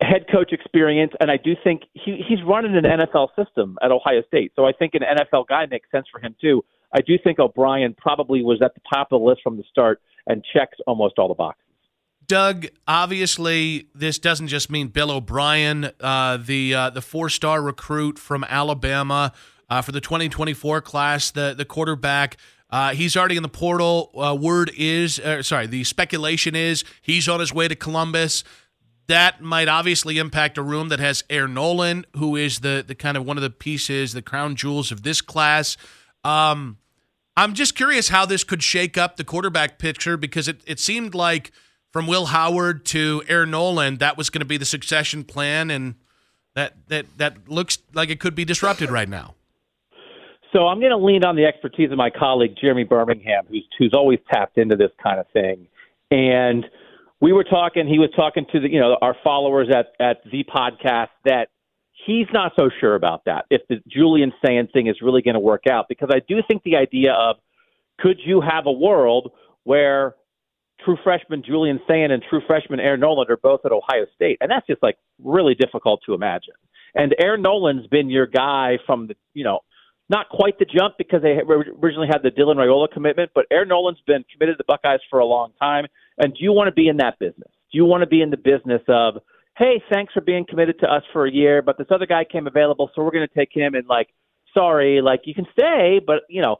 head 0.00 0.26
coach 0.30 0.52
experience, 0.52 1.12
and 1.20 1.30
I 1.30 1.36
do 1.36 1.54
think 1.62 1.82
he, 1.92 2.22
he's 2.26 2.38
running 2.46 2.76
an 2.76 2.84
NFL 2.84 3.28
system 3.36 3.76
at 3.82 3.90
Ohio 3.90 4.22
State. 4.26 4.52
So 4.56 4.64
I 4.64 4.72
think 4.72 4.94
an 4.94 5.02
NFL 5.02 5.48
guy 5.48 5.66
makes 5.66 5.90
sense 5.90 6.06
for 6.10 6.20
him 6.20 6.34
too. 6.40 6.64
I 6.94 7.00
do 7.00 7.14
think 7.22 7.38
O'Brien 7.38 7.94
probably 7.94 8.42
was 8.42 8.62
at 8.62 8.74
the 8.74 8.80
top 8.92 9.08
of 9.10 9.20
the 9.20 9.26
list 9.26 9.40
from 9.42 9.56
the 9.56 9.64
start 9.68 10.00
and 10.26 10.44
checks 10.54 10.78
almost 10.86 11.18
all 11.18 11.28
the 11.28 11.34
boxes. 11.34 11.60
Doug, 12.26 12.66
obviously, 12.88 13.88
this 13.94 14.18
doesn't 14.18 14.46
just 14.46 14.70
mean 14.70 14.88
Bill 14.88 15.10
O'Brien, 15.10 15.90
uh, 16.00 16.38
the 16.38 16.74
uh, 16.74 16.90
the 16.90 17.02
four 17.02 17.28
star 17.28 17.60
recruit 17.60 18.18
from 18.18 18.44
Alabama 18.44 19.32
uh, 19.68 19.82
for 19.82 19.92
the 19.92 20.00
2024 20.00 20.80
class, 20.80 21.30
the 21.30 21.54
the 21.56 21.64
quarterback. 21.64 22.36
Uh, 22.70 22.92
he's 22.92 23.16
already 23.16 23.36
in 23.36 23.42
the 23.42 23.48
portal. 23.48 24.10
Uh, 24.16 24.34
word 24.34 24.70
is, 24.76 25.20
uh, 25.20 25.40
sorry, 25.42 25.66
the 25.66 25.84
speculation 25.84 26.56
is 26.56 26.82
he's 27.02 27.28
on 27.28 27.38
his 27.38 27.52
way 27.52 27.68
to 27.68 27.76
Columbus 27.76 28.42
that 29.06 29.42
might 29.42 29.68
obviously 29.68 30.18
impact 30.18 30.56
a 30.56 30.62
room 30.62 30.88
that 30.88 30.98
has 30.98 31.24
Air 31.28 31.46
Noland, 31.46 32.06
who 32.16 32.36
is 32.36 32.60
the 32.60 32.84
the 32.86 32.94
kind 32.94 33.16
of 33.16 33.24
one 33.26 33.36
of 33.36 33.42
the 33.42 33.50
pieces, 33.50 34.12
the 34.12 34.22
crown 34.22 34.56
jewels 34.56 34.90
of 34.90 35.02
this 35.02 35.20
class. 35.20 35.76
Um, 36.22 36.78
I'm 37.36 37.54
just 37.54 37.74
curious 37.74 38.08
how 38.08 38.24
this 38.26 38.44
could 38.44 38.62
shake 38.62 38.96
up 38.96 39.16
the 39.16 39.24
quarterback 39.24 39.78
picture 39.78 40.16
because 40.16 40.46
it, 40.48 40.60
it 40.66 40.78
seemed 40.78 41.14
like 41.14 41.50
from 41.92 42.06
Will 42.06 42.26
Howard 42.26 42.84
to 42.86 43.22
Air 43.28 43.44
Noland, 43.44 43.98
that 43.98 44.16
was 44.16 44.30
going 44.30 44.40
to 44.40 44.46
be 44.46 44.56
the 44.56 44.64
succession 44.64 45.24
plan, 45.24 45.70
and 45.70 45.96
that 46.54 46.74
that 46.88 47.06
that 47.18 47.48
looks 47.48 47.78
like 47.92 48.08
it 48.08 48.20
could 48.20 48.34
be 48.34 48.44
disrupted 48.44 48.90
right 48.90 49.08
now. 49.08 49.34
So 50.54 50.68
I'm 50.68 50.78
going 50.78 50.92
to 50.92 50.96
lean 50.96 51.24
on 51.24 51.34
the 51.34 51.46
expertise 51.46 51.90
of 51.90 51.98
my 51.98 52.10
colleague 52.10 52.54
Jeremy 52.60 52.84
Birmingham, 52.84 53.44
who's 53.48 53.66
who's 53.76 53.92
always 53.92 54.20
tapped 54.32 54.56
into 54.56 54.76
this 54.76 54.90
kind 55.02 55.18
of 55.18 55.26
thing, 55.32 55.66
and 56.10 56.64
we 57.20 57.32
were 57.32 57.42
talking. 57.42 57.88
He 57.88 57.98
was 57.98 58.10
talking 58.14 58.46
to 58.52 58.60
the 58.60 58.70
you 58.70 58.78
know 58.78 58.96
our 59.02 59.16
followers 59.24 59.68
at 59.74 59.94
at 59.98 60.18
the 60.30 60.44
podcast 60.44 61.08
that 61.24 61.48
he's 62.06 62.26
not 62.32 62.52
so 62.56 62.70
sure 62.80 62.94
about 62.94 63.24
that 63.24 63.46
if 63.50 63.62
the 63.68 63.76
Julian 63.88 64.32
Sayin 64.44 64.68
thing 64.68 64.86
is 64.86 64.96
really 65.02 65.22
going 65.22 65.34
to 65.34 65.40
work 65.40 65.64
out 65.68 65.86
because 65.88 66.10
I 66.12 66.20
do 66.28 66.36
think 66.46 66.62
the 66.62 66.76
idea 66.76 67.12
of 67.12 67.36
could 67.98 68.18
you 68.24 68.40
have 68.40 68.66
a 68.66 68.72
world 68.72 69.32
where 69.64 70.14
true 70.84 70.98
freshman 71.02 71.42
Julian 71.44 71.80
Sayin 71.88 72.12
and 72.12 72.22
true 72.30 72.42
freshman 72.46 72.78
Air 72.78 72.96
Noland 72.96 73.28
are 73.28 73.36
both 73.36 73.60
at 73.64 73.72
Ohio 73.72 74.06
State, 74.14 74.38
and 74.40 74.52
that's 74.52 74.66
just 74.68 74.84
like 74.84 74.98
really 75.22 75.56
difficult 75.56 76.02
to 76.06 76.14
imagine. 76.14 76.54
And 76.94 77.12
Air 77.18 77.36
Noland's 77.36 77.88
been 77.88 78.08
your 78.08 78.28
guy 78.28 78.78
from 78.86 79.08
the 79.08 79.16
you 79.32 79.42
know 79.42 79.60
not 80.08 80.28
quite 80.28 80.58
the 80.58 80.66
jump 80.66 80.94
because 80.98 81.22
they 81.22 81.40
originally 81.82 82.08
had 82.08 82.22
the 82.22 82.30
Dylan 82.30 82.56
Raiola 82.56 82.90
commitment, 82.92 83.30
but 83.34 83.46
Air 83.50 83.64
Noland's 83.64 84.00
been 84.06 84.24
committed 84.32 84.58
to 84.58 84.58
the 84.58 84.64
Buckeyes 84.64 85.00
for 85.08 85.18
a 85.18 85.24
long 85.24 85.52
time. 85.58 85.86
And 86.18 86.34
do 86.34 86.44
you 86.44 86.52
want 86.52 86.68
to 86.68 86.72
be 86.72 86.88
in 86.88 86.98
that 86.98 87.18
business? 87.18 87.50
Do 87.72 87.78
you 87.78 87.84
want 87.84 88.02
to 88.02 88.06
be 88.06 88.20
in 88.20 88.30
the 88.30 88.36
business 88.36 88.82
of, 88.88 89.14
hey, 89.56 89.82
thanks 89.90 90.12
for 90.12 90.20
being 90.20 90.44
committed 90.48 90.78
to 90.80 90.86
us 90.86 91.02
for 91.12 91.26
a 91.26 91.32
year, 91.32 91.62
but 91.62 91.78
this 91.78 91.86
other 91.90 92.06
guy 92.06 92.24
came 92.24 92.46
available, 92.46 92.90
so 92.94 93.02
we're 93.02 93.10
going 93.10 93.26
to 93.26 93.34
take 93.34 93.50
him 93.52 93.74
and 93.74 93.86
like, 93.86 94.08
sorry, 94.52 95.00
like 95.00 95.22
you 95.24 95.34
can 95.34 95.46
stay, 95.52 96.00
but 96.04 96.22
you 96.28 96.42
know, 96.42 96.56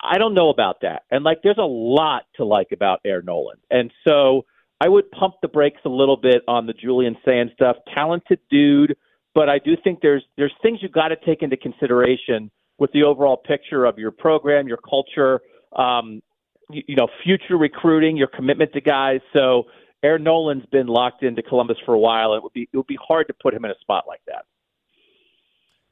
I 0.00 0.18
don't 0.18 0.34
know 0.34 0.50
about 0.50 0.80
that. 0.82 1.02
And 1.10 1.24
like, 1.24 1.38
there's 1.42 1.58
a 1.58 1.62
lot 1.62 2.24
to 2.36 2.44
like 2.44 2.68
about 2.72 3.00
Air 3.04 3.22
Noland, 3.22 3.60
and 3.70 3.90
so 4.06 4.44
I 4.80 4.88
would 4.88 5.10
pump 5.10 5.36
the 5.42 5.48
brakes 5.48 5.80
a 5.84 5.88
little 5.88 6.16
bit 6.16 6.42
on 6.46 6.66
the 6.66 6.72
Julian 6.72 7.16
Sayin 7.24 7.50
stuff. 7.54 7.76
Talented 7.94 8.40
dude, 8.50 8.96
but 9.36 9.50
I 9.50 9.58
do 9.58 9.76
think 9.84 10.00
there's 10.00 10.24
there's 10.38 10.54
things 10.62 10.78
you've 10.80 10.92
got 11.02 11.08
to 11.08 11.16
take 11.26 11.42
into 11.42 11.58
consideration 11.58 12.50
with 12.78 12.90
the 12.92 13.02
overall 13.04 13.36
picture 13.36 13.84
of 13.84 13.98
your 13.98 14.10
program, 14.10 14.66
your 14.66 14.78
culture, 14.78 15.40
um, 15.76 16.22
you, 16.70 16.82
you 16.88 16.96
know, 16.96 17.06
future 17.22 17.58
recruiting, 17.58 18.16
your 18.16 18.28
commitment 18.28 18.72
to 18.72 18.80
guys. 18.80 19.20
So 19.34 19.64
Air 20.02 20.18
Noland's 20.18 20.64
been 20.66 20.86
locked 20.86 21.22
into 21.22 21.42
Columbus 21.42 21.76
for 21.84 21.92
a 21.92 21.98
while. 21.98 22.34
It 22.34 22.42
would 22.42 22.54
be 22.54 22.62
it 22.72 22.76
would 22.76 22.86
be 22.86 22.98
hard 23.06 23.26
to 23.28 23.34
put 23.34 23.52
him 23.52 23.64
in 23.66 23.70
a 23.70 23.78
spot 23.82 24.04
like 24.08 24.22
that. 24.26 24.46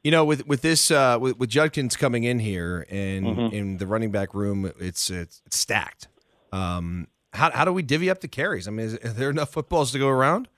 You 0.02 0.10
know, 0.10 0.24
with 0.24 0.46
with 0.46 0.62
this 0.62 0.90
uh, 0.90 1.18
with, 1.20 1.38
with 1.38 1.50
Judkins 1.50 1.96
coming 1.96 2.24
in 2.24 2.38
here 2.38 2.86
and 2.90 3.26
Mhm. 3.26 3.52
in 3.52 3.76
the 3.76 3.86
running 3.86 4.10
back 4.10 4.32
room, 4.34 4.72
it's 4.80 5.10
it's, 5.10 5.42
it's 5.44 5.58
stacked. 5.58 6.08
Um, 6.50 7.08
how 7.34 7.50
how 7.50 7.66
do 7.66 7.72
we 7.74 7.82
divvy 7.82 8.08
up 8.08 8.20
the 8.20 8.28
carries? 8.28 8.66
I 8.66 8.70
mean, 8.70 8.86
is, 8.86 8.94
is 8.94 9.14
there 9.16 9.28
enough 9.28 9.50
footballs 9.50 9.92
to 9.92 9.98
go 9.98 10.08
around? 10.08 10.48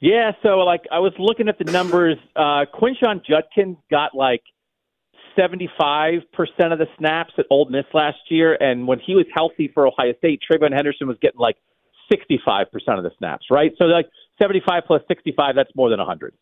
Yeah, 0.00 0.32
so 0.42 0.58
like 0.60 0.82
I 0.90 0.98
was 1.00 1.12
looking 1.18 1.48
at 1.48 1.58
the 1.58 1.70
numbers. 1.70 2.16
Uh, 2.34 2.64
Quinshon 2.72 3.22
Judkins 3.24 3.76
got 3.90 4.14
like 4.14 4.42
75% 5.38 6.22
of 6.72 6.78
the 6.78 6.86
snaps 6.98 7.32
at 7.38 7.44
Ole 7.50 7.68
Miss 7.68 7.84
last 7.92 8.18
year, 8.30 8.56
and 8.58 8.88
when 8.88 8.98
he 8.98 9.14
was 9.14 9.26
healthy 9.34 9.70
for 9.72 9.86
Ohio 9.86 10.14
State, 10.18 10.40
TreVeyon 10.50 10.72
Henderson 10.74 11.06
was 11.06 11.18
getting 11.20 11.38
like 11.38 11.56
65% 12.12 12.66
of 12.96 13.04
the 13.04 13.10
snaps, 13.18 13.46
right? 13.50 13.72
So 13.78 13.84
like 13.84 14.08
75 14.40 14.82
plus 14.86 15.02
65, 15.06 15.54
that's 15.54 15.70
more 15.76 15.90
than 15.90 16.00
a 16.00 16.04
100. 16.04 16.34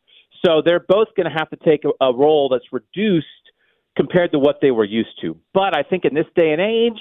So 0.44 0.62
they're 0.64 0.84
both 0.88 1.08
going 1.16 1.28
to 1.30 1.36
have 1.36 1.50
to 1.50 1.56
take 1.56 1.84
a, 1.84 2.04
a 2.04 2.14
role 2.14 2.48
that's 2.48 2.72
reduced 2.72 3.26
compared 3.96 4.32
to 4.32 4.38
what 4.38 4.58
they 4.62 4.70
were 4.70 4.84
used 4.84 5.20
to. 5.22 5.36
But 5.52 5.76
I 5.76 5.82
think 5.82 6.04
in 6.04 6.14
this 6.14 6.26
day 6.36 6.52
and 6.52 6.60
age, 6.60 7.00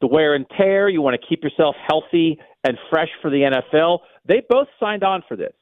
the 0.00 0.06
wear 0.06 0.34
and 0.34 0.46
tear, 0.56 0.88
you 0.88 1.02
want 1.02 1.20
to 1.20 1.26
keep 1.26 1.42
yourself 1.42 1.74
healthy 1.88 2.38
and 2.64 2.78
fresh 2.90 3.08
for 3.20 3.30
the 3.30 3.50
NFL. 3.74 4.00
They 4.26 4.42
both 4.48 4.68
signed 4.78 5.02
on 5.02 5.22
for 5.26 5.36
this. 5.36 5.52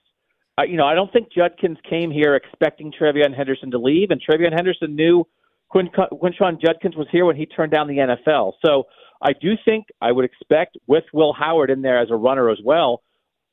You 0.62 0.76
know, 0.76 0.86
I 0.86 0.94
don't 0.94 1.12
think 1.12 1.32
Judkins 1.32 1.78
came 1.88 2.12
here 2.12 2.36
expecting 2.36 2.92
TreVeyon 2.92 3.36
Henderson 3.36 3.72
to 3.72 3.78
leave, 3.78 4.10
and 4.10 4.20
TreVeyon 4.22 4.52
Henderson 4.52 4.94
knew 4.94 5.26
Quin- 5.68 5.88
Quinshon 5.88 6.60
Judkins 6.64 6.94
was 6.94 7.08
here 7.10 7.24
when 7.24 7.34
he 7.34 7.46
turned 7.46 7.72
down 7.72 7.88
the 7.88 7.98
NFL. 7.98 8.52
So 8.64 8.84
I 9.20 9.32
do 9.32 9.54
think 9.64 9.86
I 10.00 10.12
would 10.12 10.24
expect 10.24 10.78
with 10.86 11.02
Will 11.12 11.32
Howard 11.32 11.70
in 11.70 11.82
there 11.82 11.98
as 11.98 12.08
a 12.10 12.16
runner 12.16 12.50
as 12.50 12.58
well, 12.64 13.02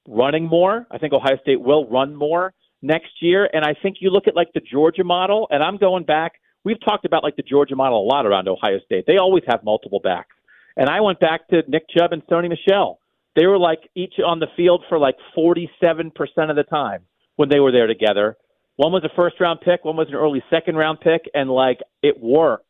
running 0.07 0.45
more. 0.45 0.85
I 0.91 0.99
think 0.99 1.13
Ohio 1.13 1.37
State 1.41 1.59
will 1.59 1.87
run 1.89 2.15
more 2.15 2.53
next 2.83 3.11
year. 3.21 3.49
And 3.51 3.65
I 3.65 3.73
think 3.81 3.97
you 3.99 4.11
look 4.11 4.27
at 4.27 4.35
like 4.35 4.53
the 4.53 4.61
Georgia 4.61 5.03
model, 5.03 5.47
and 5.49 5.63
I'm 5.63 5.77
going 5.77 6.03
back. 6.03 6.33
We've 6.63 6.79
talked 6.79 7.05
about 7.05 7.23
like 7.23 7.35
the 7.35 7.43
Georgia 7.43 7.75
model 7.75 8.03
a 8.03 8.07
lot 8.07 8.27
around 8.27 8.47
Ohio 8.47 8.79
State. 8.85 9.05
They 9.07 9.17
always 9.17 9.43
have 9.47 9.63
multiple 9.63 9.99
backs. 9.99 10.35
And 10.77 10.87
I 10.87 11.01
went 11.01 11.19
back 11.19 11.47
to 11.49 11.63
Nick 11.67 11.85
Chubb 11.89 12.13
and 12.13 12.23
Sony 12.27 12.49
Michel. 12.49 12.99
They 13.35 13.45
were 13.45 13.57
like 13.57 13.79
each 13.95 14.15
on 14.25 14.39
the 14.39 14.47
field 14.57 14.83
for 14.89 14.99
like 14.99 15.15
47% 15.37 16.11
of 16.49 16.55
the 16.55 16.63
time 16.69 17.05
when 17.35 17.49
they 17.49 17.59
were 17.59 17.71
there 17.71 17.87
together. 17.87 18.37
One 18.75 18.91
was 18.91 19.03
a 19.03 19.15
first 19.15 19.39
round 19.39 19.59
pick, 19.61 19.85
one 19.85 19.95
was 19.95 20.07
an 20.09 20.15
early 20.15 20.43
second 20.49 20.75
round 20.75 20.99
pick, 21.01 21.21
and 21.33 21.49
like 21.49 21.79
it 22.01 22.19
worked. 22.19 22.65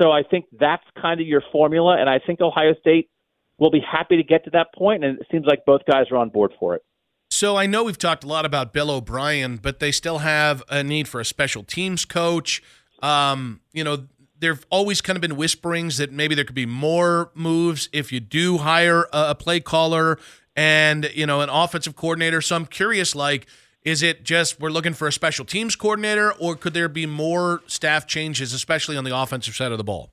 So 0.00 0.10
I 0.12 0.22
think 0.22 0.46
that's 0.58 0.84
kind 1.00 1.20
of 1.20 1.26
your 1.26 1.42
formula, 1.50 1.96
and 1.98 2.08
I 2.08 2.20
think 2.24 2.40
Ohio 2.40 2.74
State 2.80 3.10
will 3.58 3.70
be 3.70 3.80
happy 3.80 4.16
to 4.16 4.22
get 4.22 4.44
to 4.44 4.50
that 4.50 4.68
point, 4.74 5.04
and 5.04 5.18
it 5.18 5.26
seems 5.30 5.46
like 5.46 5.64
both 5.66 5.82
guys 5.90 6.06
are 6.10 6.16
on 6.16 6.28
board 6.28 6.52
for 6.60 6.76
it. 6.76 6.82
So 7.30 7.56
I 7.56 7.66
know 7.66 7.84
we've 7.84 7.98
talked 7.98 8.24
a 8.24 8.26
lot 8.26 8.46
about 8.46 8.72
Bill 8.72 8.90
O'Brien, 8.90 9.56
but 9.56 9.80
they 9.80 9.92
still 9.92 10.18
have 10.18 10.62
a 10.68 10.82
need 10.82 11.08
for 11.08 11.20
a 11.20 11.24
special 11.24 11.62
teams 11.62 12.04
coach. 12.04 12.62
Um, 13.02 13.60
you 13.72 13.84
know, 13.84 14.06
there've 14.40 14.64
always 14.70 15.00
kind 15.00 15.16
of 15.16 15.20
been 15.20 15.36
whisperings 15.36 15.98
that 15.98 16.12
maybe 16.12 16.34
there 16.34 16.44
could 16.44 16.54
be 16.54 16.66
more 16.66 17.30
moves 17.34 17.88
if 17.92 18.12
you 18.12 18.20
do 18.20 18.58
hire 18.58 19.08
a, 19.12 19.30
a 19.30 19.34
play 19.34 19.60
caller 19.60 20.18
and 20.56 21.10
you 21.14 21.26
know 21.26 21.40
an 21.40 21.48
offensive 21.48 21.96
coordinator. 21.96 22.40
So 22.40 22.56
I'm 22.56 22.66
curious, 22.66 23.14
like, 23.14 23.46
is 23.84 24.02
it 24.02 24.24
just 24.24 24.60
we're 24.60 24.70
looking 24.70 24.94
for 24.94 25.06
a 25.06 25.12
special 25.12 25.44
teams 25.44 25.76
coordinator, 25.76 26.32
or 26.34 26.56
could 26.56 26.74
there 26.74 26.88
be 26.88 27.06
more 27.06 27.62
staff 27.66 28.06
changes, 28.06 28.52
especially 28.52 28.96
on 28.96 29.04
the 29.04 29.16
offensive 29.16 29.54
side 29.54 29.72
of 29.72 29.78
the 29.78 29.84
ball? 29.84 30.10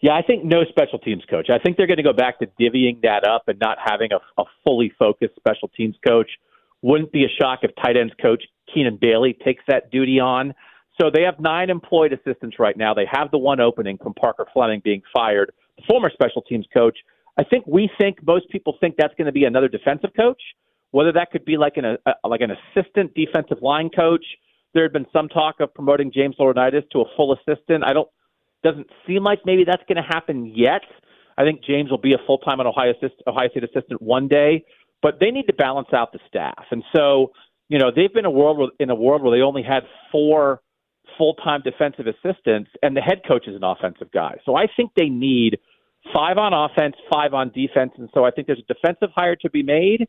Yeah, 0.00 0.12
I 0.12 0.22
think 0.22 0.44
no 0.44 0.62
special 0.68 1.00
teams 1.00 1.24
coach. 1.28 1.48
I 1.50 1.58
think 1.58 1.76
they're 1.76 1.88
going 1.88 1.96
to 1.96 2.04
go 2.04 2.12
back 2.12 2.38
to 2.38 2.46
divvying 2.46 3.02
that 3.02 3.26
up 3.26 3.48
and 3.48 3.58
not 3.58 3.78
having 3.84 4.10
a, 4.12 4.40
a 4.40 4.44
fully 4.62 4.92
focused 4.96 5.34
special 5.34 5.68
teams 5.76 5.96
coach. 6.06 6.30
Wouldn't 6.82 7.10
be 7.10 7.24
a 7.24 7.28
shock 7.42 7.60
if 7.62 7.72
tight 7.82 7.96
ends 7.96 8.14
coach 8.22 8.44
Keenan 8.72 8.98
Bailey 9.00 9.36
takes 9.44 9.64
that 9.66 9.90
duty 9.90 10.20
on. 10.20 10.54
So 11.00 11.10
they 11.12 11.22
have 11.22 11.38
nine 11.38 11.70
employed 11.70 12.12
assistants 12.12 12.58
right 12.58 12.76
now. 12.76 12.92
They 12.94 13.06
have 13.10 13.30
the 13.30 13.38
one 13.38 13.60
opening 13.60 13.98
from 13.98 14.14
Parker 14.14 14.46
Fleming 14.52 14.80
being 14.84 15.02
fired, 15.12 15.52
the 15.76 15.84
former 15.88 16.10
special 16.12 16.42
teams 16.42 16.66
coach. 16.74 16.98
I 17.38 17.44
think 17.44 17.66
we 17.66 17.88
think 17.98 18.18
most 18.26 18.48
people 18.50 18.76
think 18.80 18.96
that's 18.98 19.14
going 19.14 19.26
to 19.26 19.32
be 19.32 19.44
another 19.44 19.68
defensive 19.68 20.10
coach. 20.16 20.40
Whether 20.90 21.12
that 21.12 21.30
could 21.30 21.44
be 21.44 21.56
like 21.56 21.76
an 21.76 21.84
a, 21.84 22.28
like 22.28 22.40
an 22.40 22.50
assistant 22.50 23.14
defensive 23.14 23.58
line 23.62 23.90
coach. 23.90 24.24
There 24.74 24.82
had 24.82 24.92
been 24.92 25.06
some 25.12 25.28
talk 25.28 25.60
of 25.60 25.72
promoting 25.72 26.12
James 26.12 26.36
Laurinaitis 26.38 26.88
to 26.90 27.00
a 27.00 27.04
full 27.16 27.32
assistant. 27.32 27.84
I 27.84 27.92
don't 27.92 28.08
doesn't 28.62 28.88
seem 29.06 29.22
like 29.22 29.40
maybe 29.44 29.64
that's 29.64 29.82
going 29.88 30.02
to 30.02 30.08
happen 30.08 30.46
yet. 30.46 30.82
I 31.36 31.44
think 31.44 31.62
James 31.62 31.90
will 31.90 31.98
be 31.98 32.14
a 32.14 32.18
full 32.26 32.38
time 32.38 32.60
Ohio, 32.60 32.90
assist, 32.90 33.14
Ohio 33.26 33.48
State 33.50 33.64
assistant 33.64 34.02
one 34.02 34.26
day, 34.26 34.64
but 35.00 35.20
they 35.20 35.30
need 35.30 35.46
to 35.46 35.52
balance 35.52 35.88
out 35.92 36.12
the 36.12 36.18
staff. 36.26 36.64
And 36.70 36.82
so, 36.94 37.32
you 37.68 37.78
know, 37.78 37.92
they've 37.94 38.12
been 38.12 38.24
a 38.24 38.30
world 38.30 38.72
in 38.80 38.90
a 38.90 38.94
world 38.94 39.22
where 39.22 39.36
they 39.36 39.42
only 39.42 39.62
had 39.62 39.84
four 40.10 40.60
full 41.16 41.34
time 41.34 41.62
defensive 41.62 42.06
assistants, 42.06 42.70
and 42.82 42.96
the 42.96 43.00
head 43.00 43.22
coach 43.26 43.46
is 43.46 43.56
an 43.56 43.64
offensive 43.64 44.10
guy. 44.12 44.36
So 44.44 44.56
I 44.56 44.66
think 44.76 44.92
they 44.96 45.08
need 45.08 45.58
five 46.12 46.38
on 46.38 46.52
offense, 46.52 46.96
five 47.12 47.34
on 47.34 47.50
defense, 47.50 47.92
and 47.98 48.08
so 48.14 48.24
I 48.24 48.30
think 48.30 48.46
there's 48.46 48.62
a 48.68 48.72
defensive 48.72 49.10
hire 49.14 49.36
to 49.36 49.50
be 49.50 49.62
made. 49.62 50.08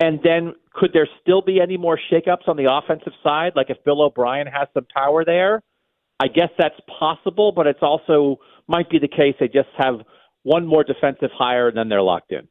And 0.00 0.18
then 0.24 0.54
could 0.72 0.90
there 0.92 1.08
still 1.22 1.40
be 1.40 1.60
any 1.60 1.76
more 1.76 1.98
shakeups 2.10 2.48
on 2.48 2.56
the 2.56 2.70
offensive 2.70 3.12
side? 3.22 3.52
Like 3.54 3.70
if 3.70 3.82
Bill 3.84 4.02
O'Brien 4.02 4.46
has 4.46 4.68
some 4.74 4.86
power 4.94 5.24
there, 5.24 5.62
I 6.20 6.26
guess 6.28 6.50
that's 6.58 6.78
possible, 6.98 7.52
but 7.52 7.66
it's 7.66 7.82
also 7.82 8.40
might 8.66 8.90
be 8.90 8.98
the 8.98 9.08
case 9.08 9.34
they 9.38 9.46
just 9.46 9.68
have 9.76 10.00
one 10.42 10.66
more 10.66 10.84
defensive 10.84 11.30
hire 11.36 11.68
and 11.68 11.76
then 11.76 11.88
they're 11.88 12.02
locked 12.02 12.32
in. 12.32 12.48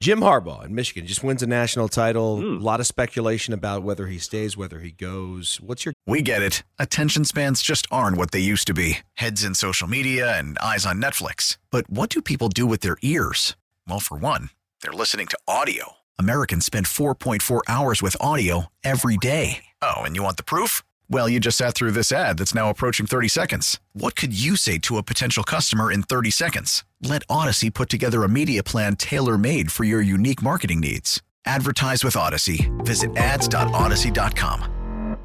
Jim 0.00 0.20
Harbaugh 0.20 0.64
in 0.64 0.76
Michigan 0.76 1.08
just 1.08 1.24
wins 1.24 1.42
a 1.42 1.46
national 1.46 1.88
title. 1.88 2.38
Mm. 2.38 2.60
A 2.60 2.62
lot 2.62 2.78
of 2.78 2.86
speculation 2.86 3.52
about 3.52 3.82
whether 3.82 4.06
he 4.06 4.18
stays, 4.20 4.56
whether 4.56 4.78
he 4.78 4.92
goes. 4.92 5.58
What's 5.60 5.84
your 5.84 5.92
We 6.06 6.22
get 6.22 6.40
it. 6.40 6.62
Attention 6.78 7.24
spans 7.24 7.62
just 7.62 7.86
aren't 7.90 8.16
what 8.16 8.30
they 8.30 8.38
used 8.38 8.68
to 8.68 8.74
be 8.74 8.98
heads 9.14 9.42
in 9.42 9.56
social 9.56 9.88
media 9.88 10.38
and 10.38 10.56
eyes 10.60 10.86
on 10.86 11.02
Netflix. 11.02 11.58
But 11.72 11.90
what 11.90 12.10
do 12.10 12.22
people 12.22 12.48
do 12.48 12.64
with 12.64 12.80
their 12.80 12.96
ears? 13.02 13.56
Well, 13.88 13.98
for 13.98 14.16
one, 14.16 14.50
they're 14.82 14.92
listening 14.92 15.26
to 15.28 15.38
audio. 15.48 15.94
Americans 16.16 16.64
spend 16.64 16.86
4.4 16.86 17.62
hours 17.66 18.00
with 18.00 18.16
audio 18.20 18.66
every 18.84 19.16
day. 19.16 19.64
Oh, 19.82 19.98
and 19.98 20.14
you 20.14 20.22
want 20.22 20.36
the 20.36 20.42
proof? 20.44 20.82
Well, 21.10 21.26
you 21.26 21.40
just 21.40 21.56
sat 21.56 21.74
through 21.74 21.92
this 21.92 22.12
ad 22.12 22.36
that's 22.36 22.54
now 22.54 22.68
approaching 22.68 23.06
30 23.06 23.28
seconds. 23.28 23.80
What 23.94 24.14
could 24.14 24.38
you 24.38 24.56
say 24.56 24.76
to 24.80 24.98
a 24.98 25.02
potential 25.02 25.42
customer 25.42 25.90
in 25.90 26.02
30 26.02 26.30
seconds? 26.30 26.84
Let 27.00 27.22
Odyssey 27.30 27.70
put 27.70 27.88
together 27.88 28.24
a 28.24 28.28
media 28.28 28.62
plan 28.62 28.94
tailor 28.96 29.38
made 29.38 29.72
for 29.72 29.84
your 29.84 30.02
unique 30.02 30.42
marketing 30.42 30.80
needs. 30.80 31.22
Advertise 31.46 32.04
with 32.04 32.14
Odyssey. 32.14 32.70
Visit 32.80 33.16
ads.odyssey.com. 33.16 35.16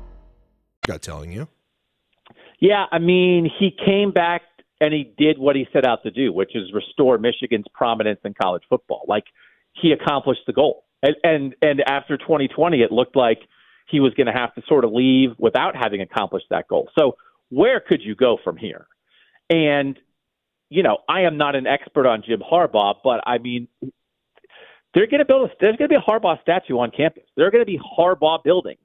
Got 0.88 1.02
telling 1.02 1.34
you? 1.34 1.50
Yeah, 2.60 2.86
I 2.92 3.00
mean, 3.00 3.50
he 3.60 3.76
came 3.86 4.12
back 4.12 4.44
and 4.80 4.94
he 4.94 5.14
did 5.18 5.38
what 5.38 5.58
he 5.58 5.68
set 5.74 5.86
out 5.86 6.02
to 6.04 6.12
do, 6.12 6.32
which 6.32 6.56
is 6.56 6.72
restore 6.74 7.18
Michigan's 7.18 7.66
prominence 7.74 8.22
in 8.24 8.34
college 8.42 8.64
football. 8.70 9.04
Like 9.08 9.26
he 9.74 9.92
accomplished 9.92 10.42
the 10.48 10.54
goal. 10.54 10.86
And 11.02 11.16
and, 11.26 11.56
and 11.62 11.82
after 11.82 12.18
2020, 12.18 12.82
it 12.82 12.94
looked 12.94 13.18
like 13.18 13.40
he 13.88 14.00
was 14.00 14.14
going 14.14 14.28
to 14.28 14.34
have 14.34 14.54
to 14.56 14.62
sort 14.68 14.86
of 14.86 14.92
leave 14.92 15.32
without 15.38 15.76
having 15.76 16.02
accomplished 16.02 16.48
that 16.50 16.68
goal. 16.68 16.90
So 16.98 17.18
where 17.50 17.80
could 17.80 18.02
you 18.02 18.16
go 18.16 18.38
from 18.44 18.58
here? 18.58 18.88
And 19.50 19.98
you 20.74 20.82
know, 20.82 20.98
I 21.08 21.22
am 21.22 21.38
not 21.38 21.56
an 21.56 21.68
expert 21.68 22.08
on 22.08 22.24
Jim 22.26 22.42
Harbaugh, 22.42 22.96
but 23.04 23.22
I 23.28 23.38
mean, 23.38 23.68
they're 24.94 25.06
going 25.06 25.20
to 25.20 25.26
build. 25.26 25.50
A, 25.50 25.54
there's 25.60 25.76
going 25.78 25.88
to 25.88 25.96
be 25.96 25.96
a 25.96 26.12
Harbaugh 26.12 26.42
statue 26.42 26.80
on 26.80 26.90
campus. 26.90 27.24
There 27.38 27.46
are 27.46 27.52
going 27.52 27.62
to 27.62 27.66
be 27.66 27.80
Harbaugh 27.80 28.44
buildings 28.44 28.80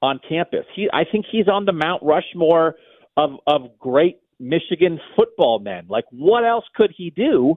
on 0.00 0.20
campus. 0.28 0.64
He, 0.76 0.88
I 0.92 1.04
think 1.10 1.26
he's 1.30 1.48
on 1.48 1.64
the 1.64 1.72
Mount 1.72 2.02
Rushmore 2.04 2.76
of 3.16 3.32
of 3.48 3.78
great 3.80 4.18
Michigan 4.38 5.00
football 5.16 5.58
men. 5.58 5.86
Like, 5.88 6.04
what 6.10 6.44
else 6.44 6.64
could 6.74 6.92
he 6.96 7.10
do? 7.10 7.56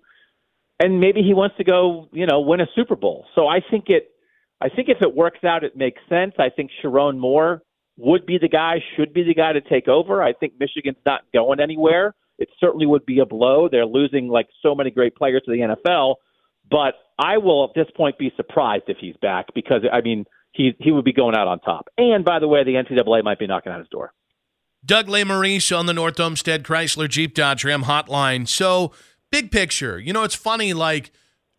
And 0.80 1.00
maybe 1.00 1.22
he 1.22 1.34
wants 1.36 1.58
to 1.58 1.64
go, 1.64 2.10
you 2.12 2.26
know, 2.26 2.42
win 2.42 2.62
a 2.62 2.68
Super 2.76 2.96
Bowl. 2.96 3.26
So 3.36 3.48
I 3.48 3.60
think 3.70 3.86
it. 3.90 4.10
I 4.60 4.70
think 4.70 4.90
if 4.90 5.02
it 5.02 5.16
works 5.16 5.44
out, 5.44 5.64
it 5.64 5.76
makes 5.76 6.02
sense. 6.10 6.34
I 6.40 6.50
think 6.50 6.72
Sherrone 6.84 7.18
Moore 7.18 7.62
would 7.98 8.26
be 8.26 8.38
the 8.38 8.48
guy, 8.48 8.76
should 8.96 9.14
be 9.14 9.24
the 9.24 9.34
guy 9.34 9.54
to 9.54 9.62
take 9.62 9.88
over. 9.88 10.22
I 10.22 10.34
think 10.34 10.54
Michigan's 10.60 10.98
not 11.06 11.22
going 11.34 11.60
anywhere. 11.60 12.16
It 12.40 12.50
certainly 12.60 12.86
would 12.86 13.06
be 13.06 13.20
a 13.20 13.26
blow. 13.26 13.68
They're 13.70 13.86
losing 13.86 14.28
like 14.28 14.48
so 14.62 14.76
many 14.76 14.92
great 14.92 15.16
players 15.16 15.42
to 15.46 15.52
the 15.52 15.76
NFL. 15.76 16.16
But 16.70 16.96
I 17.18 17.38
will 17.38 17.66
at 17.66 17.72
this 17.76 17.88
point 17.96 18.18
be 18.18 18.32
surprised 18.36 18.84
if 18.88 18.98
he's 19.00 19.16
back 19.22 19.48
because 19.56 19.82
I 19.92 20.02
mean 20.02 20.26
he 20.52 20.76
he 20.80 20.92
would 20.92 21.06
be 21.06 21.14
going 21.14 21.36
out 21.36 21.48
on 21.48 21.60
top. 21.60 21.88
And 21.98 22.24
by 22.24 22.40
the 22.40 22.48
way, 22.48 22.64
the 22.64 22.74
NCAA 22.74 23.24
might 23.24 23.40
be 23.40 23.48
knocking 23.48 23.72
on 23.72 23.80
his 23.80 23.90
door. 23.90 24.14
Doug 24.86 25.08
Lesmerises 25.08 25.78
on 25.78 25.86
the 25.86 25.94
North 25.94 26.20
Olmsted 26.20 26.64
Chrysler 26.64 27.10
Jeep 27.10 27.34
Dodge 27.34 27.66
Ram 27.66 27.84
hotline. 27.84 28.48
So, 28.48 28.92
big 29.32 29.52
picture, 29.52 30.00
you 30.00 30.14
know, 30.14 30.24
it's 30.24 30.36
funny, 30.36 30.74
like 30.74 31.12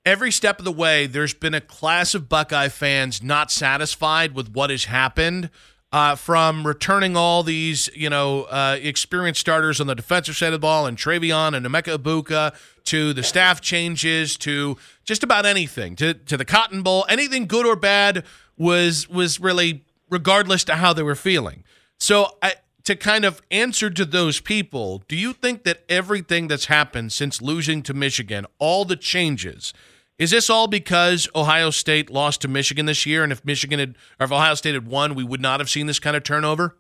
every 0.09 0.33
step 0.33 0.59
of 0.59 0.65
the 0.65 0.73
way, 0.73 1.07
there's 1.07 1.35
been 1.35 1.55
a 1.55 1.61
class 1.61 2.15
of 2.15 2.29
Buckeye 2.29 2.69
fans 2.69 3.23
not 3.23 3.53
satisfied 3.53 4.35
with 4.35 4.51
what 4.53 4.71
has 4.71 4.87
happened. 4.87 5.51
Uh, 5.91 6.15
from 6.15 6.67
returning 6.67 7.17
all 7.17 7.43
these, 7.43 7.89
you 7.95 8.11
know, 8.11 8.43
uh, 8.43 8.77
experienced 8.83 9.41
starters 9.41 9.81
on 9.81 9.87
the 9.87 9.95
defensive 9.95 10.37
side 10.37 10.49
of 10.49 10.53
the 10.53 10.59
ball, 10.59 10.87
and 10.87 10.99
TreVeyon 10.99 11.57
and 11.57 11.65
Emeka 11.65 11.97
Egbuka, 11.97 12.55
to 12.85 13.15
the 13.15 13.23
staff 13.23 13.63
changes, 13.63 14.37
to 14.37 14.77
just 15.07 15.23
about 15.23 15.47
anything, 15.47 15.97
to 15.97 16.13
to 16.13 16.37
the 16.37 16.45
Cotton 16.45 16.83
Bowl, 16.83 17.07
anything 17.09 17.47
good 17.47 17.65
or 17.65 17.75
bad 17.75 18.23
was 18.59 19.09
was 19.09 19.41
really 19.41 19.83
regardless 20.11 20.63
to 20.65 20.75
how 20.75 20.93
they 20.93 21.03
were 21.03 21.15
feeling. 21.15 21.65
So 21.97 22.37
I, 22.43 22.57
to 22.85 22.95
kind 22.95 23.25
of 23.25 23.41
answer 23.51 23.89
to 23.89 24.05
those 24.05 24.41
people, 24.41 25.03
do 25.09 25.17
you 25.17 25.33
think 25.33 25.65
that 25.65 25.85
everything 25.89 26.49
that's 26.49 26.67
happened 26.67 27.13
since 27.13 27.41
losing 27.41 27.83
to 27.85 27.95
Michigan, 27.95 28.45
all 28.59 28.85
the 28.85 28.97
changes, 28.97 29.73
is 30.19 30.31
this 30.31 30.51
all 30.51 30.67
because 30.67 31.29
Ohio 31.35 31.71
State 31.71 32.11
lost 32.11 32.41
to 32.43 32.49
Michigan 32.49 32.87
this 32.87 33.07
year? 33.07 33.23
And 33.23 33.33
if 33.33 33.45
Michigan 33.45 33.79
had, 33.79 33.97
or 34.19 34.25
if 34.25 34.33
Ohio 34.33 34.55
State 34.55 34.75
had 34.75 34.87
won, 34.87 35.15
we 35.15 35.25
would 35.25 35.41
not 35.41 35.61
have 35.61 35.71
seen 35.71 35.87
this 35.87 35.99
kind 35.99 36.17
of 36.17 36.25
turnover? 36.25 36.77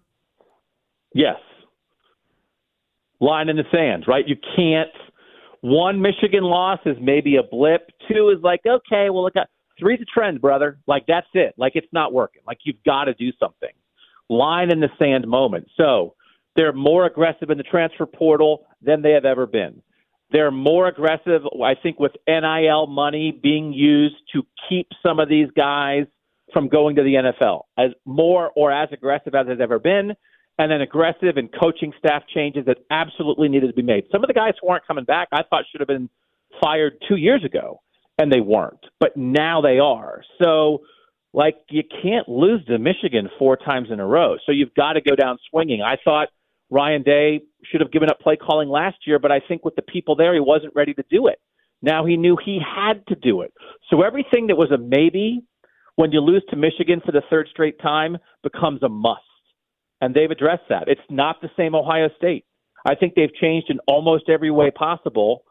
Yes. 1.14 1.36
Line 3.20 3.48
in 3.48 3.56
the 3.56 3.64
sand, 3.72 4.04
right? 4.06 4.26
You 4.26 4.36
can't. 4.56 4.90
One 5.60 6.00
Michigan 6.00 6.44
loss 6.44 6.78
is 6.86 6.96
maybe 7.00 7.36
a 7.36 7.42
blip. 7.42 7.90
Two 8.08 8.30
is 8.30 8.42
like, 8.42 8.60
okay, 8.66 9.10
well, 9.10 9.24
look 9.24 9.36
at 9.36 9.48
three's 9.78 10.00
a 10.00 10.04
trend, 10.04 10.40
brother. 10.40 10.78
Like 10.86 11.04
that's 11.06 11.26
it. 11.34 11.54
Like 11.56 11.72
it's 11.74 11.92
not 11.92 12.12
working. 12.12 12.42
Like 12.46 12.58
you've 12.64 12.82
got 12.84 13.04
to 13.04 13.14
do 13.14 13.30
something. 13.40 13.70
Line 14.28 14.70
in 14.70 14.80
the 14.80 14.88
sand 14.98 15.26
moment. 15.26 15.68
So 15.76 16.14
they're 16.56 16.72
more 16.72 17.06
aggressive 17.06 17.50
in 17.50 17.58
the 17.58 17.64
transfer 17.64 18.06
portal 18.06 18.66
than 18.82 19.02
they 19.02 19.12
have 19.12 19.24
ever 19.24 19.46
been. 19.46 19.82
They're 20.30 20.50
more 20.50 20.88
aggressive, 20.88 21.42
I 21.64 21.74
think, 21.74 21.98
with 21.98 22.12
NIL 22.26 22.86
money 22.86 23.38
being 23.42 23.72
used 23.72 24.16
to 24.34 24.42
keep 24.68 24.88
some 25.02 25.20
of 25.20 25.28
these 25.28 25.48
guys 25.56 26.04
from 26.52 26.68
going 26.68 26.96
to 26.96 27.02
the 27.02 27.14
NFL 27.14 27.62
as 27.78 27.90
more 28.04 28.50
or 28.54 28.72
as 28.72 28.88
aggressive 28.92 29.34
as 29.34 29.46
it's 29.48 29.60
ever 29.60 29.78
been, 29.78 30.14
and 30.58 30.70
then 30.70 30.80
aggressive 30.80 31.36
and 31.36 31.48
coaching 31.58 31.92
staff 31.98 32.22
changes 32.34 32.66
that 32.66 32.78
absolutely 32.90 33.48
needed 33.48 33.68
to 33.68 33.72
be 33.72 33.82
made. 33.82 34.04
Some 34.10 34.22
of 34.22 34.28
the 34.28 34.34
guys 34.34 34.54
who 34.60 34.68
aren't 34.68 34.86
coming 34.86 35.04
back, 35.04 35.28
I 35.32 35.42
thought 35.48 35.64
should 35.70 35.80
have 35.80 35.88
been 35.88 36.10
fired 36.62 36.94
two 37.08 37.16
years 37.16 37.44
ago, 37.44 37.80
and 38.18 38.32
they 38.32 38.40
weren't, 38.40 38.84
but 38.98 39.16
now 39.16 39.60
they 39.60 39.78
are. 39.78 40.22
So, 40.42 40.80
like, 41.32 41.56
you 41.70 41.82
can't 42.02 42.28
lose 42.28 42.64
to 42.66 42.78
Michigan 42.78 43.28
four 43.38 43.56
times 43.56 43.88
in 43.90 44.00
a 44.00 44.06
row. 44.06 44.36
So 44.44 44.52
you've 44.52 44.74
got 44.74 44.94
to 44.94 45.00
go 45.00 45.14
down 45.14 45.38
swinging. 45.50 45.82
I 45.82 45.96
thought 46.02 46.28
Ryan 46.70 47.02
Day 47.02 47.40
should 47.64 47.80
have 47.80 47.92
given 47.92 48.10
up 48.10 48.20
play 48.20 48.36
calling 48.36 48.68
last 48.68 48.98
year, 49.06 49.18
but 49.18 49.32
I 49.32 49.40
think 49.40 49.64
with 49.64 49.76
the 49.76 49.82
people 49.82 50.16
there, 50.16 50.34
he 50.34 50.40
wasn't 50.40 50.74
ready 50.74 50.94
to 50.94 51.04
do 51.10 51.26
it. 51.28 51.40
Now 51.80 52.04
he 52.04 52.16
knew 52.16 52.36
he 52.36 52.60
had 52.60 53.06
to 53.08 53.14
do 53.14 53.42
it. 53.42 53.52
So 53.90 54.02
everything 54.02 54.48
that 54.48 54.56
was 54.56 54.70
a 54.70 54.78
maybe 54.78 55.42
when 55.96 56.12
you 56.12 56.20
lose 56.20 56.44
to 56.50 56.56
Michigan 56.56 57.00
for 57.04 57.12
the 57.12 57.22
third 57.30 57.48
straight 57.50 57.80
time 57.80 58.18
becomes 58.42 58.82
a 58.82 58.88
must. 58.88 59.22
And 60.00 60.14
they've 60.14 60.30
addressed 60.30 60.68
that. 60.68 60.84
It's 60.86 61.00
not 61.10 61.40
the 61.40 61.50
same 61.56 61.74
Ohio 61.74 62.08
State. 62.16 62.44
I 62.86 62.94
think 62.94 63.14
they've 63.14 63.34
changed 63.40 63.70
in 63.70 63.80
almost 63.88 64.28
every 64.28 64.50
way 64.50 64.70
possible. 64.70 65.42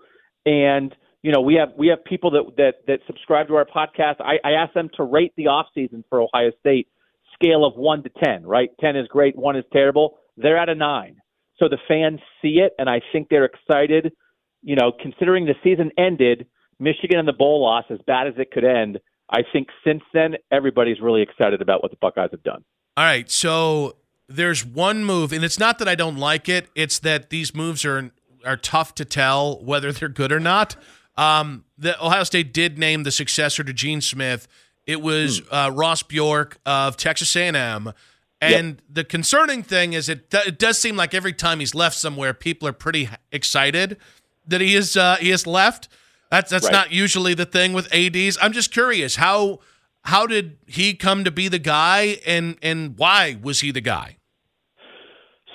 And 0.45 0.95
you 1.21 1.31
know, 1.31 1.41
we 1.41 1.55
have 1.55 1.69
we 1.77 1.87
have 1.87 2.03
people 2.05 2.31
that 2.31 2.55
that 2.57 2.73
that 2.87 2.99
subscribe 3.07 3.47
to 3.47 3.55
our 3.55 3.65
podcast. 3.65 4.21
I, 4.21 4.37
I 4.47 4.51
ask 4.51 4.73
them 4.73 4.89
to 4.95 5.03
rate 5.03 5.33
the 5.35 5.47
off 5.47 5.67
season 5.73 6.03
for 6.09 6.21
Ohio 6.21 6.51
State 6.59 6.87
scale 7.33 7.65
of 7.65 7.75
one 7.75 8.03
to 8.03 8.09
ten. 8.23 8.45
Right, 8.45 8.69
ten 8.79 8.95
is 8.95 9.07
great, 9.07 9.35
one 9.35 9.57
is 9.57 9.65
terrible. 9.73 10.19
They're 10.37 10.57
at 10.57 10.69
a 10.69 10.75
nine. 10.75 11.17
So 11.57 11.67
the 11.67 11.77
fans 11.87 12.19
see 12.41 12.59
it, 12.59 12.73
and 12.77 12.89
I 12.89 13.01
think 13.11 13.27
they're 13.29 13.45
excited. 13.45 14.13
You 14.61 14.75
know, 14.75 14.91
considering 14.91 15.45
the 15.45 15.55
season 15.63 15.91
ended, 15.97 16.47
Michigan 16.79 17.19
and 17.19 17.27
the 17.27 17.33
bowl 17.33 17.63
loss, 17.63 17.85
as 17.89 17.99
bad 18.05 18.27
as 18.27 18.35
it 18.37 18.51
could 18.51 18.63
end, 18.63 18.99
I 19.29 19.41
think 19.51 19.67
since 19.83 20.03
then 20.13 20.35
everybody's 20.51 21.01
really 21.01 21.21
excited 21.21 21.61
about 21.61 21.81
what 21.81 21.91
the 21.91 21.97
Buckeyes 21.99 22.29
have 22.31 22.43
done. 22.43 22.63
All 22.95 23.03
right, 23.03 23.29
so 23.29 23.97
there's 24.29 24.65
one 24.65 25.03
move, 25.03 25.33
and 25.33 25.43
it's 25.43 25.59
not 25.59 25.79
that 25.79 25.87
I 25.87 25.95
don't 25.95 26.17
like 26.17 26.47
it; 26.47 26.69
it's 26.75 26.99
that 26.99 27.29
these 27.29 27.53
moves 27.55 27.83
are 27.83 28.11
are 28.45 28.57
tough 28.57 28.95
to 28.95 29.05
tell 29.05 29.63
whether 29.63 29.91
they're 29.91 30.09
good 30.09 30.31
or 30.31 30.39
not. 30.39 30.75
Um, 31.17 31.65
the 31.77 32.01
Ohio 32.03 32.23
State 32.23 32.53
did 32.53 32.77
name 32.77 33.03
the 33.03 33.11
successor 33.11 33.63
to 33.63 33.73
Gene 33.73 34.01
Smith. 34.01 34.47
It 34.85 35.01
was 35.01 35.41
uh, 35.51 35.71
Ross 35.73 36.03
Bjork 36.03 36.59
of 36.65 36.95
Texas 36.95 37.35
A&M. 37.35 37.91
And 38.39 38.67
yep. 38.67 38.81
the 38.89 39.03
concerning 39.03 39.63
thing 39.63 39.93
is, 39.93 40.09
it, 40.09 40.29
th- 40.29 40.47
it 40.47 40.59
does 40.59 40.79
seem 40.79 40.95
like 40.95 41.13
every 41.13 41.33
time 41.33 41.59
he's 41.59 41.73
left 41.73 41.95
somewhere, 41.95 42.33
people 42.33 42.67
are 42.67 42.73
pretty 42.73 43.09
excited 43.31 43.97
that 44.47 44.61
he 44.61 44.75
is 44.75 44.95
uh, 44.95 45.17
he 45.19 45.29
has 45.29 45.47
left. 45.47 45.87
That's 46.29 46.51
that's 46.51 46.65
Right. 46.65 46.73
not 46.73 46.91
usually 46.91 47.33
the 47.33 47.45
thing 47.45 47.73
with 47.73 47.91
ads. 47.93 48.37
I'm 48.41 48.53
just 48.53 48.71
curious 48.71 49.15
how 49.15 49.59
how 50.03 50.27
did 50.27 50.57
he 50.67 50.93
come 50.93 51.23
to 51.23 51.31
be 51.31 51.47
the 51.47 51.59
guy, 51.59 52.19
and 52.25 52.57
and 52.61 52.97
why 52.97 53.37
was 53.41 53.61
he 53.61 53.71
the 53.71 53.81
guy? 53.81 54.17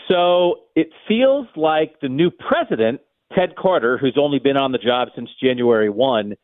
So 0.09 0.57
it 0.75 0.89
feels 1.09 1.47
like 1.57 2.01
the 2.01 2.09
new 2.09 2.31
president, 2.31 3.01
Ted 3.35 3.55
Carter, 3.57 3.97
who's 3.97 4.17
only 4.21 4.39
been 4.39 4.57
on 4.57 4.73
the 4.73 4.79
job 4.79 5.09
since 5.15 5.31
January 5.43 5.89
1, 5.89 6.35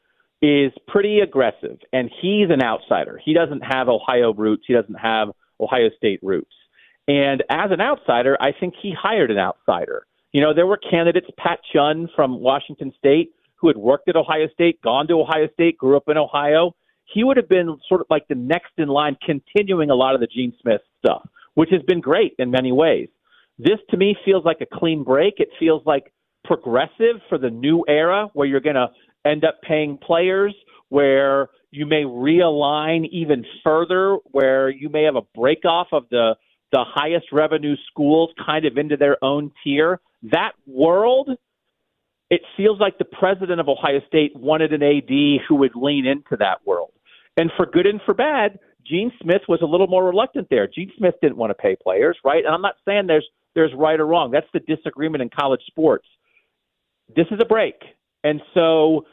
is 0.40 0.72
pretty 0.86 1.20
aggressive. 1.20 1.78
And 1.92 2.10
he's 2.22 2.48
an 2.50 2.62
outsider. 2.62 3.20
He 3.22 3.34
doesn't 3.34 3.60
have 3.60 3.88
Ohio 3.88 4.32
roots, 4.32 4.64
he 4.66 4.74
doesn't 4.74 4.94
have 4.94 5.28
Ohio 5.60 5.88
State 5.96 6.20
roots. 6.22 6.54
And 7.06 7.42
as 7.50 7.70
an 7.70 7.80
outsider, 7.80 8.36
I 8.40 8.52
think 8.58 8.74
he 8.80 8.92
hired 8.92 9.30
an 9.30 9.38
outsider. 9.38 10.06
You 10.32 10.42
know, 10.42 10.52
there 10.54 10.66
were 10.66 10.76
candidates, 10.76 11.26
Pat 11.38 11.60
Chun 11.72 12.08
from 12.14 12.40
Washington 12.40 12.92
State, 12.98 13.30
who 13.56 13.68
had 13.68 13.76
worked 13.76 14.08
at 14.08 14.16
Ohio 14.16 14.46
State, 14.52 14.80
gone 14.82 15.08
to 15.08 15.20
Ohio 15.20 15.48
State, 15.54 15.78
grew 15.78 15.96
up 15.96 16.08
in 16.08 16.16
Ohio. 16.18 16.74
He 17.12 17.24
would 17.24 17.38
have 17.38 17.48
been 17.48 17.78
sort 17.88 18.02
of 18.02 18.06
like 18.10 18.28
the 18.28 18.34
next 18.34 18.72
in 18.76 18.88
line, 18.88 19.16
continuing 19.24 19.90
a 19.90 19.94
lot 19.94 20.14
of 20.14 20.20
the 20.20 20.26
Gene 20.26 20.52
Smith 20.60 20.82
stuff, 20.98 21.26
which 21.54 21.70
has 21.70 21.82
been 21.82 22.00
great 22.00 22.34
in 22.38 22.50
many 22.50 22.72
ways. 22.72 23.08
This 23.58 23.78
to 23.90 23.96
me 23.96 24.14
feels 24.24 24.44
like 24.44 24.58
a 24.60 24.78
clean 24.78 25.02
break. 25.02 25.34
It 25.38 25.48
feels 25.58 25.82
like 25.86 26.12
progressive 26.44 27.20
for 27.28 27.38
the 27.38 27.50
new 27.50 27.84
era 27.88 28.28
where 28.34 28.46
you're 28.46 28.60
going 28.60 28.76
to 28.76 28.88
end 29.24 29.44
up 29.44 29.60
paying 29.62 29.98
players, 29.98 30.54
where 30.90 31.48
you 31.70 31.86
may 31.86 32.02
realign 32.02 33.08
even 33.10 33.44
further, 33.62 34.18
where 34.24 34.68
you 34.68 34.88
may 34.88 35.04
have 35.04 35.16
a 35.16 35.22
break 35.34 35.64
off 35.64 35.88
of 35.92 36.04
the 36.10 36.34
the 36.70 36.84
highest 36.86 37.26
revenue 37.32 37.76
schools 37.90 38.30
kind 38.44 38.66
of 38.66 38.76
into 38.76 38.96
their 38.96 39.16
own 39.24 39.50
tier. 39.64 40.00
That 40.24 40.52
world, 40.66 41.30
it 42.28 42.42
feels 42.58 42.78
like 42.78 42.98
the 42.98 43.06
president 43.06 43.58
of 43.58 43.68
Ohio 43.68 44.00
State 44.06 44.36
wanted 44.36 44.74
an 44.74 44.82
AD 44.82 45.46
who 45.48 45.54
would 45.56 45.74
lean 45.74 46.06
into 46.06 46.36
that 46.38 46.66
world. 46.66 46.92
And 47.38 47.50
for 47.56 47.64
good 47.64 47.86
and 47.86 48.02
for 48.04 48.12
bad, 48.12 48.58
Gene 48.86 49.12
Smith 49.22 49.42
was 49.48 49.60
a 49.62 49.66
little 49.66 49.86
more 49.86 50.04
reluctant 50.04 50.48
there. 50.50 50.66
Gene 50.66 50.92
Smith 50.98 51.14
didn't 51.22 51.36
want 51.36 51.50
to 51.50 51.54
pay 51.54 51.74
players, 51.74 52.18
right? 52.24 52.44
And 52.44 52.54
I'm 52.54 52.62
not 52.62 52.74
saying 52.84 53.06
there's 53.06 53.28
there's 53.54 53.72
right 53.74 53.98
or 53.98 54.06
wrong. 54.06 54.30
That's 54.30 54.46
the 54.52 54.60
disagreement 54.60 55.22
in 55.22 55.30
college 55.30 55.62
sports. 55.66 56.06
This 57.14 57.26
is 57.30 57.38
a 57.40 57.46
break. 57.46 57.76
And 58.24 58.40
so 58.54 59.06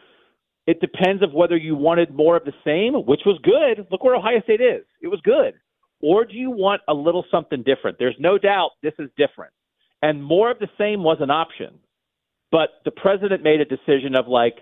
it 0.68 0.80
depends 0.82 1.22
of 1.24 1.34
whether 1.34 1.56
you 1.56 1.76
wanted 1.76 2.14
more 2.14 2.36
of 2.36 2.46
the 2.46 2.54
same, 2.64 2.94
which 3.06 3.22
was 3.26 3.40
good. 3.44 3.86
Look 3.92 4.04
where 4.04 4.16
Ohio 4.16 4.42
State 4.44 4.62
is. 4.62 4.84
It 5.02 5.08
was 5.08 5.22
good. 5.24 5.54
Or 6.02 6.26
do 6.26 6.36
you 6.36 6.52
want 6.52 6.82
a 6.88 6.94
little 6.94 7.26
something 7.32 7.64
different? 7.64 7.98
There's 8.00 8.16
no 8.20 8.38
doubt 8.38 8.72
this 8.82 8.94
is 9.00 9.10
different. 9.18 9.54
And 10.02 10.24
more 10.24 10.52
of 10.52 10.60
the 10.60 10.70
same 10.78 11.04
was 11.04 11.18
an 11.20 11.32
option. 11.32 11.80
But 12.52 12.70
the 12.84 12.92
president 12.92 13.44
made 13.44 13.62
a 13.62 13.66
decision 13.66 14.16
of 14.16 14.28
like, 14.28 14.56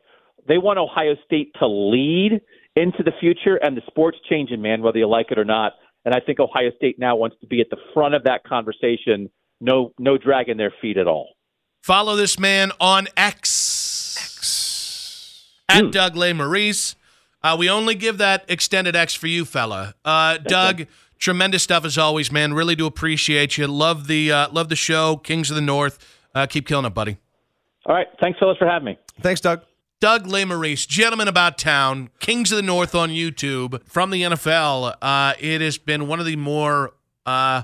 they 0.47 0.57
want 0.57 0.79
Ohio 0.79 1.15
State 1.25 1.53
to 1.59 1.67
lead 1.67 2.41
into 2.75 3.03
the 3.03 3.11
future, 3.19 3.55
and 3.55 3.77
the 3.77 3.81
sport's 3.87 4.17
changing, 4.29 4.61
man, 4.61 4.81
whether 4.81 4.97
you 4.97 5.07
like 5.07 5.31
it 5.31 5.37
or 5.37 5.45
not. 5.45 5.73
And 6.05 6.13
I 6.13 6.19
think 6.19 6.39
Ohio 6.39 6.71
State 6.75 6.97
now 6.99 7.15
wants 7.15 7.37
to 7.41 7.47
be 7.47 7.61
at 7.61 7.69
the 7.69 7.77
front 7.93 8.13
of 8.15 8.23
that 8.23 8.43
conversation. 8.43 9.29
No, 9.61 9.93
no 9.99 10.17
dragging 10.17 10.57
their 10.57 10.73
feet 10.81 10.97
at 10.97 11.07
all. 11.07 11.35
Follow 11.81 12.15
this 12.15 12.39
man 12.39 12.71
on 12.79 13.07
X, 13.15 14.62
at 15.73 15.91
Doug 15.91 16.15
Lesmerises. 16.15 16.95
Uh, 17.41 17.55
we 17.59 17.69
only 17.69 17.95
give 17.95 18.17
that 18.19 18.45
extended 18.47 18.95
X 18.95 19.13
for 19.13 19.27
you, 19.27 19.43
fella. 19.43 19.95
Uh, 20.05 20.37
Doug, 20.37 20.87
tremendous 21.19 21.63
stuff 21.63 21.83
as 21.83 21.97
always, 21.97 22.31
man. 22.31 22.53
Really 22.53 22.75
do 22.75 22.85
appreciate 22.85 23.57
you. 23.57 23.67
Love 23.67 24.07
the 24.07 24.31
uh, 24.31 24.49
love 24.51 24.69
the 24.69 24.75
show, 24.75 25.17
Kings 25.17 25.49
of 25.49 25.55
the 25.55 25.61
North. 25.61 25.99
Uh, 26.33 26.45
keep 26.45 26.67
killing 26.67 26.85
it, 26.85 26.93
buddy. 26.93 27.17
All 27.85 27.95
right. 27.95 28.07
Thanks, 28.21 28.39
fellas, 28.39 28.57
for 28.57 28.67
having 28.67 28.85
me. 28.85 28.97
Thanks, 29.21 29.41
Doug. 29.41 29.61
Doug 29.99 30.25
Lesmerises, 30.25 30.85
Gentleman 30.87 31.29
About 31.29 31.57
Town, 31.57 32.09
Kings 32.19 32.51
of 32.51 32.57
the 32.57 32.61
North 32.61 32.93
on 32.93 33.09
YouTube 33.09 33.81
from 33.87 34.09
the 34.09 34.23
NFL. 34.23 34.95
Uh, 35.01 35.33
it 35.39 35.61
has 35.61 35.77
been 35.77 36.07
one 36.07 36.19
of 36.19 36.25
the 36.25 36.35
more 36.35 36.93
uh, 37.25 37.63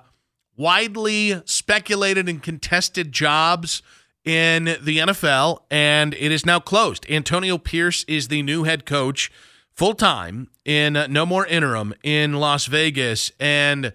widely 0.56 1.42
speculated 1.46 2.30
and 2.30 2.42
contested 2.42 3.12
jobs 3.12 3.82
in 4.26 4.66
the 4.82 4.98
NFL, 4.98 5.60
and 5.72 6.14
it 6.14 6.32
is 6.32 6.46
now 6.46 6.60
closed. 6.60 7.06
Antonio 7.10 7.58
Pierce 7.58 8.04
is 8.08 8.28
the 8.28 8.42
new 8.42 8.64
head 8.64 8.86
coach 8.86 9.32
full 9.80 9.94
time 9.94 10.50
in 10.66 10.98
uh, 10.98 11.08
no 11.08 11.26
more 11.26 11.46
interim 11.46 11.94
in 12.04 12.34
Las 12.34 12.66
Vegas. 12.66 13.32
And 13.40 13.94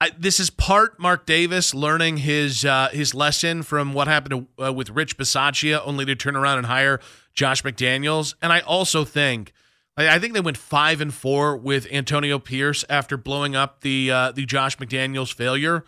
I, 0.00 0.10
this 0.18 0.40
is 0.40 0.50
part 0.50 0.98
Mark 0.98 1.24
Davis 1.24 1.72
learning 1.72 2.18
his 2.18 2.64
uh, 2.64 2.88
his 2.92 3.14
lesson 3.14 3.62
from 3.62 3.94
what 3.94 4.08
happened 4.08 4.48
to, 4.58 4.66
uh, 4.66 4.72
with 4.72 4.90
Rich 4.90 5.16
Bisaccia, 5.16 5.80
only 5.84 6.04
to 6.04 6.14
turn 6.14 6.36
around 6.36 6.58
and 6.58 6.66
hire 6.66 7.00
Josh 7.32 7.62
McDaniels. 7.62 8.34
And 8.42 8.52
I 8.52 8.60
also 8.60 9.04
think, 9.04 9.52
I 9.96 10.16
I 10.16 10.18
think 10.18 10.34
they 10.34 10.40
went 10.40 10.58
five 10.58 11.00
and 11.00 11.14
four 11.14 11.56
with 11.56 11.86
Antonio 11.90 12.38
Pierce 12.38 12.84
after 12.90 13.16
blowing 13.16 13.56
up 13.56 13.80
the 13.80 14.10
uh, 14.10 14.32
the 14.32 14.44
Josh 14.44 14.76
McDaniels 14.76 15.32
failure. 15.32 15.84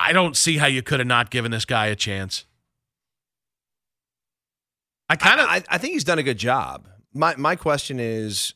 I 0.00 0.12
don't 0.12 0.36
see 0.36 0.56
how 0.58 0.66
you 0.66 0.82
could 0.82 1.00
have 1.00 1.06
not 1.06 1.30
given 1.30 1.50
this 1.50 1.64
guy 1.64 1.86
a 1.86 1.96
chance. 1.96 2.46
I 5.08 5.16
kind 5.16 5.40
of 5.40 5.46
I, 5.48 5.62
I 5.68 5.78
think 5.78 5.92
he's 5.94 6.04
done 6.04 6.18
a 6.18 6.22
good 6.22 6.38
job. 6.38 6.88
My 7.12 7.34
my 7.36 7.56
question 7.56 7.98
is, 7.98 8.54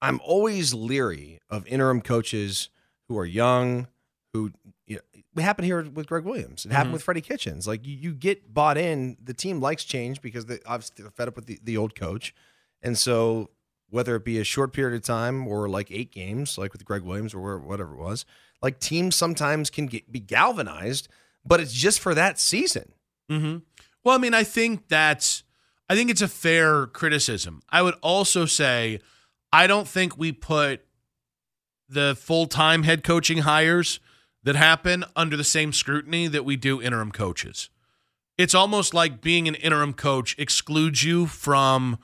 I'm 0.00 0.20
always 0.24 0.72
leery 0.72 1.40
of 1.50 1.66
interim 1.66 2.00
coaches 2.00 2.68
who 3.08 3.18
are 3.18 3.26
young, 3.26 3.88
who 4.32 4.52
you 4.86 4.96
know, 4.96 5.02
it 5.36 5.42
happened 5.42 5.66
here 5.66 5.82
with 5.82 6.06
Gregg 6.06 6.24
Williams. 6.24 6.64
It 6.64 6.72
happened 6.72 6.90
Mhm. 6.90 6.94
with 6.94 7.02
Freddie 7.02 7.20
Kitchens. 7.20 7.66
Like 7.66 7.84
you, 7.86 7.96
you 7.96 8.14
get 8.14 8.54
bought 8.54 8.78
in. 8.78 9.16
The 9.22 9.34
team 9.34 9.60
likes 9.60 9.84
change 9.84 10.20
because 10.22 10.46
they 10.46 10.60
obviously 10.64 11.02
they're 11.02 11.10
fed 11.10 11.28
up 11.28 11.36
with 11.36 11.46
the, 11.46 11.58
the 11.62 11.76
old 11.76 11.94
coach, 11.94 12.34
and 12.82 12.96
so 12.96 13.50
whether 13.90 14.16
it 14.16 14.24
be 14.24 14.38
a 14.38 14.44
short 14.44 14.72
period 14.72 14.96
of 14.96 15.02
time 15.02 15.46
or 15.46 15.68
like 15.68 15.90
eight 15.90 16.12
games, 16.12 16.58
like 16.58 16.72
with 16.72 16.84
Gregg 16.84 17.02
Williams 17.02 17.34
or 17.34 17.58
whatever 17.58 17.94
it 17.94 17.98
was, 17.98 18.24
like 18.62 18.80
teams 18.80 19.14
sometimes 19.14 19.70
can 19.70 19.86
get, 19.86 20.10
be 20.10 20.20
galvanized, 20.20 21.08
but 21.44 21.60
it's 21.60 21.72
just 21.72 22.00
for 22.00 22.14
that 22.14 22.38
season. 22.38 22.92
hmm 23.30 23.58
Well, 24.04 24.14
I 24.14 24.18
mean, 24.18 24.34
I 24.34 24.44
think 24.44 24.88
that's, 24.88 25.44
I 25.88 25.94
think 25.94 26.10
it's 26.10 26.22
a 26.22 26.28
fair 26.28 26.86
criticism. 26.86 27.62
I 27.70 27.82
would 27.82 27.94
also 28.02 28.44
say, 28.44 29.00
I 29.52 29.66
don't 29.66 29.86
think 29.86 30.18
we 30.18 30.32
put 30.32 30.84
the 31.88 32.16
full 32.18 32.46
time 32.46 32.82
head 32.82 33.04
coaching 33.04 33.38
hires 33.38 34.00
that 34.42 34.56
happen 34.56 35.04
under 35.14 35.36
the 35.36 35.44
same 35.44 35.72
scrutiny 35.72 36.26
that 36.28 36.44
we 36.44 36.56
do 36.56 36.82
interim 36.82 37.12
coaches. 37.12 37.70
It's 38.36 38.54
almost 38.54 38.92
like 38.92 39.20
being 39.20 39.48
an 39.48 39.54
interim 39.54 39.92
coach 39.92 40.34
excludes 40.38 41.04
you 41.04 41.26
from 41.26 41.98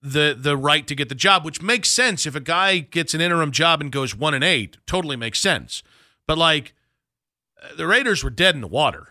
the 0.00 0.36
the 0.38 0.56
right 0.56 0.86
to 0.86 0.94
get 0.94 1.08
the 1.08 1.14
job, 1.14 1.44
which 1.44 1.62
makes 1.62 1.90
sense. 1.90 2.26
If 2.26 2.34
a 2.34 2.40
guy 2.40 2.78
gets 2.78 3.14
an 3.14 3.20
interim 3.20 3.50
job 3.50 3.80
and 3.80 3.90
goes 3.90 4.14
one 4.14 4.34
and 4.34 4.44
eight, 4.44 4.78
totally 4.86 5.16
makes 5.16 5.40
sense. 5.40 5.82
But 6.26 6.38
like 6.38 6.74
uh, 7.62 7.74
the 7.76 7.86
Raiders 7.86 8.22
were 8.22 8.30
dead 8.30 8.54
in 8.54 8.60
the 8.60 8.68
water. 8.68 9.08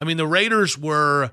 I 0.00 0.04
mean, 0.04 0.16
the 0.16 0.26
Raiders 0.26 0.78
were 0.78 1.32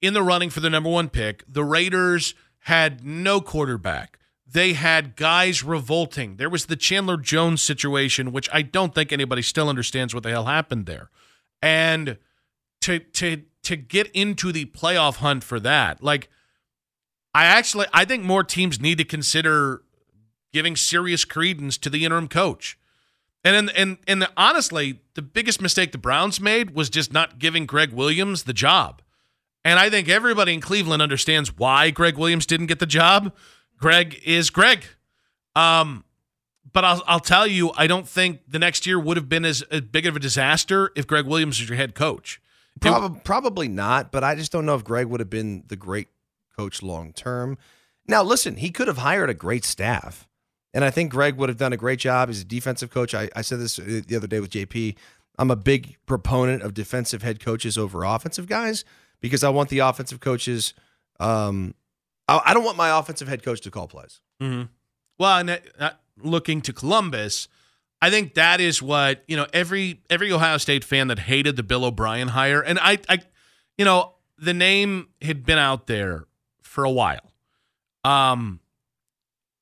in 0.00 0.14
the 0.14 0.22
running 0.22 0.50
for 0.50 0.60
the 0.60 0.70
number 0.70 0.88
one 0.88 1.08
pick. 1.08 1.44
The 1.46 1.64
Raiders 1.64 2.34
had 2.60 3.04
no 3.04 3.40
quarterback. 3.40 4.18
They 4.50 4.72
had 4.72 5.14
guys 5.14 5.62
revolting. 5.62 6.36
There 6.36 6.48
was 6.48 6.66
the 6.66 6.76
Chandler 6.76 7.18
Jones 7.18 7.62
situation, 7.62 8.32
which 8.32 8.48
I 8.52 8.62
don't 8.62 8.94
think 8.94 9.12
anybody 9.12 9.42
still 9.42 9.68
understands 9.68 10.14
what 10.14 10.22
the 10.22 10.30
hell 10.30 10.46
happened 10.46 10.86
there. 10.86 11.10
And 11.60 12.16
to 12.80 12.98
to 12.98 13.42
to 13.64 13.76
get 13.76 14.08
into 14.12 14.50
the 14.50 14.64
playoff 14.66 15.16
hunt 15.16 15.44
for 15.44 15.60
that, 15.60 16.02
like 16.02 16.30
I 17.34 17.44
actually 17.44 17.86
I 17.92 18.04
think 18.04 18.24
more 18.24 18.44
teams 18.44 18.80
need 18.80 18.98
to 18.98 19.04
consider 19.04 19.82
giving 20.52 20.76
serious 20.76 21.24
credence 21.24 21.78
to 21.78 21.90
the 21.90 22.04
interim 22.04 22.28
coach. 22.28 22.78
And 23.44 23.70
and 23.70 23.98
and 24.06 24.28
honestly, 24.36 25.00
the 25.14 25.22
biggest 25.22 25.60
mistake 25.62 25.92
the 25.92 25.98
Browns 25.98 26.40
made 26.40 26.74
was 26.74 26.90
just 26.90 27.12
not 27.12 27.38
giving 27.38 27.66
Gregg 27.66 27.92
Williams 27.92 28.44
the 28.44 28.52
job. 28.52 29.02
And 29.64 29.78
I 29.78 29.90
think 29.90 30.08
everybody 30.08 30.54
in 30.54 30.60
Cleveland 30.60 31.02
understands 31.02 31.56
why 31.56 31.90
Gregg 31.90 32.16
Williams 32.16 32.46
didn't 32.46 32.66
get 32.66 32.78
the 32.78 32.86
job. 32.86 33.34
Greg 33.78 34.20
is 34.24 34.50
Greg. 34.50 34.84
Um, 35.54 36.04
but 36.72 36.84
I'll 36.84 37.02
I'll 37.06 37.20
tell 37.20 37.46
you, 37.46 37.72
I 37.76 37.86
don't 37.86 38.08
think 38.08 38.40
the 38.48 38.58
next 38.58 38.86
year 38.86 38.98
would 38.98 39.16
have 39.16 39.28
been 39.28 39.44
as, 39.44 39.62
as 39.62 39.82
big 39.82 40.06
of 40.06 40.16
a 40.16 40.18
disaster 40.20 40.90
if 40.96 41.06
Gregg 41.06 41.26
Williams 41.26 41.60
was 41.60 41.68
your 41.68 41.76
head 41.76 41.94
coach. 41.94 42.40
It- 43.14 43.24
probably 43.24 43.68
not, 43.68 44.12
but 44.12 44.22
I 44.24 44.34
just 44.34 44.52
don't 44.52 44.66
know 44.66 44.74
if 44.74 44.84
Greg 44.84 45.06
would 45.06 45.20
have 45.20 45.30
been 45.30 45.64
the 45.68 45.76
great 45.76 46.08
coach 46.58 46.82
long 46.82 47.12
term. 47.12 47.56
Now, 48.06 48.22
listen, 48.22 48.56
he 48.56 48.70
could 48.70 48.88
have 48.88 48.98
hired 48.98 49.30
a 49.30 49.34
great 49.34 49.64
staff, 49.64 50.26
and 50.74 50.84
I 50.84 50.90
think 50.90 51.12
Greg 51.12 51.36
would 51.36 51.48
have 51.48 51.58
done 51.58 51.72
a 51.72 51.76
great 51.76 51.98
job. 51.98 52.28
He's 52.28 52.42
a 52.42 52.44
defensive 52.44 52.90
coach. 52.90 53.14
I, 53.14 53.28
I 53.36 53.42
said 53.42 53.60
this 53.60 53.78
uh, 53.78 54.00
the 54.06 54.16
other 54.16 54.26
day 54.26 54.40
with 54.40 54.50
JP. 54.50 54.96
I'm 55.38 55.50
a 55.50 55.56
big 55.56 55.96
proponent 56.06 56.62
of 56.62 56.74
defensive 56.74 57.22
head 57.22 57.38
coaches 57.40 57.78
over 57.78 58.02
offensive 58.02 58.46
guys 58.46 58.84
because 59.20 59.44
I 59.44 59.50
want 59.50 59.68
the 59.68 59.80
offensive 59.80 60.20
coaches. 60.20 60.74
Um, 61.20 61.74
I, 62.26 62.40
I 62.46 62.54
don't 62.54 62.64
want 62.64 62.76
my 62.76 62.98
offensive 62.98 63.28
head 63.28 63.42
coach 63.42 63.60
to 63.62 63.70
call 63.70 63.86
plays. 63.86 64.20
Mm-hmm. 64.42 64.64
Well, 65.18 65.38
and 65.38 65.60
looking 66.20 66.60
to 66.62 66.72
Columbus, 66.72 67.48
I 68.00 68.10
think 68.10 68.34
that 68.34 68.60
is 68.60 68.80
what 68.80 69.22
you 69.28 69.36
know. 69.36 69.46
Every 69.52 70.00
every 70.08 70.32
Ohio 70.32 70.56
State 70.56 70.84
fan 70.84 71.08
that 71.08 71.18
hated 71.20 71.56
the 71.56 71.62
Bill 71.62 71.84
O'Brien 71.84 72.28
hire, 72.28 72.60
and 72.60 72.78
I, 72.78 72.98
I, 73.08 73.18
you 73.76 73.84
know, 73.84 74.14
the 74.38 74.54
name 74.54 75.08
had 75.20 75.44
been 75.44 75.58
out 75.58 75.88
there 75.88 76.27
for 76.78 76.84
a 76.84 76.90
while. 76.92 77.32
Um, 78.04 78.60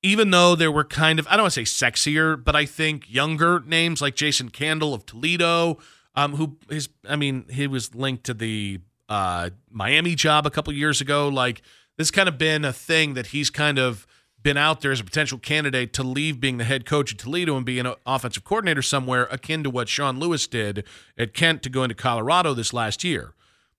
even 0.02 0.32
though 0.32 0.54
there 0.54 0.70
were 0.70 0.84
kind 0.84 1.18
of, 1.18 1.26
I 1.28 1.30
don't 1.30 1.44
want 1.44 1.54
to 1.54 1.64
say 1.64 1.86
sexier, 1.86 2.36
but 2.36 2.54
I 2.54 2.66
think 2.66 3.10
younger 3.10 3.60
names 3.60 4.02
like 4.02 4.16
Jason 4.16 4.50
Candle 4.50 4.92
of 4.92 5.06
Toledo, 5.06 5.78
um, 6.14 6.34
who 6.34 6.58
is, 6.68 6.90
I 7.08 7.16
mean, 7.16 7.46
he 7.48 7.68
was 7.68 7.94
linked 7.94 8.24
to 8.24 8.34
the 8.34 8.80
uh, 9.08 9.48
Miami 9.70 10.14
job 10.14 10.44
a 10.44 10.50
couple 10.50 10.74
years 10.74 11.00
ago. 11.00 11.28
Like, 11.28 11.62
this 11.96 12.10
kind 12.10 12.28
of 12.28 12.36
been 12.36 12.66
a 12.66 12.72
thing 12.74 13.14
that 13.14 13.28
he's 13.28 13.48
kind 13.48 13.78
of 13.78 14.06
been 14.42 14.58
out 14.58 14.82
there 14.82 14.92
as 14.92 15.00
a 15.00 15.04
potential 15.04 15.38
candidate 15.38 15.94
to 15.94 16.02
leave 16.02 16.38
being 16.38 16.58
the 16.58 16.64
head 16.64 16.84
coach 16.84 17.12
at 17.12 17.18
Toledo 17.18 17.56
and 17.56 17.64
be 17.64 17.78
an 17.78 17.94
offensive 18.04 18.44
coordinator 18.44 18.82
somewhere 18.82 19.26
akin 19.30 19.64
to 19.64 19.70
what 19.70 19.88
Sean 19.88 20.18
Lewis 20.20 20.46
did 20.46 20.84
at 21.16 21.32
Kent 21.32 21.62
to 21.62 21.70
go 21.70 21.82
into 21.82 21.94
Colorado 21.94 22.52
this 22.52 22.74
last 22.74 23.04
year. 23.04 23.32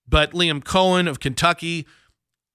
But 0.08 0.32
Liam 0.32 0.64
Coen 0.64 1.08
of 1.08 1.20
Kentucky, 1.20 1.86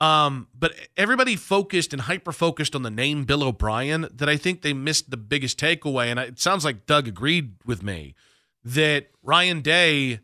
um, 0.03 0.49
but 0.53 0.73
everybody 0.97 1.37
focused 1.37 1.93
and 1.93 2.01
hyper 2.01 2.33
focused 2.33 2.75
on 2.75 2.81
the 2.81 2.89
name 2.89 3.23
Bill 3.23 3.41
O'Brien 3.41 4.09
that 4.13 4.27
I 4.27 4.35
think 4.35 4.61
they 4.61 4.73
missed 4.73 5.11
the 5.11 5.15
biggest 5.15 5.57
takeaway. 5.57 6.07
And 6.07 6.19
it 6.19 6.41
sounds 6.41 6.65
like 6.65 6.85
Doug 6.85 7.07
agreed 7.07 7.53
with 7.65 7.81
me 7.81 8.13
that 8.65 9.07
Ryan 9.21 9.61
Day 9.61 10.19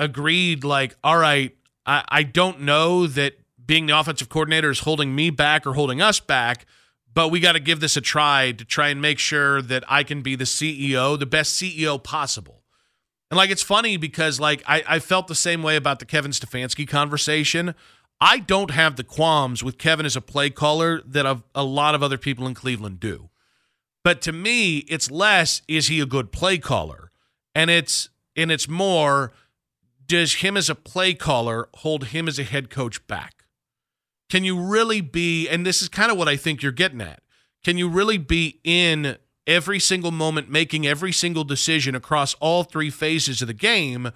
agreed, 0.00 0.64
like, 0.64 0.96
all 1.04 1.18
right, 1.18 1.56
I, 1.86 2.02
I 2.08 2.22
don't 2.24 2.62
know 2.62 3.06
that 3.06 3.34
being 3.64 3.86
the 3.86 3.96
offensive 3.96 4.28
coordinator 4.28 4.70
is 4.70 4.80
holding 4.80 5.14
me 5.14 5.30
back 5.30 5.68
or 5.68 5.74
holding 5.74 6.02
us 6.02 6.18
back, 6.18 6.66
but 7.14 7.28
we 7.28 7.38
got 7.38 7.52
to 7.52 7.60
give 7.60 7.78
this 7.78 7.96
a 7.96 8.00
try 8.00 8.50
to 8.50 8.64
try 8.64 8.88
and 8.88 9.00
make 9.00 9.20
sure 9.20 9.62
that 9.62 9.84
I 9.88 10.02
can 10.02 10.20
be 10.20 10.34
the 10.34 10.44
CEO, 10.44 11.16
the 11.16 11.26
best 11.26 11.54
CEO 11.54 12.02
possible. 12.02 12.64
And 13.30 13.38
like 13.38 13.50
it's 13.50 13.62
funny 13.62 13.98
because 13.98 14.40
like 14.40 14.64
I, 14.66 14.82
I 14.88 14.98
felt 14.98 15.28
the 15.28 15.36
same 15.36 15.62
way 15.62 15.76
about 15.76 16.00
the 16.00 16.06
Kevin 16.06 16.32
Stefanski 16.32 16.88
conversation. 16.88 17.76
I 18.20 18.38
don't 18.38 18.70
have 18.70 18.96
the 18.96 19.04
qualms 19.04 19.62
with 19.62 19.78
Kevin 19.78 20.06
as 20.06 20.16
a 20.16 20.20
play 20.20 20.50
caller 20.50 21.02
that 21.06 21.26
a, 21.54 21.64
lot 21.64 21.94
of 21.94 22.02
other 22.02 22.16
people 22.16 22.46
in 22.46 22.54
Cleveland 22.54 22.98
do. 22.98 23.28
But 24.02 24.22
to 24.22 24.32
me, 24.32 24.78
it's 24.88 25.10
less 25.10 25.62
is 25.68 25.88
he 25.88 26.00
a 26.00 26.06
good 26.06 26.32
play 26.32 26.58
caller? 26.58 27.10
And 27.54 27.70
it's 27.70 28.08
and 28.36 28.50
it's 28.50 28.68
more 28.68 29.32
does 30.06 30.36
him 30.36 30.56
as 30.56 30.70
a 30.70 30.74
play 30.74 31.12
caller 31.12 31.68
hold 31.78 32.06
him 32.06 32.28
as 32.28 32.38
a 32.38 32.44
head 32.44 32.70
coach 32.70 33.04
back? 33.06 33.44
Can 34.30 34.44
you 34.44 34.58
really 34.58 35.00
be 35.00 35.48
and 35.48 35.66
this 35.66 35.82
is 35.82 35.88
kind 35.88 36.10
of 36.10 36.16
what 36.16 36.28
I 36.28 36.36
think 36.36 36.62
you're 36.62 36.72
getting 36.72 37.00
at. 37.00 37.22
Can 37.64 37.76
you 37.76 37.88
really 37.88 38.18
be 38.18 38.60
in 38.62 39.16
every 39.46 39.80
single 39.80 40.12
moment 40.12 40.48
making 40.48 40.86
every 40.86 41.12
single 41.12 41.44
decision 41.44 41.94
across 41.94 42.34
all 42.34 42.62
three 42.62 42.90
phases 42.90 43.42
of 43.42 43.48
the 43.48 43.54
game? 43.54 44.12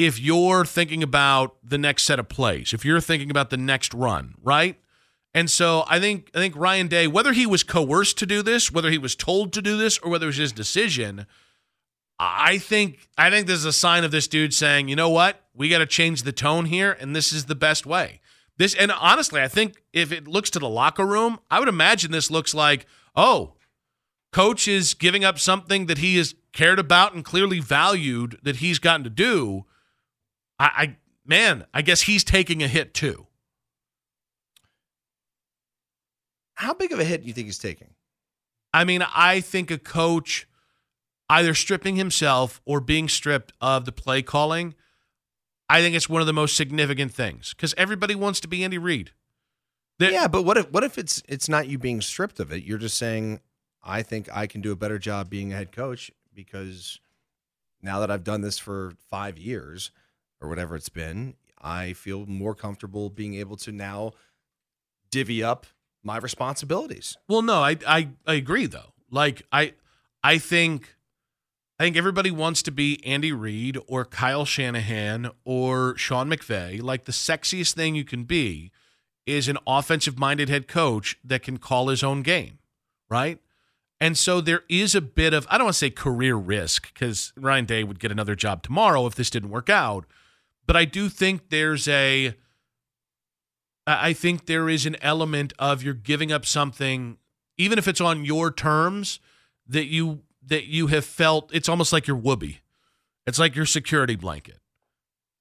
If 0.00 0.18
you're 0.18 0.64
thinking 0.64 1.02
about 1.02 1.56
the 1.62 1.76
next 1.76 2.04
set 2.04 2.18
of 2.18 2.26
plays, 2.26 2.72
if 2.72 2.86
you're 2.86 3.02
thinking 3.02 3.30
about 3.30 3.50
the 3.50 3.58
next 3.58 3.92
run, 3.92 4.34
right? 4.42 4.80
And 5.34 5.50
so 5.50 5.84
I 5.88 6.00
think 6.00 6.30
I 6.34 6.38
think 6.38 6.56
Ryan 6.56 6.88
Day, 6.88 7.06
whether 7.06 7.34
he 7.34 7.46
was 7.46 7.62
coerced 7.62 8.16
to 8.18 8.26
do 8.26 8.40
this, 8.42 8.72
whether 8.72 8.90
he 8.90 8.96
was 8.96 9.14
told 9.14 9.52
to 9.52 9.60
do 9.60 9.76
this, 9.76 9.98
or 9.98 10.10
whether 10.10 10.24
it 10.24 10.28
was 10.28 10.38
his 10.38 10.52
decision, 10.52 11.26
I 12.18 12.56
think 12.56 13.08
I 13.18 13.28
think 13.28 13.46
this 13.46 13.58
is 13.58 13.66
a 13.66 13.74
sign 13.74 14.02
of 14.02 14.10
this 14.10 14.26
dude 14.26 14.54
saying, 14.54 14.88
you 14.88 14.96
know 14.96 15.10
what, 15.10 15.44
we 15.54 15.68
got 15.68 15.78
to 15.78 15.86
change 15.86 16.22
the 16.22 16.32
tone 16.32 16.64
here, 16.64 16.96
and 16.98 17.14
this 17.14 17.30
is 17.30 17.44
the 17.44 17.54
best 17.54 17.84
way. 17.84 18.22
This 18.56 18.74
and 18.74 18.90
honestly, 18.90 19.42
I 19.42 19.48
think 19.48 19.82
if 19.92 20.12
it 20.12 20.26
looks 20.26 20.48
to 20.50 20.58
the 20.58 20.68
locker 20.68 21.04
room, 21.04 21.40
I 21.50 21.58
would 21.58 21.68
imagine 21.68 22.10
this 22.10 22.30
looks 22.30 22.54
like, 22.54 22.86
oh, 23.14 23.52
coach 24.32 24.66
is 24.66 24.94
giving 24.94 25.26
up 25.26 25.38
something 25.38 25.86
that 25.86 25.98
he 25.98 26.16
has 26.16 26.34
cared 26.54 26.78
about 26.78 27.12
and 27.12 27.22
clearly 27.22 27.60
valued 27.60 28.38
that 28.42 28.56
he's 28.56 28.78
gotten 28.78 29.04
to 29.04 29.10
do 29.10 29.66
I, 30.60 30.70
I 30.76 30.96
man, 31.26 31.64
I 31.72 31.82
guess 31.82 32.02
he's 32.02 32.22
taking 32.22 32.62
a 32.62 32.68
hit 32.68 32.94
too. 32.94 33.26
How 36.54 36.74
big 36.74 36.92
of 36.92 37.00
a 37.00 37.04
hit 37.04 37.22
do 37.22 37.26
you 37.26 37.32
think 37.32 37.46
he's 37.46 37.58
taking? 37.58 37.94
I 38.72 38.84
mean, 38.84 39.02
I 39.14 39.40
think 39.40 39.70
a 39.70 39.78
coach 39.78 40.46
either 41.30 41.54
stripping 41.54 41.96
himself 41.96 42.60
or 42.66 42.80
being 42.80 43.08
stripped 43.08 43.52
of 43.60 43.86
the 43.86 43.92
play 43.92 44.20
calling, 44.20 44.74
I 45.70 45.80
think 45.80 45.96
it's 45.96 46.08
one 46.08 46.20
of 46.20 46.26
the 46.26 46.32
most 46.32 46.56
significant 46.56 47.14
things 47.14 47.54
because 47.54 47.74
everybody 47.78 48.14
wants 48.14 48.40
to 48.40 48.48
be 48.48 48.62
Andy 48.62 48.78
Reid. 48.78 49.12
yeah, 50.12 50.28
but 50.28 50.42
what 50.42 50.58
if 50.58 50.70
what 50.70 50.84
if 50.84 50.98
it's 50.98 51.22
it's 51.28 51.48
not 51.48 51.68
you 51.68 51.78
being 51.78 52.00
stripped 52.00 52.40
of 52.40 52.52
it? 52.52 52.64
You're 52.64 52.78
just 52.78 52.98
saying, 52.98 53.40
I 53.82 54.02
think 54.02 54.28
I 54.32 54.46
can 54.46 54.60
do 54.60 54.72
a 54.72 54.76
better 54.76 54.98
job 54.98 55.30
being 55.30 55.52
a 55.52 55.56
head 55.56 55.72
coach 55.72 56.10
because 56.34 57.00
now 57.80 58.00
that 58.00 58.10
I've 58.10 58.24
done 58.24 58.42
this 58.42 58.58
for 58.58 58.92
five 59.08 59.38
years, 59.38 59.90
or 60.40 60.48
whatever 60.48 60.74
it's 60.76 60.88
been, 60.88 61.34
I 61.60 61.92
feel 61.92 62.26
more 62.26 62.54
comfortable 62.54 63.10
being 63.10 63.34
able 63.34 63.56
to 63.58 63.72
now 63.72 64.12
divvy 65.10 65.42
up 65.42 65.66
my 66.02 66.16
responsibilities. 66.16 67.16
Well, 67.28 67.42
no, 67.42 67.62
I 67.62 67.76
I, 67.86 68.08
I 68.26 68.34
agree 68.34 68.66
though. 68.66 68.94
Like 69.10 69.42
I 69.52 69.74
I 70.22 70.38
think 70.38 70.96
I 71.78 71.84
think 71.84 71.96
everybody 71.96 72.30
wants 72.30 72.62
to 72.64 72.70
be 72.70 73.04
Andy 73.04 73.32
Reid 73.32 73.78
or 73.86 74.04
Kyle 74.04 74.44
Shanahan 74.44 75.30
or 75.44 75.96
Sean 75.96 76.28
McVay. 76.28 76.82
Like 76.82 77.04
the 77.04 77.12
sexiest 77.12 77.74
thing 77.74 77.94
you 77.94 78.04
can 78.04 78.24
be 78.24 78.70
is 79.26 79.48
an 79.48 79.58
offensive 79.66 80.18
minded 80.18 80.48
head 80.48 80.68
coach 80.68 81.16
that 81.24 81.42
can 81.42 81.58
call 81.58 81.88
his 81.88 82.02
own 82.02 82.22
game, 82.22 82.58
right? 83.08 83.38
And 84.00 84.16
so 84.16 84.40
there 84.40 84.62
is 84.68 84.94
a 84.94 85.00
bit 85.00 85.34
of 85.34 85.46
I 85.50 85.58
don't 85.58 85.66
want 85.66 85.74
to 85.74 85.78
say 85.78 85.90
career 85.90 86.36
risk 86.36 86.92
because 86.92 87.32
Ryan 87.36 87.66
Day 87.66 87.84
would 87.84 88.00
get 88.00 88.10
another 88.10 88.34
job 88.34 88.62
tomorrow 88.62 89.06
if 89.06 89.14
this 89.14 89.30
didn't 89.30 89.50
work 89.50 89.68
out 89.68 90.06
but 90.66 90.76
I 90.76 90.84
do 90.84 91.08
think 91.08 91.50
there's 91.50 91.88
a 91.88 92.34
I 93.86 94.12
think 94.12 94.46
there 94.46 94.68
is 94.68 94.86
an 94.86 94.96
element 95.02 95.52
of 95.58 95.82
you're 95.82 95.94
giving 95.94 96.30
up 96.30 96.46
something 96.46 97.18
even 97.58 97.78
if 97.78 97.88
it's 97.88 98.00
on 98.00 98.24
your 98.24 98.50
terms 98.50 99.20
that 99.66 99.86
you 99.86 100.22
that 100.46 100.66
you 100.66 100.88
have 100.88 101.04
felt 101.04 101.50
it's 101.54 101.68
almost 101.68 101.92
like 101.92 102.06
your 102.06 102.16
whoopee. 102.16 102.60
It's 103.26 103.38
like 103.38 103.54
your 103.54 103.66
security 103.66 104.16
blanket. 104.16 104.58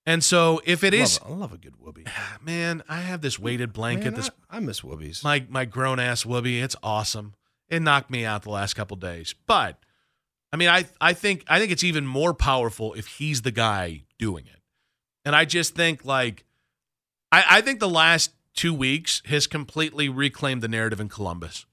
And 0.06 0.24
so 0.24 0.62
if 0.66 0.84
it 0.84 0.94
is, 0.94 1.20
I 1.20 1.30
love, 1.30 1.38
I 1.38 1.42
love 1.42 1.54
a 1.54 1.58
good 1.58 1.76
whoopee. 1.80 2.06
man, 2.42 2.84
I 2.90 3.02
have 3.02 3.22
this 3.22 3.38
weighted 3.38 3.74
blanket. 3.74 4.06
Man, 4.06 4.14
this 4.16 4.30
I, 4.50 4.58
I 4.58 4.60
miss 4.60 4.82
whoopies. 4.82 5.24
my 5.24 5.46
my 5.50 5.66
grown 5.66 6.00
ass 6.00 6.26
whoopee. 6.26 6.62
It's 6.62 6.76
awesome. 6.82 7.36
It 7.68 7.82
knocked 7.82 8.10
me 8.10 8.26
out 8.26 8.44
the 8.44 8.50
last 8.50 8.74
couple 8.74 8.98
days. 8.98 9.36
But 9.46 9.80
I 10.52 10.58
mean, 10.58 10.70
I 10.70 10.86
I 11.00 11.14
think 11.14 11.44
I 11.48 11.60
think 11.60 11.72
it's 11.72 11.84
even 11.84 12.06
more 12.08 12.34
powerful 12.34 12.94
if 12.94 13.08
he's 13.08 13.44
the 13.44 13.52
guy 13.52 14.04
doing 14.18 14.46
it. 14.46 14.59
And 15.30 15.36
I 15.36 15.46
just 15.46 15.76
think 15.76 16.04
like 16.04 16.44
I, 17.32 17.44
I 17.48 17.62
think 17.62 17.80
the 17.80 17.88
last 17.88 18.32
two 18.56 18.74
weeks 18.74 19.22
has 19.28 19.46
completely 19.46 20.10
reclaimed 20.10 20.64
the 20.64 20.68
narrative 20.68 21.00
in 21.00 21.08
Columbus. 21.08 21.68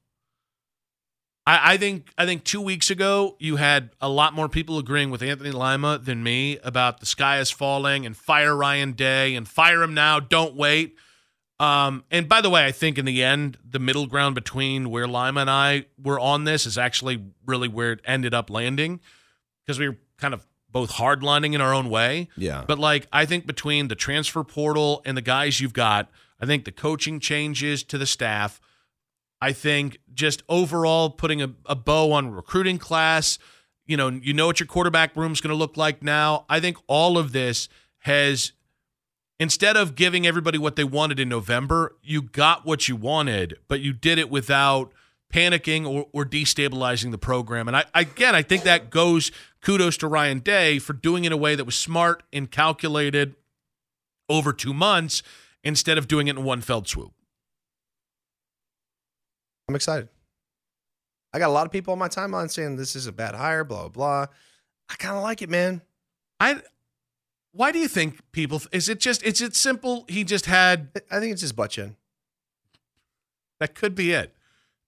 I, 1.47 1.73
I 1.73 1.77
think 1.79 2.11
I 2.19 2.27
think 2.27 2.45
two 2.45 2.61
weeks 2.61 2.90
ago 2.90 3.35
you 3.38 3.57
had 3.57 3.92
a 3.99 4.11
lot 4.11 4.35
more 4.35 4.51
people 4.51 4.79
agreeing 4.79 5.11
with 5.11 5.23
Anthony 5.23 5.53
Lima 5.53 5.97
than 5.97 6.23
me 6.23 6.59
about 6.64 7.01
the 7.01 7.07
sky 7.07 7.38
is 7.38 7.51
falling 7.51 8.05
and 8.05 8.14
fire 8.14 8.55
Ryan 8.55 8.92
Day 8.92 9.35
and 9.35 9.49
fire 9.49 9.83
him 9.83 9.95
now, 9.95 10.21
don't 10.21 10.55
wait. 10.55 10.95
Um, 11.59 12.05
and 12.11 12.29
by 12.29 12.42
the 12.42 12.51
way, 12.51 12.66
I 12.66 12.73
think 12.73 12.99
in 12.99 13.07
the 13.07 13.25
end, 13.25 13.57
the 13.66 13.79
middle 13.79 14.07
ground 14.07 14.35
between 14.35 14.90
where 14.90 15.09
Lima 15.09 15.40
and 15.40 15.49
I 15.49 15.87
were 15.97 16.21
on 16.21 16.45
this 16.45 16.66
is 16.66 16.77
actually 16.77 17.25
really 17.47 17.69
where 17.69 17.92
it 17.92 18.01
ended 18.05 18.35
up 18.35 18.51
landing 18.51 19.01
because 19.64 19.79
we 19.79 19.88
were 19.88 19.97
kind 20.19 20.35
of 20.35 20.47
both 20.77 20.93
hardlining 20.93 21.55
in 21.55 21.62
our 21.62 21.73
own 21.73 21.89
way. 21.89 22.29
Yeah. 22.37 22.62
But 22.69 22.79
like 22.79 23.09
I 23.11 23.25
think 23.25 23.47
between 23.47 23.89
the 23.89 23.95
transfer 23.95 24.45
portal 24.45 25.01
and 25.07 25.17
the 25.17 25.23
guys 25.23 25.59
you've 25.59 25.73
got, 25.73 26.11
I 26.39 26.45
think 26.45 26.67
the 26.67 26.71
coaching 26.71 27.19
changes 27.19 27.83
to 27.85 27.97
the 27.97 28.05
staff. 28.05 28.61
I 29.41 29.55
think 29.55 30.01
just 30.12 30.43
overall 30.51 31.09
putting 31.09 31.41
a, 31.41 31.55
a 31.65 31.75
bow 31.75 32.12
on 32.12 32.31
recruiting 32.31 32.77
class, 32.77 33.39
you 33.87 33.97
know, 33.97 34.09
you 34.11 34.35
know 34.35 34.45
what 34.49 34.61
your 34.61 34.67
quarterback 34.67 35.17
room's 35.17 35.41
going 35.41 35.49
to 35.49 35.57
look 35.57 35.79
like 35.79 36.03
now. 36.03 36.45
I 36.51 36.61
think 36.61 36.77
all 36.89 37.17
of 37.17 37.33
this 37.33 37.71
has 38.01 38.53
instead 39.41 39.79
of 39.79 39.95
giving 39.95 40.27
everybody 40.27 40.59
what 40.59 40.77
they 40.77 40.85
wanted 40.85 41.19
in 41.19 41.31
November, 41.31 41.97
you 42.03 42.21
got 42.21 42.67
what 42.67 42.87
you 42.87 42.97
wanted, 42.97 43.57
but 43.67 43.81
you 43.81 43.95
did 43.95 44.18
it 44.18 44.29
without 44.29 44.93
panicking 45.33 45.87
or, 45.87 46.07
or 46.12 46.24
destabilizing 46.24 47.11
the 47.11 47.18
program. 47.18 47.68
And 47.68 47.77
I 47.77 47.85
again, 47.95 48.35
I 48.35 48.43
think 48.43 48.62
that 48.64 48.91
goes 48.91 49.31
kudos 49.62 49.97
to 49.99 50.09
Ryan 50.09 50.41
Day 50.41 50.79
for 50.79 50.93
doing 50.93 51.24
it 51.24 51.29
in 51.29 51.33
a 51.33 51.37
way 51.37 51.55
that 51.55 51.64
was 51.64 51.77
smart 51.77 52.22
and 52.33 52.51
calculated 52.51 53.35
over 54.29 54.53
two 54.53 54.74
months 54.74 55.22
instead 55.64 55.99
of 55.99 56.09
doing 56.09 56.29
it 56.29 56.37
in 56.37 56.45
one 56.45 56.61
fell 56.61 56.85
swoop. 56.85 57.12
I'm 59.68 59.74
excited. 59.74 60.09
I 61.33 61.39
got 61.39 61.49
a 61.49 61.53
lot 61.53 61.66
of 61.66 61.72
people 61.72 61.93
on 61.93 61.99
my 61.99 62.09
timeline 62.09 62.51
saying 62.51 62.77
this 62.77 62.95
is 62.95 63.07
a 63.07 63.12
bad 63.12 63.35
hire, 63.35 63.64
blah 63.64 63.89
blah 63.89 63.89
blah. 63.89 64.27
I 64.89 64.95
kind 64.95 65.16
of 65.16 65.22
like 65.22 65.43
it, 65.43 65.51
man. 65.51 65.83
I 66.39 66.62
why 67.53 67.72
do 67.72 67.79
you 67.79 67.89
think 67.89 68.20
people 68.33 68.62
is 68.70 68.89
it 68.89 69.01
just 69.01 69.22
is 69.22 69.41
it 69.41 69.57
simple 69.57 70.05
he 70.09 70.22
just 70.24 70.47
had 70.47 70.91
I 71.11 71.18
think 71.18 71.33
it's 71.33 71.41
his 71.41 71.53
butt 71.53 71.70
chin. 71.70 71.97
that 73.59 73.74
could 73.74 73.95
be 73.95 74.12
it. 74.12 74.36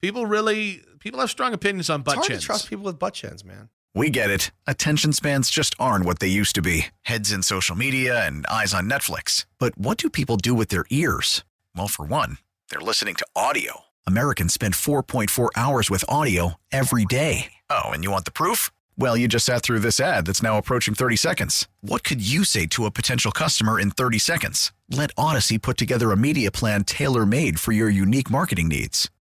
People 0.01 0.26
really 0.26 0.82
people 1.01 1.20
have 1.20 1.30
strong 1.30 1.53
opinions 1.55 1.90
on 1.90 2.01
It's 2.01 2.05
butt 2.07 2.14
hard 2.16 2.28
chins. 2.28 2.40
to 2.40 2.46
trust 2.46 2.68
people 2.70 2.84
with 2.84 2.99
butt 2.99 3.14
chins, 3.14 3.44
man. 3.44 3.68
We 3.94 4.11
get 4.11 4.30
it. 4.30 4.51
Attention 4.66 5.12
spans 5.12 5.51
just 5.51 5.74
aren't 5.78 6.05
what 6.05 6.18
they 6.20 6.28
used 6.28 6.55
to 6.55 6.62
be 6.62 6.86
heads 7.03 7.32
in 7.32 7.42
social 7.42 7.74
media 7.74 8.24
and 8.26 8.46
eyes 8.46 8.74
on 8.74 8.88
Netflix. 8.88 9.46
But 9.59 9.76
what 9.76 9.99
do 9.99 10.09
people 10.11 10.36
do 10.36 10.55
with 10.55 10.68
their 10.68 10.84
ears? 10.90 11.44
Well, 11.76 11.88
for 11.88 12.05
one, 12.05 12.38
They're 12.70 12.80
listening 12.80 13.14
to 13.16 13.26
audio. 13.34 13.84
Americans 14.07 14.55
spend 14.55 14.74
4.4 14.74 15.49
hours 15.57 15.90
with 15.90 16.05
audio 16.09 16.55
every 16.70 17.05
day. 17.07 17.53
Oh, 17.70 17.90
and 17.90 18.05
you 18.05 18.11
want 18.11 18.24
the 18.24 18.30
proof? 18.30 18.70
Well, 18.96 19.16
you 19.16 19.26
just 19.28 19.46
sat 19.46 19.62
through 19.62 19.80
this 19.80 20.01
ad 20.01 20.26
that's 20.26 20.42
now 20.42 20.59
approaching 20.59 20.94
30 20.94 21.16
seconds. 21.16 21.66
What 21.82 22.05
could 22.05 22.20
you 22.26 22.44
say 22.44 22.66
to 22.66 22.84
a 22.86 22.90
potential 22.90 23.30
customer 23.32 23.78
in 23.80 23.90
30 23.90 24.18
seconds? 24.18 24.72
Let 24.90 25.14
Audacy 25.16 25.61
put 25.61 25.76
together 25.76 26.11
a 26.12 26.16
media 26.16 26.51
plan 26.51 26.84
tailor 26.84 27.24
made 27.26 27.59
for 27.61 27.72
your 27.72 27.88
unique 27.88 28.30
marketing 28.30 28.68
needs. 28.68 29.11